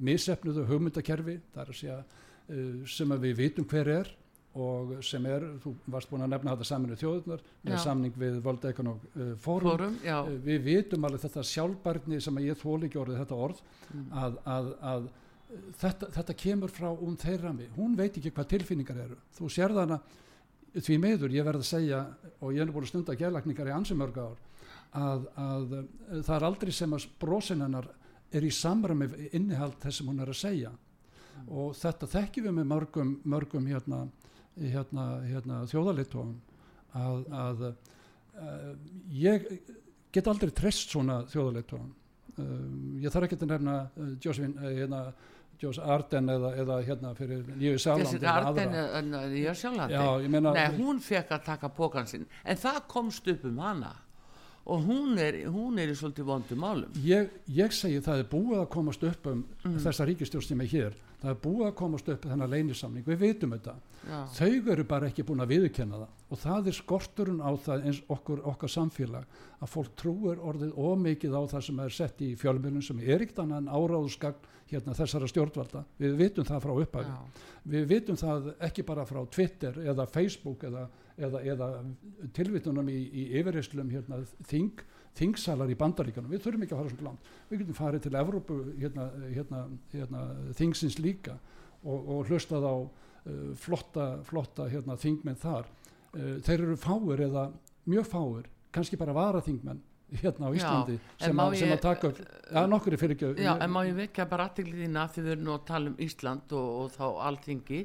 misefnuðu 0.04 0.66
hugmyndakerfi 0.68 1.38
það 1.54 1.62
er 1.62 1.70
að 1.72 1.78
segja 1.78 1.96
uh, 2.02 2.84
sem 2.84 3.14
að 3.16 3.24
við 3.24 3.36
vitum 3.38 3.64
hver 3.70 3.88
er 3.94 4.10
og 4.56 4.92
sem 5.04 5.26
er, 5.28 5.44
þú 5.60 5.74
varst 5.92 6.08
búin 6.10 6.24
að 6.24 6.30
nefna 6.32 6.54
þetta 6.54 6.66
saminu 6.70 6.96
þjóðunar 6.96 7.42
með 7.66 7.78
samning 7.82 8.14
við 8.16 8.38
World 8.44 8.64
Economic 8.70 9.02
uh, 9.16 9.30
Forum. 9.44 9.70
Fórum, 9.76 9.96
já, 10.06 10.16
Eh, 10.30 10.38
við 10.46 10.62
vitum 10.64 11.04
alveg 11.04 11.20
þetta 11.26 11.42
sjálfbærni 11.50 12.20
sem 12.24 12.38
að 12.40 12.46
ég 12.48 12.60
þóli 12.62 12.88
ekki 12.88 13.00
orðið 13.02 13.20
þetta 13.24 13.40
orð 13.48 13.60
Mm. 13.86 14.06
að, 14.18 14.38
að, 14.50 14.68
að 14.82 15.04
eh, 15.06 15.66
þetta, 15.78 16.06
þetta 16.16 16.34
kemur 16.42 16.72
frá 16.74 16.88
um 16.90 17.16
þeirra 17.16 17.52
mig. 17.54 17.68
Hún 17.76 17.92
veit 17.96 18.16
ekki 18.18 18.32
hvað 18.34 18.48
tilfinningar 18.54 18.96
eru. 19.04 19.18
Þú 19.36 19.50
sérð 19.54 19.78
hana 19.84 20.00
því 20.76 20.96
meður 21.00 21.36
ég 21.36 21.44
verð 21.46 21.62
að 21.62 21.68
segja 21.70 22.00
og 22.40 22.50
ég 22.56 22.64
er 22.64 22.72
búin 22.74 22.82
að 22.84 22.90
stunda 22.90 23.14
gæðlagningar 23.16 23.70
í 23.70 23.76
ansi 23.76 23.94
mörg 23.96 24.18
ár 24.18 24.40
að, 24.96 25.28
að 25.36 25.76
það 26.26 26.34
er 26.40 26.46
aldrei 26.48 26.72
sem 26.72 26.92
að 26.96 27.06
brosin 27.22 27.62
hennar 27.64 27.86
er 28.34 28.42
í 28.44 28.50
samræmi 28.52 29.06
innihald 29.36 29.78
þess 29.84 30.00
sem 30.02 30.10
hún 30.10 30.20
er 30.24 30.32
að 30.32 30.40
segja. 30.40 30.72
Og 31.46 31.74
þetta 31.78 32.08
þekkjum 32.10 32.46
við 32.48 32.54
með 32.58 32.68
mörgum, 32.74 33.10
mörgum 33.28 33.66
hérna, 33.70 34.02
hérna, 34.60 35.06
hérna 35.26 35.60
þjóðalitofum 35.70 36.34
að, 36.96 37.22
að 37.36 37.64
uh, 37.68 38.72
ég 39.12 39.46
get 40.14 40.28
aldrei 40.30 40.50
treyst 40.56 40.92
svona 40.94 41.22
þjóðalitofum 41.32 41.90
um, 42.38 43.00
ég 43.02 43.12
þarf 43.12 43.28
ekki 43.28 43.40
að 43.42 43.50
nefna 43.54 43.78
uh, 43.88 44.12
Josephine, 44.24 44.70
hérna, 44.78 45.02
Jose 45.60 45.80
Arden 45.80 46.28
eða, 46.28 46.50
eða 46.60 46.74
hérna 46.84 47.12
fyrir 47.16 47.44
Nýju 47.56 47.78
Sáland 47.80 48.04
Jessica 48.04 48.32
Arden 48.42 48.74
meina 50.32 50.52
Nei, 50.56 50.66
hún 50.76 50.98
fekk 51.00 51.30
að 51.38 51.46
taka 51.46 51.70
pókan 51.72 52.08
sinn 52.10 52.26
en 52.44 52.58
það 52.60 52.82
komst 52.92 53.28
upp 53.32 53.46
um 53.48 53.62
hana. 53.64 53.94
Og 54.66 54.82
hún 54.82 55.14
er, 55.22 55.36
hún 55.46 55.76
er 55.78 55.92
í 55.92 55.94
svolítið 55.94 56.26
vondum 56.26 56.58
málum. 56.58 56.94
Ég, 57.06 57.28
ég 57.54 57.70
segi 57.70 58.00
það 58.02 58.24
er 58.24 58.28
búið 58.32 58.56
að 58.64 58.68
komast 58.72 59.04
upp 59.06 59.28
um 59.30 59.44
Mm. 59.62 59.76
þessa 59.84 60.06
ríkistjórn 60.08 60.42
sem 60.42 60.60
er 60.64 60.66
hér 60.72 60.96
það 61.22 61.30
er 61.32 61.38
búið 61.42 61.66
að 61.66 61.76
komast 61.80 62.10
upp 62.12 62.26
þennan 62.26 62.52
leynisamning. 62.52 63.06
Við 63.06 63.22
vitum 63.22 63.54
þetta. 63.56 63.76
Já, 64.06 64.18
þau 64.36 64.72
eru 64.74 64.84
bara 64.86 65.10
ekki 65.10 65.24
búin 65.26 65.42
að 65.42 65.54
viðurkenna 65.54 66.02
það. 66.02 66.12
Og 66.30 66.42
það 66.42 66.68
er 66.70 66.76
skorturinn 66.80 67.40
á 67.42 67.50
það 67.66 67.88
eins 67.90 68.02
okkur, 68.12 68.42
okkar 68.52 68.72
samfélag 68.72 69.40
að 69.56 69.72
fólk 69.72 69.96
trúir 69.98 70.42
orðið 70.42 70.76
ómikið 70.76 71.34
á 71.34 71.42
það 71.54 71.66
sem 71.68 71.82
er 71.86 71.96
sett 71.96 72.22
í 72.22 72.34
fjölmjölun 72.38 72.84
sem 72.84 73.02
er 73.02 73.24
ekkert 73.24 73.42
annað 73.44 73.64
en 73.64 73.72
áráðskagn 73.72 74.52
hérna 74.66 74.96
þessara 74.98 75.28
stjórnvalda. 75.30 75.84
Við 76.02 76.16
vitum 76.20 76.46
það 76.46 76.64
frá 76.66 76.72
upphæfi 76.74 77.18
við 77.66 77.88
vitum 77.90 78.18
það 78.18 78.52
ekki 78.62 78.84
bara 78.86 79.06
frá 79.08 79.20
Twitter 79.32 79.78
eða 79.82 80.06
Facebook 80.10 80.64
eða, 80.68 80.86
eða, 81.18 81.42
eða 81.52 81.70
tilvitunum 82.36 82.90
í, 82.92 82.98
í 83.10 83.24
yfirreyslum 83.40 83.90
hérna, 83.90 84.20
þing, 84.50 84.84
þingsalar 85.16 85.72
í 85.72 85.78
bandaríkanum 85.80 86.32
við 86.32 86.44
þurfum 86.44 86.66
ekki 86.66 86.76
að 86.76 86.82
fara 86.82 86.92
svona 86.94 87.08
langt. 87.08 87.30
Við 87.50 87.62
getum 87.62 87.78
farið 87.80 88.04
til 88.06 88.14
Evrópu 88.20 88.58
hérna, 88.80 89.08
hérna, 89.32 89.62
hérna, 89.94 90.22
þingsins 90.58 90.98
líka 91.00 91.38
og, 91.82 91.98
og 92.16 92.30
hlustað 92.30 92.66
á 92.68 92.74
uh, 92.76 93.50
flotta, 93.60 94.06
flotta 94.28 94.68
hérna, 94.72 94.98
þingmenn 95.00 95.40
þar. 95.40 95.68
Uh, 96.12 96.36
þeir 96.46 96.66
eru 96.66 96.78
fáir 96.80 97.26
eða 97.28 97.48
mjög 97.86 98.08
fáir 98.10 98.48
kannski 98.76 98.98
bara 99.00 99.14
varaþingmenn 99.16 99.80
hérna 100.22 100.46
á 100.46 100.50
Já, 100.54 100.58
Íslandi 100.60 100.96
en 100.96 101.24
sem, 101.24 101.40
að, 101.42 101.54
sem 101.58 101.68
ég- 101.68 101.74
að 101.74 101.80
taka 101.82 102.08
upp 102.12 102.18
já, 102.22 102.60
nokkur 102.70 102.94
er 102.94 103.00
fyrir 103.00 103.16
ekki 103.16 103.30
já, 103.42 103.52
en 103.58 103.72
má 103.74 103.80
ég 103.86 103.96
vekja 103.96 104.26
bara 104.30 104.46
aðteglið 104.46 104.84
þína 104.84 105.06
því 105.10 105.24
við 105.24 105.32
erum 105.34 105.46
nú 105.48 105.54
að 105.56 105.64
tala 105.70 105.90
um 105.90 105.96
Ísland 106.06 106.52
og, 106.54 106.68
og 106.82 106.92
þá 106.94 107.06
alþingi 107.30 107.80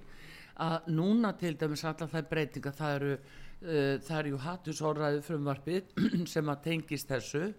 að 0.61 0.89
núna 0.93 1.31
til 1.39 1.55
dæmis 1.57 1.83
allar 1.89 2.11
þær 2.11 2.27
breytinga 2.29 2.73
það 2.77 2.95
eru 2.99 3.15
það 3.61 4.15
eru 4.17 4.33
ju 4.33 4.41
hattusorraði 4.41 5.21
frumvarpið 5.25 5.91
sem 6.33 6.49
að 6.49 6.63
tengist 6.65 7.11
þessu 7.11 7.51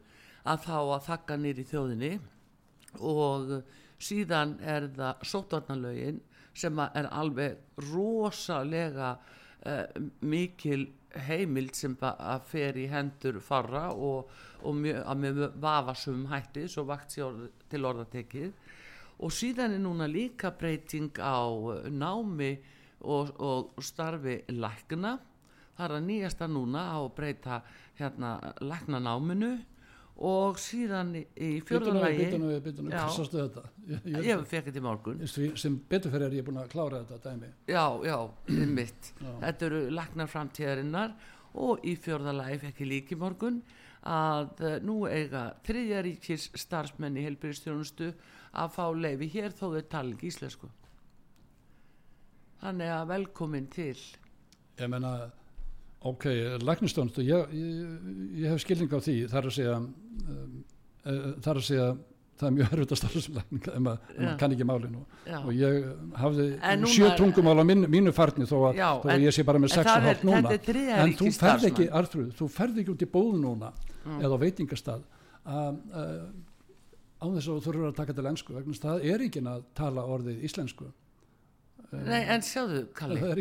að 0.43 0.65
þá 0.67 0.77
að 0.81 1.05
þakka 1.07 1.39
nýri 1.39 1.65
þjóðinni. 1.71 2.13
Og 3.07 3.53
síðan 4.03 4.57
er 4.67 4.89
það 4.97 5.23
sótvarnalögin 5.31 6.19
sem 6.59 6.81
er 6.85 7.09
alveg 7.09 7.61
rosalega 7.93 9.15
uh, 9.15 9.87
mikil 10.21 10.91
heimild 11.29 11.77
sem 11.77 11.95
að 12.01 12.45
fer 12.49 12.79
í 12.81 12.87
hendur 12.89 13.39
farra 13.45 13.91
og, 13.93 14.31
og 14.65 14.77
mjö, 14.77 15.01
að 15.05 15.19
með 15.25 15.43
vafasum 15.61 16.27
hætti 16.31 16.67
svo 16.71 16.87
vakt 16.89 17.17
sér 17.17 17.43
til 17.71 17.85
orðatekið. 17.89 18.53
Og 19.23 19.33
síðan 19.35 19.77
er 19.77 19.83
núna 19.83 20.09
líka 20.11 20.51
breyting 20.59 21.13
á 21.21 21.45
eh, 21.77 21.91
námi 21.93 22.55
og, 23.05 23.35
og 23.39 23.85
starfi 23.85 24.41
lækna 24.51 25.19
það 25.77 25.85
er 25.89 25.95
að 25.99 26.07
nýjasta 26.09 26.49
núna 26.53 26.83
á 26.93 26.99
að 27.01 27.13
breyta 27.17 27.61
hérna 27.99 28.33
læknanáminu 28.61 29.53
og 30.23 30.59
síðan 30.61 31.15
í- 31.17 31.61
fjörðanlægi 31.67 32.27
ég, 34.23 34.43
fekk 34.47 34.67
þetta 34.69 34.79
í 34.79 34.83
morgun. 34.85 35.23
Sem 35.59 35.79
betur 35.89 36.13
fyrir 36.13 36.27
er 36.29 36.37
ég 36.37 36.45
búin 36.47 36.61
að 36.61 36.69
klára 36.75 37.01
þetta 37.03 37.31
dæmi. 37.31 37.49
Já, 37.67 37.87
já, 38.07 38.19
mitt 38.77 39.13
Já. 39.19 39.31
þetta 39.47 39.67
eru 39.71 39.81
læknar 39.97 40.29
framtíðarinnar 40.31 41.15
og 41.55 41.83
í 41.85 41.97
fjörðanlægi 42.01 42.61
fekk 42.67 42.85
ég 42.85 42.91
líki 42.93 43.19
morgun 43.19 43.63
að 44.03 44.61
eh, 44.67 44.79
nú 44.83 45.01
eiga 45.09 45.55
þriðja 45.67 46.05
ríkis 46.07 46.47
starfsmenn 46.59 47.17
í 47.21 47.25
helbyrðistjónustu 47.27 48.13
að 48.53 48.73
fá 48.77 48.85
leifi 48.95 49.29
hér 49.37 49.53
þó 49.57 49.69
þau 49.77 49.83
tala 49.89 50.15
ekki 50.17 50.29
íslensku. 50.33 50.69
Þannig 52.63 52.91
að 52.95 53.07
velkomin 53.11 53.67
til. 53.73 53.97
Ég 54.79 54.91
menna 54.91 55.13
ok, 56.05 56.25
læknistjónustu 56.67 57.23
ég, 57.27 57.53
ég, 57.55 57.93
ég 58.43 58.49
hef 58.53 58.61
skilning 58.65 58.91
á 58.91 58.99
því 59.03 59.15
þar 59.31 59.47
að 59.51 59.55
segja 59.59 59.77
um, 59.79 60.65
þar 61.45 61.61
að 61.61 61.67
segja 61.69 61.87
það 62.43 62.49
er 62.49 62.55
mjög 62.57 62.73
erfitt 62.75 62.93
að 62.95 62.99
starfa 62.99 63.21
sem 63.23 63.35
lækning 63.37 63.67
ef 63.71 63.83
maður 63.85 64.37
kann 64.41 64.55
ekki 64.57 64.67
málinu 64.67 65.03
já. 65.29 65.37
og 65.45 65.51
ég 65.55 65.77
hafði 66.19 66.47
En 66.73 66.87
sjö 66.91 67.11
tungumál 67.19 67.55
á 67.63 67.65
mínu, 67.69 67.91
mínu 67.93 68.13
farni 68.17 68.49
þó 68.51 68.57
að, 68.73 68.81
Já, 68.81 68.89
þó 68.99 69.07
að 69.07 69.13
en- 69.15 69.27
ég 69.29 69.37
sé 69.37 69.45
bara 69.47 69.61
með 69.63 69.69
en 69.71 69.75
sex 69.77 69.87
það 69.87 69.93
og 69.93 70.03
er- 70.03 70.09
hálft 70.09 70.25
núna 70.27 70.43
þetta 70.51 70.73
þriðja 70.73 70.97
en 71.05 71.13
þú 71.21 71.29
ferð 71.39 71.67
ekki. 71.71 71.87
Artrúð, 72.01 72.33
þú 72.41 72.49
ferð 72.57 72.81
ekki 72.83 72.95
út 72.97 73.05
í 73.07 73.11
bóð 73.15 73.35
núna 73.45 73.73
Mm. 74.03 74.19
eða 74.19 74.35
á 74.35 74.39
veitingastað 74.43 75.03
að 75.47 75.77
uh, 75.95 76.27
á 77.23 77.27
þess 77.31 77.47
að 77.47 77.55
þú 77.55 77.61
þurfur 77.69 77.87
að 77.87 77.95
taka 78.01 78.13
til 78.19 78.25
ennsku 78.27 78.55
vegna 78.57 78.75
það 78.83 79.05
er 79.13 79.23
ekki 79.29 79.43
að 79.47 79.61
tala 79.79 80.03
orðið 80.11 80.41
íslensku 80.49 80.89
Nei, 81.93 82.23
en 82.33 82.45
sjáðu, 82.45 82.87
Kalli. 82.97 83.21
Er 83.21 83.41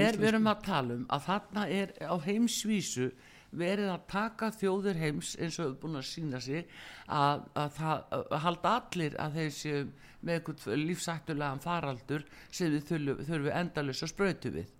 er, 0.00 0.16
við 0.16 0.30
erum 0.30 0.48
að 0.48 0.62
tala 0.64 0.96
um 0.96 1.02
að 1.12 1.26
þarna 1.26 1.66
er 1.68 1.92
á 2.00 2.16
heimsvísu 2.24 3.10
verið 3.50 3.90
að 3.90 4.06
taka 4.10 4.50
þjóður 4.54 5.00
heims 5.02 5.34
eins 5.42 5.58
og 5.60 5.76
búin 5.82 5.98
að 5.98 6.06
sína 6.08 6.40
sig 6.40 6.68
að, 7.10 7.44
að 7.58 7.72
það 7.76 8.16
að 8.20 8.36
halda 8.44 8.74
allir 8.78 9.16
að 9.20 9.38
þeir 9.38 9.54
séu 9.56 9.86
með 10.20 10.34
einhvern 10.38 10.84
lífsættulegan 10.86 11.64
faraldur 11.64 12.26
sem 12.50 12.74
við 12.76 12.92
þurfum, 12.92 13.50
endalus 13.52 14.04
að 14.04 14.12
sprautu 14.12 14.52
við. 14.54 14.76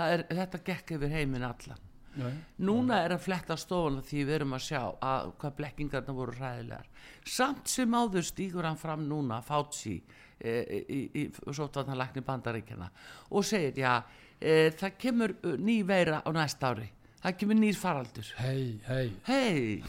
Er, 0.00 0.24
þetta 0.30 0.62
gekk 0.66 0.96
yfir 0.96 1.14
heiminn 1.14 1.46
allan. 1.46 1.90
Já, 2.14 2.28
Núna 2.62 3.00
er 3.02 3.16
að 3.16 3.24
fletta 3.24 3.56
stofan 3.58 3.98
því 4.06 4.20
við 4.22 4.36
erum 4.36 4.54
að 4.54 4.66
sjá 4.68 4.80
að 5.02 5.32
hvað 5.42 5.56
blekkingarna 5.58 6.14
voru 6.14 6.36
ræðilegar. 6.38 6.90
Samt 7.26 7.70
sem 7.70 7.94
áður 7.94 8.26
stígur 8.28 8.68
hann 8.68 8.78
fram 8.78 9.08
núna, 9.10 9.40
e, 9.42 9.96
í, 10.44 10.80
í, 10.80 11.00
í 11.22 11.24
sótvarnarlækni 11.54 12.24
bandaríkjana 12.26 12.90
og 13.30 13.46
segir, 13.46 13.80
já, 13.84 13.94
e, 14.38 14.70
það 14.76 15.00
kemur 15.00 15.34
ný 15.58 15.80
veira 15.86 16.20
á 16.24 16.30
næsta 16.34 16.74
ári. 16.74 16.90
Það 17.24 17.36
kemur 17.40 17.56
nýr 17.56 17.76
faraldur. 17.80 18.26
hei, 18.36 18.80
hei 18.84 19.12
Hei, 19.24 19.82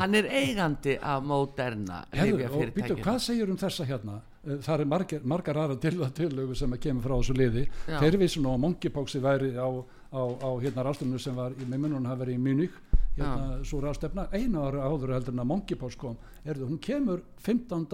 hann 0.00 0.14
er 0.14 0.26
eigandi 0.28 0.98
af 1.00 1.22
Moderna 1.24 2.02
Herðu, 2.12 2.44
og 2.50 2.74
býtu, 2.76 2.98
hvað 3.00 3.22
segir 3.24 3.48
um 3.48 3.56
þessa 3.56 3.86
hérna 3.88 4.18
Eh, 4.44 4.58
það 4.60 4.82
er 4.82 4.88
margar, 4.88 5.22
margar 5.24 5.60
aðra 5.62 5.76
til, 5.80 6.00
tillögu 6.16 6.56
sem 6.58 6.74
kemur 6.80 7.04
frá 7.06 7.14
þessu 7.16 7.36
liði 7.38 7.64
þeir 7.86 8.18
vissu 8.20 8.42
nú 8.44 8.52
að 8.52 8.64
monkeypoxi 8.66 9.20
væri 9.24 9.54
á, 9.56 9.68
á, 10.12 10.20
á 10.20 10.50
hérna 10.60 10.84
rástefnu 10.84 11.20
sem 11.20 11.36
var 11.36 11.54
í 11.56 11.64
minnunum 11.64 12.08
hafa 12.10 12.24
verið 12.24 12.36
í 12.36 12.42
Munich 12.44 12.76
hérna 13.16 13.62
svo 13.64 13.80
rástefna, 13.80 14.26
einu 14.34 14.64
ára 14.66 14.84
áður 14.90 15.14
heldur 15.14 15.36
en 15.36 15.44
að 15.44 15.50
monkeypox 15.52 15.96
kom, 15.96 16.18
er 16.42 16.58
það, 16.58 16.66
hún 16.72 16.80
kemur 16.82 17.22
15. 17.46 17.86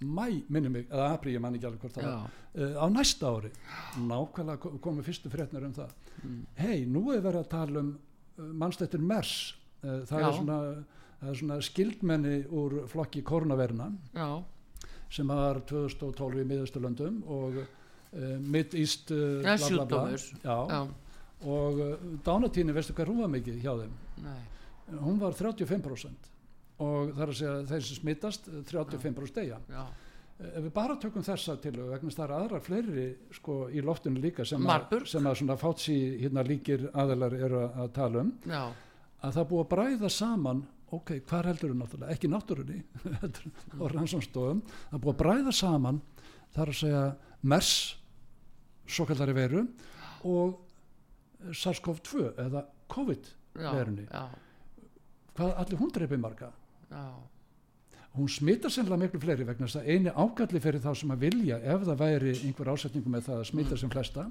mæ 0.00 0.26
minni 0.48 0.68
mig, 0.70 0.84
eða 0.90 1.08
apríl, 1.16 1.34
ég 1.34 1.40
man 1.42 1.54
ekki 1.58 1.66
alveg 1.66 1.80
hvort 1.82 1.96
það 1.98 2.04
var 2.06 2.28
uh, 2.54 2.76
á 2.78 2.86
næsta 2.92 3.30
ári. 3.34 3.50
Nákvæmlega 3.98 4.60
ko- 4.62 4.76
komu 4.84 5.02
fyrstu 5.02 5.30
fréttnar 5.32 5.64
um 5.66 5.72
það. 5.74 5.90
Mm. 6.22 6.36
hei, 6.58 6.84
nú 6.86 7.02
er 7.14 7.20
verið 7.24 7.40
að 7.44 7.48
tala 7.52 7.80
um 7.82 7.90
uh, 8.38 8.44
mannstættir 8.62 9.02
MERS 9.02 9.32
uh, 9.82 10.00
það 10.06 10.22
Já. 10.22 10.28
er 10.28 10.38
svona, 10.38 10.58
það 11.20 11.32
er 11.32 11.40
svona 11.42 11.58
skildmenni 11.62 12.36
úr 12.50 12.78
flokki 12.90 13.22
koronaverna 13.26 13.90
Já, 14.14 14.28
sem 15.10 15.28
var 15.30 15.60
2012 15.70 16.42
í 16.42 16.46
miðausturlöndum 16.52 17.20
og 17.26 17.60
uh, 17.62 18.38
Mid-East 18.42 19.10
uh, 19.14 19.42
Já, 20.42 20.80
og 21.46 21.78
dánatíni, 22.26 22.74
veistu 22.74 22.94
hvað 22.98 23.12
hún 23.12 23.22
var 23.22 23.30
mikið 23.30 23.60
hjá 23.62 23.72
þeim? 23.78 23.92
Nei, 24.24 24.40
hún 24.98 25.20
var 25.22 25.36
35% 25.38 26.32
og 26.84 27.14
það 27.14 27.24
er 27.24 27.32
að 27.32 27.38
segja 27.40 27.54
þeir 27.72 27.86
sem 27.88 27.98
smittast 27.98 28.48
35% 28.70 29.40
deyja. 29.40 29.58
Já. 29.72 29.84
ef 30.38 30.62
við 30.62 30.72
bara 30.74 30.96
tökum 31.02 31.24
þessa 31.26 31.56
til 31.58 31.74
vegna 31.74 31.98
þess 31.98 32.14
að 32.14 32.18
það 32.20 32.26
eru 32.28 32.38
aðrar 32.38 32.64
fleiri 32.66 33.06
sko, 33.34 33.56
í 33.74 33.82
loftinu 33.82 34.20
líka 34.22 34.46
sem, 34.46 34.66
að, 34.70 34.98
sem 35.10 35.26
að 35.26 35.38
svona 35.40 35.56
fátsi 35.58 35.96
hérna 36.22 36.44
líkir 36.46 36.88
aðelar 36.94 37.34
eru 37.34 37.62
að, 37.66 37.88
tala 37.96 38.22
um. 38.22 38.34
Já, 38.46 38.62
að 39.18 39.32
það 39.34 39.42
er 39.42 39.48
búið 39.50 39.64
að 39.64 39.72
bræða 39.72 40.12
saman 40.14 40.62
ok, 40.94 41.10
hvar 41.28 41.48
heldur 41.50 41.72
þú 41.72 41.78
náttúrulega, 41.80 42.14
ekki 42.14 42.30
náttúrunni 42.32 42.78
heldur 43.22 43.50
á 43.50 43.84
rannsónstofum 43.92 44.62
það 44.68 44.94
er 44.98 45.02
búið 45.02 45.14
að 45.16 45.20
bræða 45.24 45.56
saman 45.58 46.00
það 46.54 46.62
er 46.62 46.72
að 46.72 46.78
segja 46.82 47.02
MERS 47.52 47.72
svo 48.88 49.08
kallari 49.08 49.34
veru 49.36 49.64
og 50.28 51.50
SARS-CoV-2 51.54 52.30
eða 52.46 52.64
COVID 52.90 53.28
Verunni. 53.58 54.06
hvað 55.36 55.52
allir 55.62 55.80
hún 55.82 55.92
dreipið 55.94 56.22
marga 56.22 56.48
hún 58.18 58.30
smittar 58.32 58.72
sennilega 58.72 59.02
miklu 59.04 59.20
fleiri 59.22 59.46
vegna 59.46 59.66
þess 59.68 59.80
að 59.82 59.90
eini 59.92 60.14
ágalli 60.14 60.62
fyrir 60.62 60.82
þá 60.82 60.92
sem 60.96 61.12
að 61.14 61.26
vilja 61.26 61.58
ef 61.60 61.84
það 61.86 62.00
væri 62.02 62.32
einhver 62.46 62.72
ásetningu 62.72 63.12
með 63.12 63.28
það 63.28 63.42
að 63.42 63.50
smitta 63.50 63.78
sem 63.78 63.92
flesta 63.92 64.24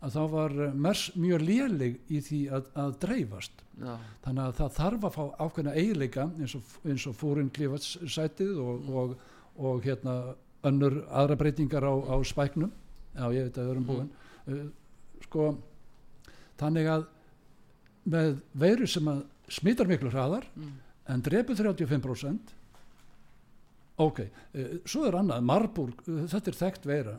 að 0.00 0.14
þá 0.14 0.20
var 0.32 0.54
eh, 0.56 0.76
MERS 0.86 1.02
mjög 1.20 1.42
léleg 1.44 1.98
í 2.08 2.20
því 2.24 2.38
að, 2.56 2.68
að 2.80 2.94
dreifast. 3.02 3.64
Já, 3.80 3.90
þannig 4.24 4.44
að 4.46 4.54
það 4.60 4.70
þarf 4.78 5.04
að 5.08 5.16
fá 5.16 5.24
ákveðna 5.44 5.74
eiginleika 5.76 6.26
eins 6.40 6.54
og, 6.56 6.70
eins 6.88 7.06
og 7.08 7.16
fórin 7.16 7.50
klifatsætið 7.56 8.60
og, 8.64 8.88
og, 9.02 9.14
og 9.60 9.84
hérna 9.84 10.14
önnur 10.70 11.00
aðra 11.08 11.36
breytingar 11.40 11.84
á, 11.84 11.92
á 11.92 12.16
spæknum 12.24 12.72
já 13.16 13.24
ég 13.34 13.48
veit 13.48 13.58
að 13.58 13.64
við 13.64 13.72
erum 13.74 13.86
búin 13.88 14.10
uh, 14.46 14.66
sko 15.24 15.46
þannig 16.60 16.90
að 16.92 17.06
með 18.12 18.34
veiru 18.60 18.88
sem 18.88 19.08
að 19.10 19.22
smittar 19.50 19.88
miklu 19.90 20.12
hraðar 20.12 20.46
Mm. 20.56 20.76
En 21.10 21.22
drepur 21.26 21.58
35% 21.58 22.56
ok, 24.00 24.20
uh, 24.24 24.68
svo 24.88 25.04
er 25.08 25.16
annað 25.18 25.42
Marburg, 25.44 25.98
uh, 26.08 26.22
þetta 26.30 26.52
er 26.52 26.56
þekkt 26.56 26.86
veira. 26.88 27.16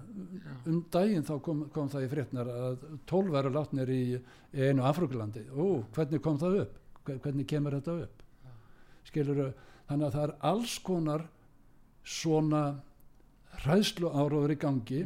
Um 0.66 0.80
daginn 0.94 1.26
þá 1.28 1.36
kom, 1.46 1.66
kom 1.74 1.90
það 1.94 2.08
í 2.08 2.12
fréttnar 2.16 2.50
að 2.50 2.86
12 3.12 3.36
veru 3.36 3.52
látnir 3.54 3.92
í, 3.94 4.02
einu 4.58 4.86
Afruglandi, 4.90 5.44
ó, 5.54 5.84
hvernig 5.94 6.24
kom 6.26 6.40
það 6.42 6.64
upp? 6.64 6.80
Hve- 7.06 7.20
hvernig 7.22 7.48
kemur 7.50 7.78
þetta 7.78 7.98
upp? 8.08 8.24
Skilur 9.10 9.44
þannig 9.90 10.08
að 10.08 10.16
það 10.16 10.26
er 10.26 10.34
alls 10.52 10.74
konar 10.86 11.28
svona 12.02 12.64
hræðslu 13.62 14.10
áróður 14.10 14.56
í 14.56 14.60
gangi. 14.62 15.02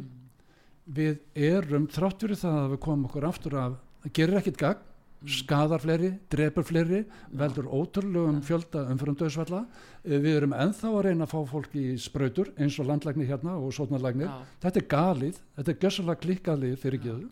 Við 0.96 1.18
erum 1.34 1.88
þrátt 1.92 2.22
fyrir 2.22 2.38
það 2.40 2.58
að 2.62 2.72
við 2.72 2.82
komum 2.86 3.08
okkur 3.10 3.28
aftur 3.28 3.56
af 3.60 3.78
gerir 4.14 4.38
ekkit 4.40 4.60
gagn 4.60 4.85
skadar 5.24 5.80
fleiri, 5.80 6.10
drepur 6.30 6.64
fleiri 6.68 7.04
veldur 7.32 7.66
ótrúlegum 7.72 8.42
fjölda 8.44 8.84
umfyrundauðsvalla 8.92 9.62
við 10.04 10.28
erum 10.36 10.52
ennþá 10.54 10.90
að 10.92 11.00
reyna 11.08 11.24
að 11.26 11.32
fá 11.32 11.40
fólk 11.50 11.74
í 11.80 11.86
sprautur 11.98 12.50
eins 12.60 12.76
og 12.78 12.86
landlæknir 12.90 13.26
hérna 13.30 13.56
og 13.58 13.72
sótnarlæknir 13.74 14.28
já, 14.28 14.36
þetta 14.66 14.82
er 14.82 14.86
galið, 14.92 15.40
þetta 15.56 15.72
er 15.72 15.80
gössalega 15.86 16.22
klikkalið 16.26 16.76
fyrir 16.84 17.02
geðu 17.06 17.28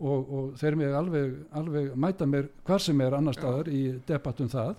og, 0.00 0.32
og 0.38 0.48
þeir 0.60 0.76
mig 0.80 0.96
alveg, 0.96 1.36
alveg 1.56 1.92
mæta 1.96 2.26
mér 2.28 2.48
hvar 2.66 2.82
sem 2.84 3.00
er 3.00 3.14
annar 3.16 3.36
staðar 3.36 3.70
í 3.72 3.84
debattum 4.08 4.50
það. 4.52 4.74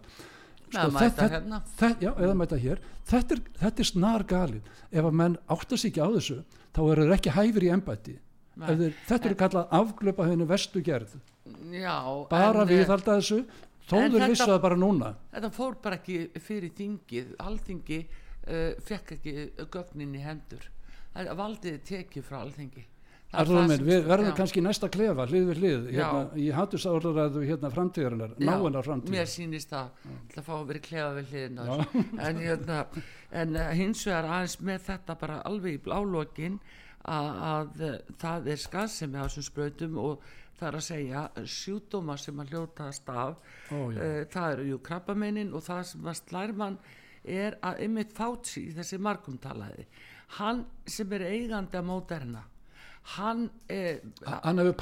Sko, 0.67 0.83
mæta 0.93 1.07
þetta- 1.07 1.29
hérna. 1.31 1.61
Þe- 1.79 1.97
já, 2.03 2.11
eða 2.19 2.35
mæta 2.37 2.59
hér. 2.61 2.81
Þetta 3.07 3.33
er, 3.37 3.41
þetta 3.63 3.79
er 3.81 3.87
snar 3.89 4.23
galið 4.27 4.61
ef 4.91 5.03
að 5.05 5.13
menn 5.23 5.37
átta 5.49 5.77
sig 5.77 5.91
ekki 5.93 6.03
á 6.05 6.09
þessu 6.13 6.37
þá 6.75 6.81
eru 6.91 7.05
þeir 7.07 7.15
ekki 7.17 7.33
hæfir 7.37 7.63
í. 7.63 7.69
Ef 7.73 8.26
þeir, 8.65 8.93
þetta 9.07 9.29
eru 9.29 9.37
kallað 9.43 9.73
afglöpa 9.79 10.27
henni 10.29 10.47
vestu 10.49 10.81
gerð. 10.85 11.15
Já, 11.71 11.97
bara 12.31 12.63
en, 12.63 12.69
við 12.71 12.81
eh, 12.83 12.89
halda 12.89 13.17
þessu 13.19 13.39
þó 13.87 13.95
en 13.99 14.11
þeir 14.11 14.19
þetta- 14.19 14.29
vissu 14.33 14.49
það 14.51 14.61
bara 14.65 14.79
núna. 14.81 15.13
Þetta 15.35 15.51
fór 15.55 15.77
bara 15.83 15.99
ekki 16.01 16.19
fyrir 16.43 16.73
þingið. 16.77 17.33
Alþingi 17.39 18.01
uh, 18.03 18.73
fekk 18.87 19.15
ekki 19.17 19.33
gögnin 19.71 20.15
í 20.17 20.23
hendur. 20.25 20.69
Það 21.13 21.25
er 21.25 21.41
valdið 21.41 21.81
tekið 21.87 22.25
frá 22.27 22.41
alþingi. 22.43 22.85
Það 23.27 23.49
það 23.51 23.71
sem- 23.75 23.85
við 23.87 24.05
verðum 24.07 24.29
já, 24.31 24.35
kannski 24.37 24.61
næsta 24.63 24.87
klefa 24.87 25.25
hlið 25.27 25.47
við 25.49 25.57
hlið. 25.61 25.87
Hérna, 25.91 26.19
í 26.39 26.45
hattusáraræðu 26.55 27.41
hérna 27.43 27.71
framtíðarinnar 27.73 28.35
já, 28.39 28.45
náinnar 28.47 28.85
framtíð 28.87 29.11
mér 29.17 29.27
sýnist 29.27 29.73
það. 29.73 29.89
Að 30.37 30.43
fá 30.47 30.53
að 30.55 30.67
vera 30.69 30.83
klefa 30.85 31.09
við 31.17 31.33
á 31.59 31.63
þessu. 31.67 32.03
en, 32.27 32.39
hérna, 32.45 32.77
en 33.31 33.55
uh, 33.55 33.71
hins 33.75 34.05
vegar 34.07 34.29
aðeins 34.31 34.57
með 34.63 34.85
þetta 34.87 35.17
bara 35.19 35.41
alveg 35.43 35.75
í 35.75 35.81
blálokin 35.83 36.59
að, 37.07 37.29
að 37.51 37.85
uh, 37.87 37.95
það 38.21 38.51
er 38.53 38.61
skansemi 38.63 39.19
á 39.19 39.25
þessum 39.27 39.47
sprautum 39.47 39.97
og 40.03 40.27
það 40.57 40.67
er 40.69 40.77
að 40.79 40.85
segja 40.87 41.23
sjúdóma 41.57 42.17
sem 42.21 42.43
að 42.43 42.53
hljótast 42.53 43.09
af 43.13 43.37
Ó, 43.71 43.77
uh, 43.77 44.21
það 44.33 44.51
eru 44.51 44.67
jú 44.73 44.81
krabbamennin 44.89 45.53
og 45.55 45.65
það 45.67 45.83
sem 45.91 46.11
að 46.11 46.19
slærmann 46.23 46.77
er 47.27 47.57
að 47.65 47.81
ymmit 47.87 48.13
Fauci 48.15 48.67
þessi 48.75 48.99
markumtalaði 49.03 49.87
hann 50.37 50.65
sem 50.89 51.11
er 51.15 51.27
eigandi 51.29 51.79
að 51.79 51.87
móterna 51.87 52.43
hann 53.15 53.49
er 53.71 54.01
hann 54.43 54.59
hefur 54.59 54.75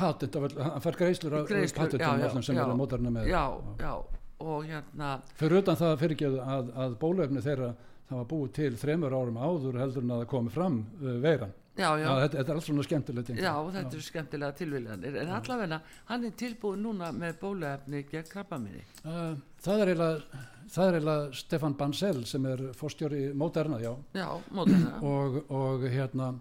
öll- 0.48 0.62
hann 0.64 0.82
fær 0.82 0.98
greislur 0.98 1.36
af 1.40 1.50
já, 1.50 2.14
öllum 2.26 2.44
sem 2.44 2.56
já. 2.56 2.62
verða 2.64 2.78
mótarna 2.78 3.12
með. 3.14 3.28
Já, 3.30 3.44
já, 3.80 3.94
og 4.40 4.66
hérna 4.66 5.12
fyrir 5.38 5.62
utan 5.62 5.78
það 5.78 6.00
fyrir 6.02 6.40
að, 6.42 6.72
að 6.74 6.96
bólefni 7.02 7.44
þeirra 7.46 7.76
það 8.10 8.18
var 8.18 8.26
búið 8.32 8.52
til 8.58 8.72
þremur 8.82 9.14
árum 9.14 9.38
áður 9.38 9.80
heldur 9.82 10.04
en 10.06 10.16
að 10.16 10.24
það 10.24 10.32
komi 10.34 10.54
fram 10.54 10.80
uh, 11.02 11.14
veiran 11.22 11.54
já, 11.76 11.90
já, 12.00 12.06
Já, 12.06 12.12
þetta, 12.24 12.38
þetta 12.38 12.52
er 12.52 12.56
allt 12.56 12.68
svona 12.70 12.88
skemmtilegt 12.88 13.30
Já, 13.36 13.54
þetta 13.76 13.98
eru 13.98 14.06
skemmtilega 14.08 14.58
tilviljanir. 14.60 15.20
En 15.22 15.32
allavegna, 15.38 15.80
hann 16.10 16.28
er 16.28 16.36
tilbúið 16.40 16.82
núna 16.86 17.12
með 17.16 17.40
bóluefni 17.44 18.04
gegn 18.12 18.32
krabbaminni 18.32 18.84
Uh, 19.06 19.36
það 19.62 19.82
er 19.86 20.98
eiginlega 20.98 21.18
Stefan 21.38 21.76
Bansell 21.78 22.26
sem 22.26 22.46
er 22.50 22.64
fórstjóri 22.74 23.28
Moderna, 23.38 23.78
já. 23.84 23.92
Já, 24.18 24.30
mótana 24.50 25.00
og, 25.14 25.42
og 25.54 25.86
hérna 25.92 26.34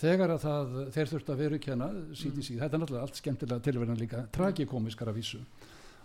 þegar 0.00 0.34
að 0.36 0.44
það, 0.44 0.76
þeir 0.94 1.10
þurft 1.12 1.32
að 1.32 1.40
viðurkenna 1.42 1.88
CDC, 2.14 2.58
þetta 2.60 2.70
er 2.70 2.82
náttúrulega 2.82 3.06
allt 3.08 3.20
skemmtilega 3.20 3.64
tilverðan 3.66 4.00
líka, 4.00 4.24
tragikomiskar 4.34 5.10
að 5.12 5.20
vísu 5.20 5.42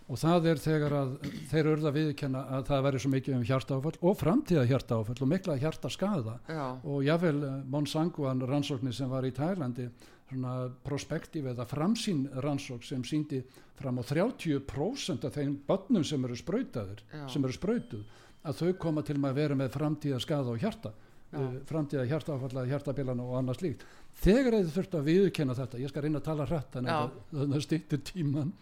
og 0.09 0.17
það 0.17 0.47
er 0.49 0.61
þegar 0.61 0.95
að 0.97 1.09
þeir 1.51 1.67
urða 1.75 1.89
að 1.91 1.97
viðurkenna 1.99 2.43
að 2.57 2.69
það 2.69 2.85
væri 2.87 3.01
svo 3.03 3.11
mikið 3.13 3.35
um 3.37 3.43
hjartaáfall 3.45 3.97
og 4.09 4.15
framtíða 4.17 4.63
hjartaáfall 4.71 5.17
og 5.21 5.29
mikla 5.29 5.57
hjartaskaða 5.61 6.37
Já, 6.49 6.63
og 6.81 7.03
jável 7.05 7.35
eh, 7.45 7.59
Monsanguan 7.69 8.41
rannsóknir 8.49 8.95
sem 8.97 9.11
var 9.11 9.27
í 9.27 9.33
Tælandi 9.35 9.89
svona 10.29 10.55
prospektív 10.85 11.49
eða 11.53 11.65
framsýn 11.69 12.25
rannsók 12.41 12.85
sem 12.85 13.03
síndi 13.05 13.43
fram 13.79 14.01
á 14.01 14.03
30% 14.05 15.25
af 15.25 15.37
þeim 15.37 15.55
börnum 15.67 16.05
sem 16.05 16.25
eru 16.25 16.37
sprautaður 16.37 17.03
Já. 17.13 17.23
sem 17.29 17.45
eru 17.45 17.55
sprautuð 17.55 18.03
að 18.49 18.59
þau 18.63 18.73
koma 18.81 19.05
til 19.05 19.17
að 19.19 19.37
vera 19.37 19.57
með 19.57 19.71
framtíða 19.77 20.19
skada 20.23 20.53
á 20.53 20.61
hjarta 20.61 20.93
Já. 21.29 21.37
uh, 21.37 21.55
framtíða 21.69 22.07
hjartaáfalla, 22.09 22.65
hjartabilana 22.69 23.25
og 23.25 23.37
annað 23.39 23.61
slíkt 23.61 23.87
þegar 24.23 24.59
þið 24.59 24.75
þurft 24.77 24.99
að 24.99 25.09
viðurkenna 25.09 25.57
þetta 25.57 25.81
ég 25.81 25.93
skal 25.93 26.05
reyna 26.05 26.21
að 26.21 26.29
tala 26.29 26.49
hrætt 26.49 26.79
að 26.79 27.17
það 27.33 27.65
stýttir 27.65 28.05
tíman 28.09 28.53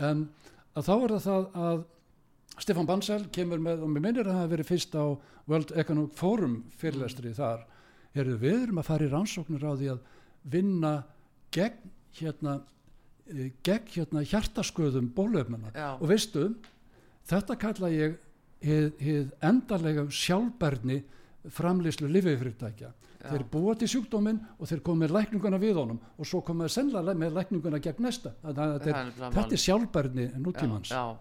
en 0.00 0.28
að 0.76 0.86
þá 0.86 0.94
er 0.94 1.14
það 1.14 1.26
það 1.26 1.58
að 1.64 1.82
Stefan 2.60 2.88
Bansell 2.88 3.26
kemur 3.32 3.62
með 3.62 3.84
og 3.84 3.92
mér 3.92 4.04
minnir 4.04 4.26
að 4.26 4.34
það 4.34 4.40
hafi 4.42 4.52
verið 4.54 4.70
fyrst 4.70 4.96
á 4.98 5.04
World 5.50 5.70
Economic 5.80 6.16
Forum 6.18 6.56
fyrirlestri 6.80 7.32
þar. 7.36 7.62
Eru 8.14 8.36
við 8.40 8.66
erum 8.66 8.80
að 8.82 8.88
fara 8.90 9.06
í 9.06 9.12
rannsóknir 9.12 9.64
á 9.64 9.72
því 9.72 9.92
að 9.94 10.02
vinna 10.50 10.92
gegn 11.54 11.94
hérna 12.18 12.56
eh, 13.30 13.52
gegn 13.64 13.94
hérna 13.94 14.24
hjartasköðum 14.26 15.12
bólöfnana 15.14 15.72
og 15.96 16.10
veistu 16.10 16.50
þetta 17.30 17.56
kalla 17.60 17.90
ég 17.94 18.18
hið, 18.60 19.30
endarlega 19.40 20.04
sjálfbærni 20.12 21.00
framlýslu 21.48 22.10
lififyrirtækja 23.20 23.30
þeir 23.30 23.46
búa 23.52 23.74
til 23.78 23.88
sjúkdóminn 23.90 24.38
og 24.58 24.68
þeir 24.68 24.82
koma 24.84 25.04
með 25.04 25.16
lækninguna 25.16 25.58
við 25.60 25.80
honum 25.80 25.98
og 26.16 26.28
svo 26.28 26.40
koma 26.44 26.66
þeir 26.66 26.74
sennilega 26.76 27.16
með 27.20 27.34
lækninguna 27.38 27.80
gegn 27.82 28.06
næsta. 28.06 28.32
Þetta 28.44 29.44
er 29.46 29.60
sjálfbærni 29.64 30.26
nútímans. 30.40 30.92
Já, 30.92 31.18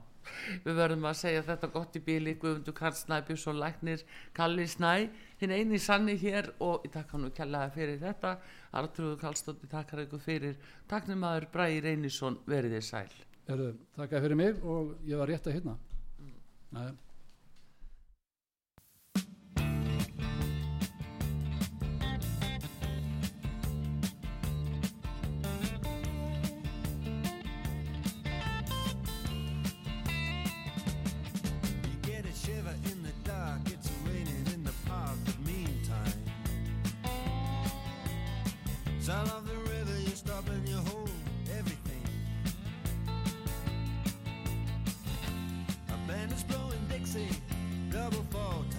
við 0.66 0.80
verðum 0.80 1.08
að 1.10 1.18
segja 1.20 1.46
þetta 1.48 1.72
gott 1.74 1.98
í 1.98 2.04
bíli 2.06 2.36
Guðmundur 2.40 2.78
Karl 2.78 2.98
Snæbjörns 2.98 3.48
og 3.50 3.60
Læknir 3.60 4.06
Kalli 4.38 4.68
Snæ 4.70 4.94
hinn 5.42 5.56
eini 5.56 5.80
sanni 5.80 6.16
hér 6.20 6.52
og 6.60 6.86
ég 6.88 6.94
takk 6.94 7.16
hann 7.16 7.28
og 7.30 7.36
kjallaði 7.36 7.76
fyrir 7.76 8.00
þetta. 8.04 8.38
Artrúður 8.80 9.20
Karlsdóttir 9.24 9.72
takkar 9.72 10.06
ykkur 10.06 10.24
fyrir. 10.24 10.58
Takknum 10.88 11.24
maður 11.26 11.50
Bræði 11.54 11.84
Reynisson 11.88 12.40
veriði 12.48 12.82
sæl. 12.86 13.10
Heru, 13.50 13.74
Þakka 13.98 14.20
fyrir 14.22 14.38
mig 14.38 14.60
og 14.62 14.98
ég 15.10 15.18
var 15.18 15.32
rétt 15.32 15.48
að 15.50 15.56
hérna 15.58 15.80
Nei. 16.70 16.92
photo. 48.32 48.79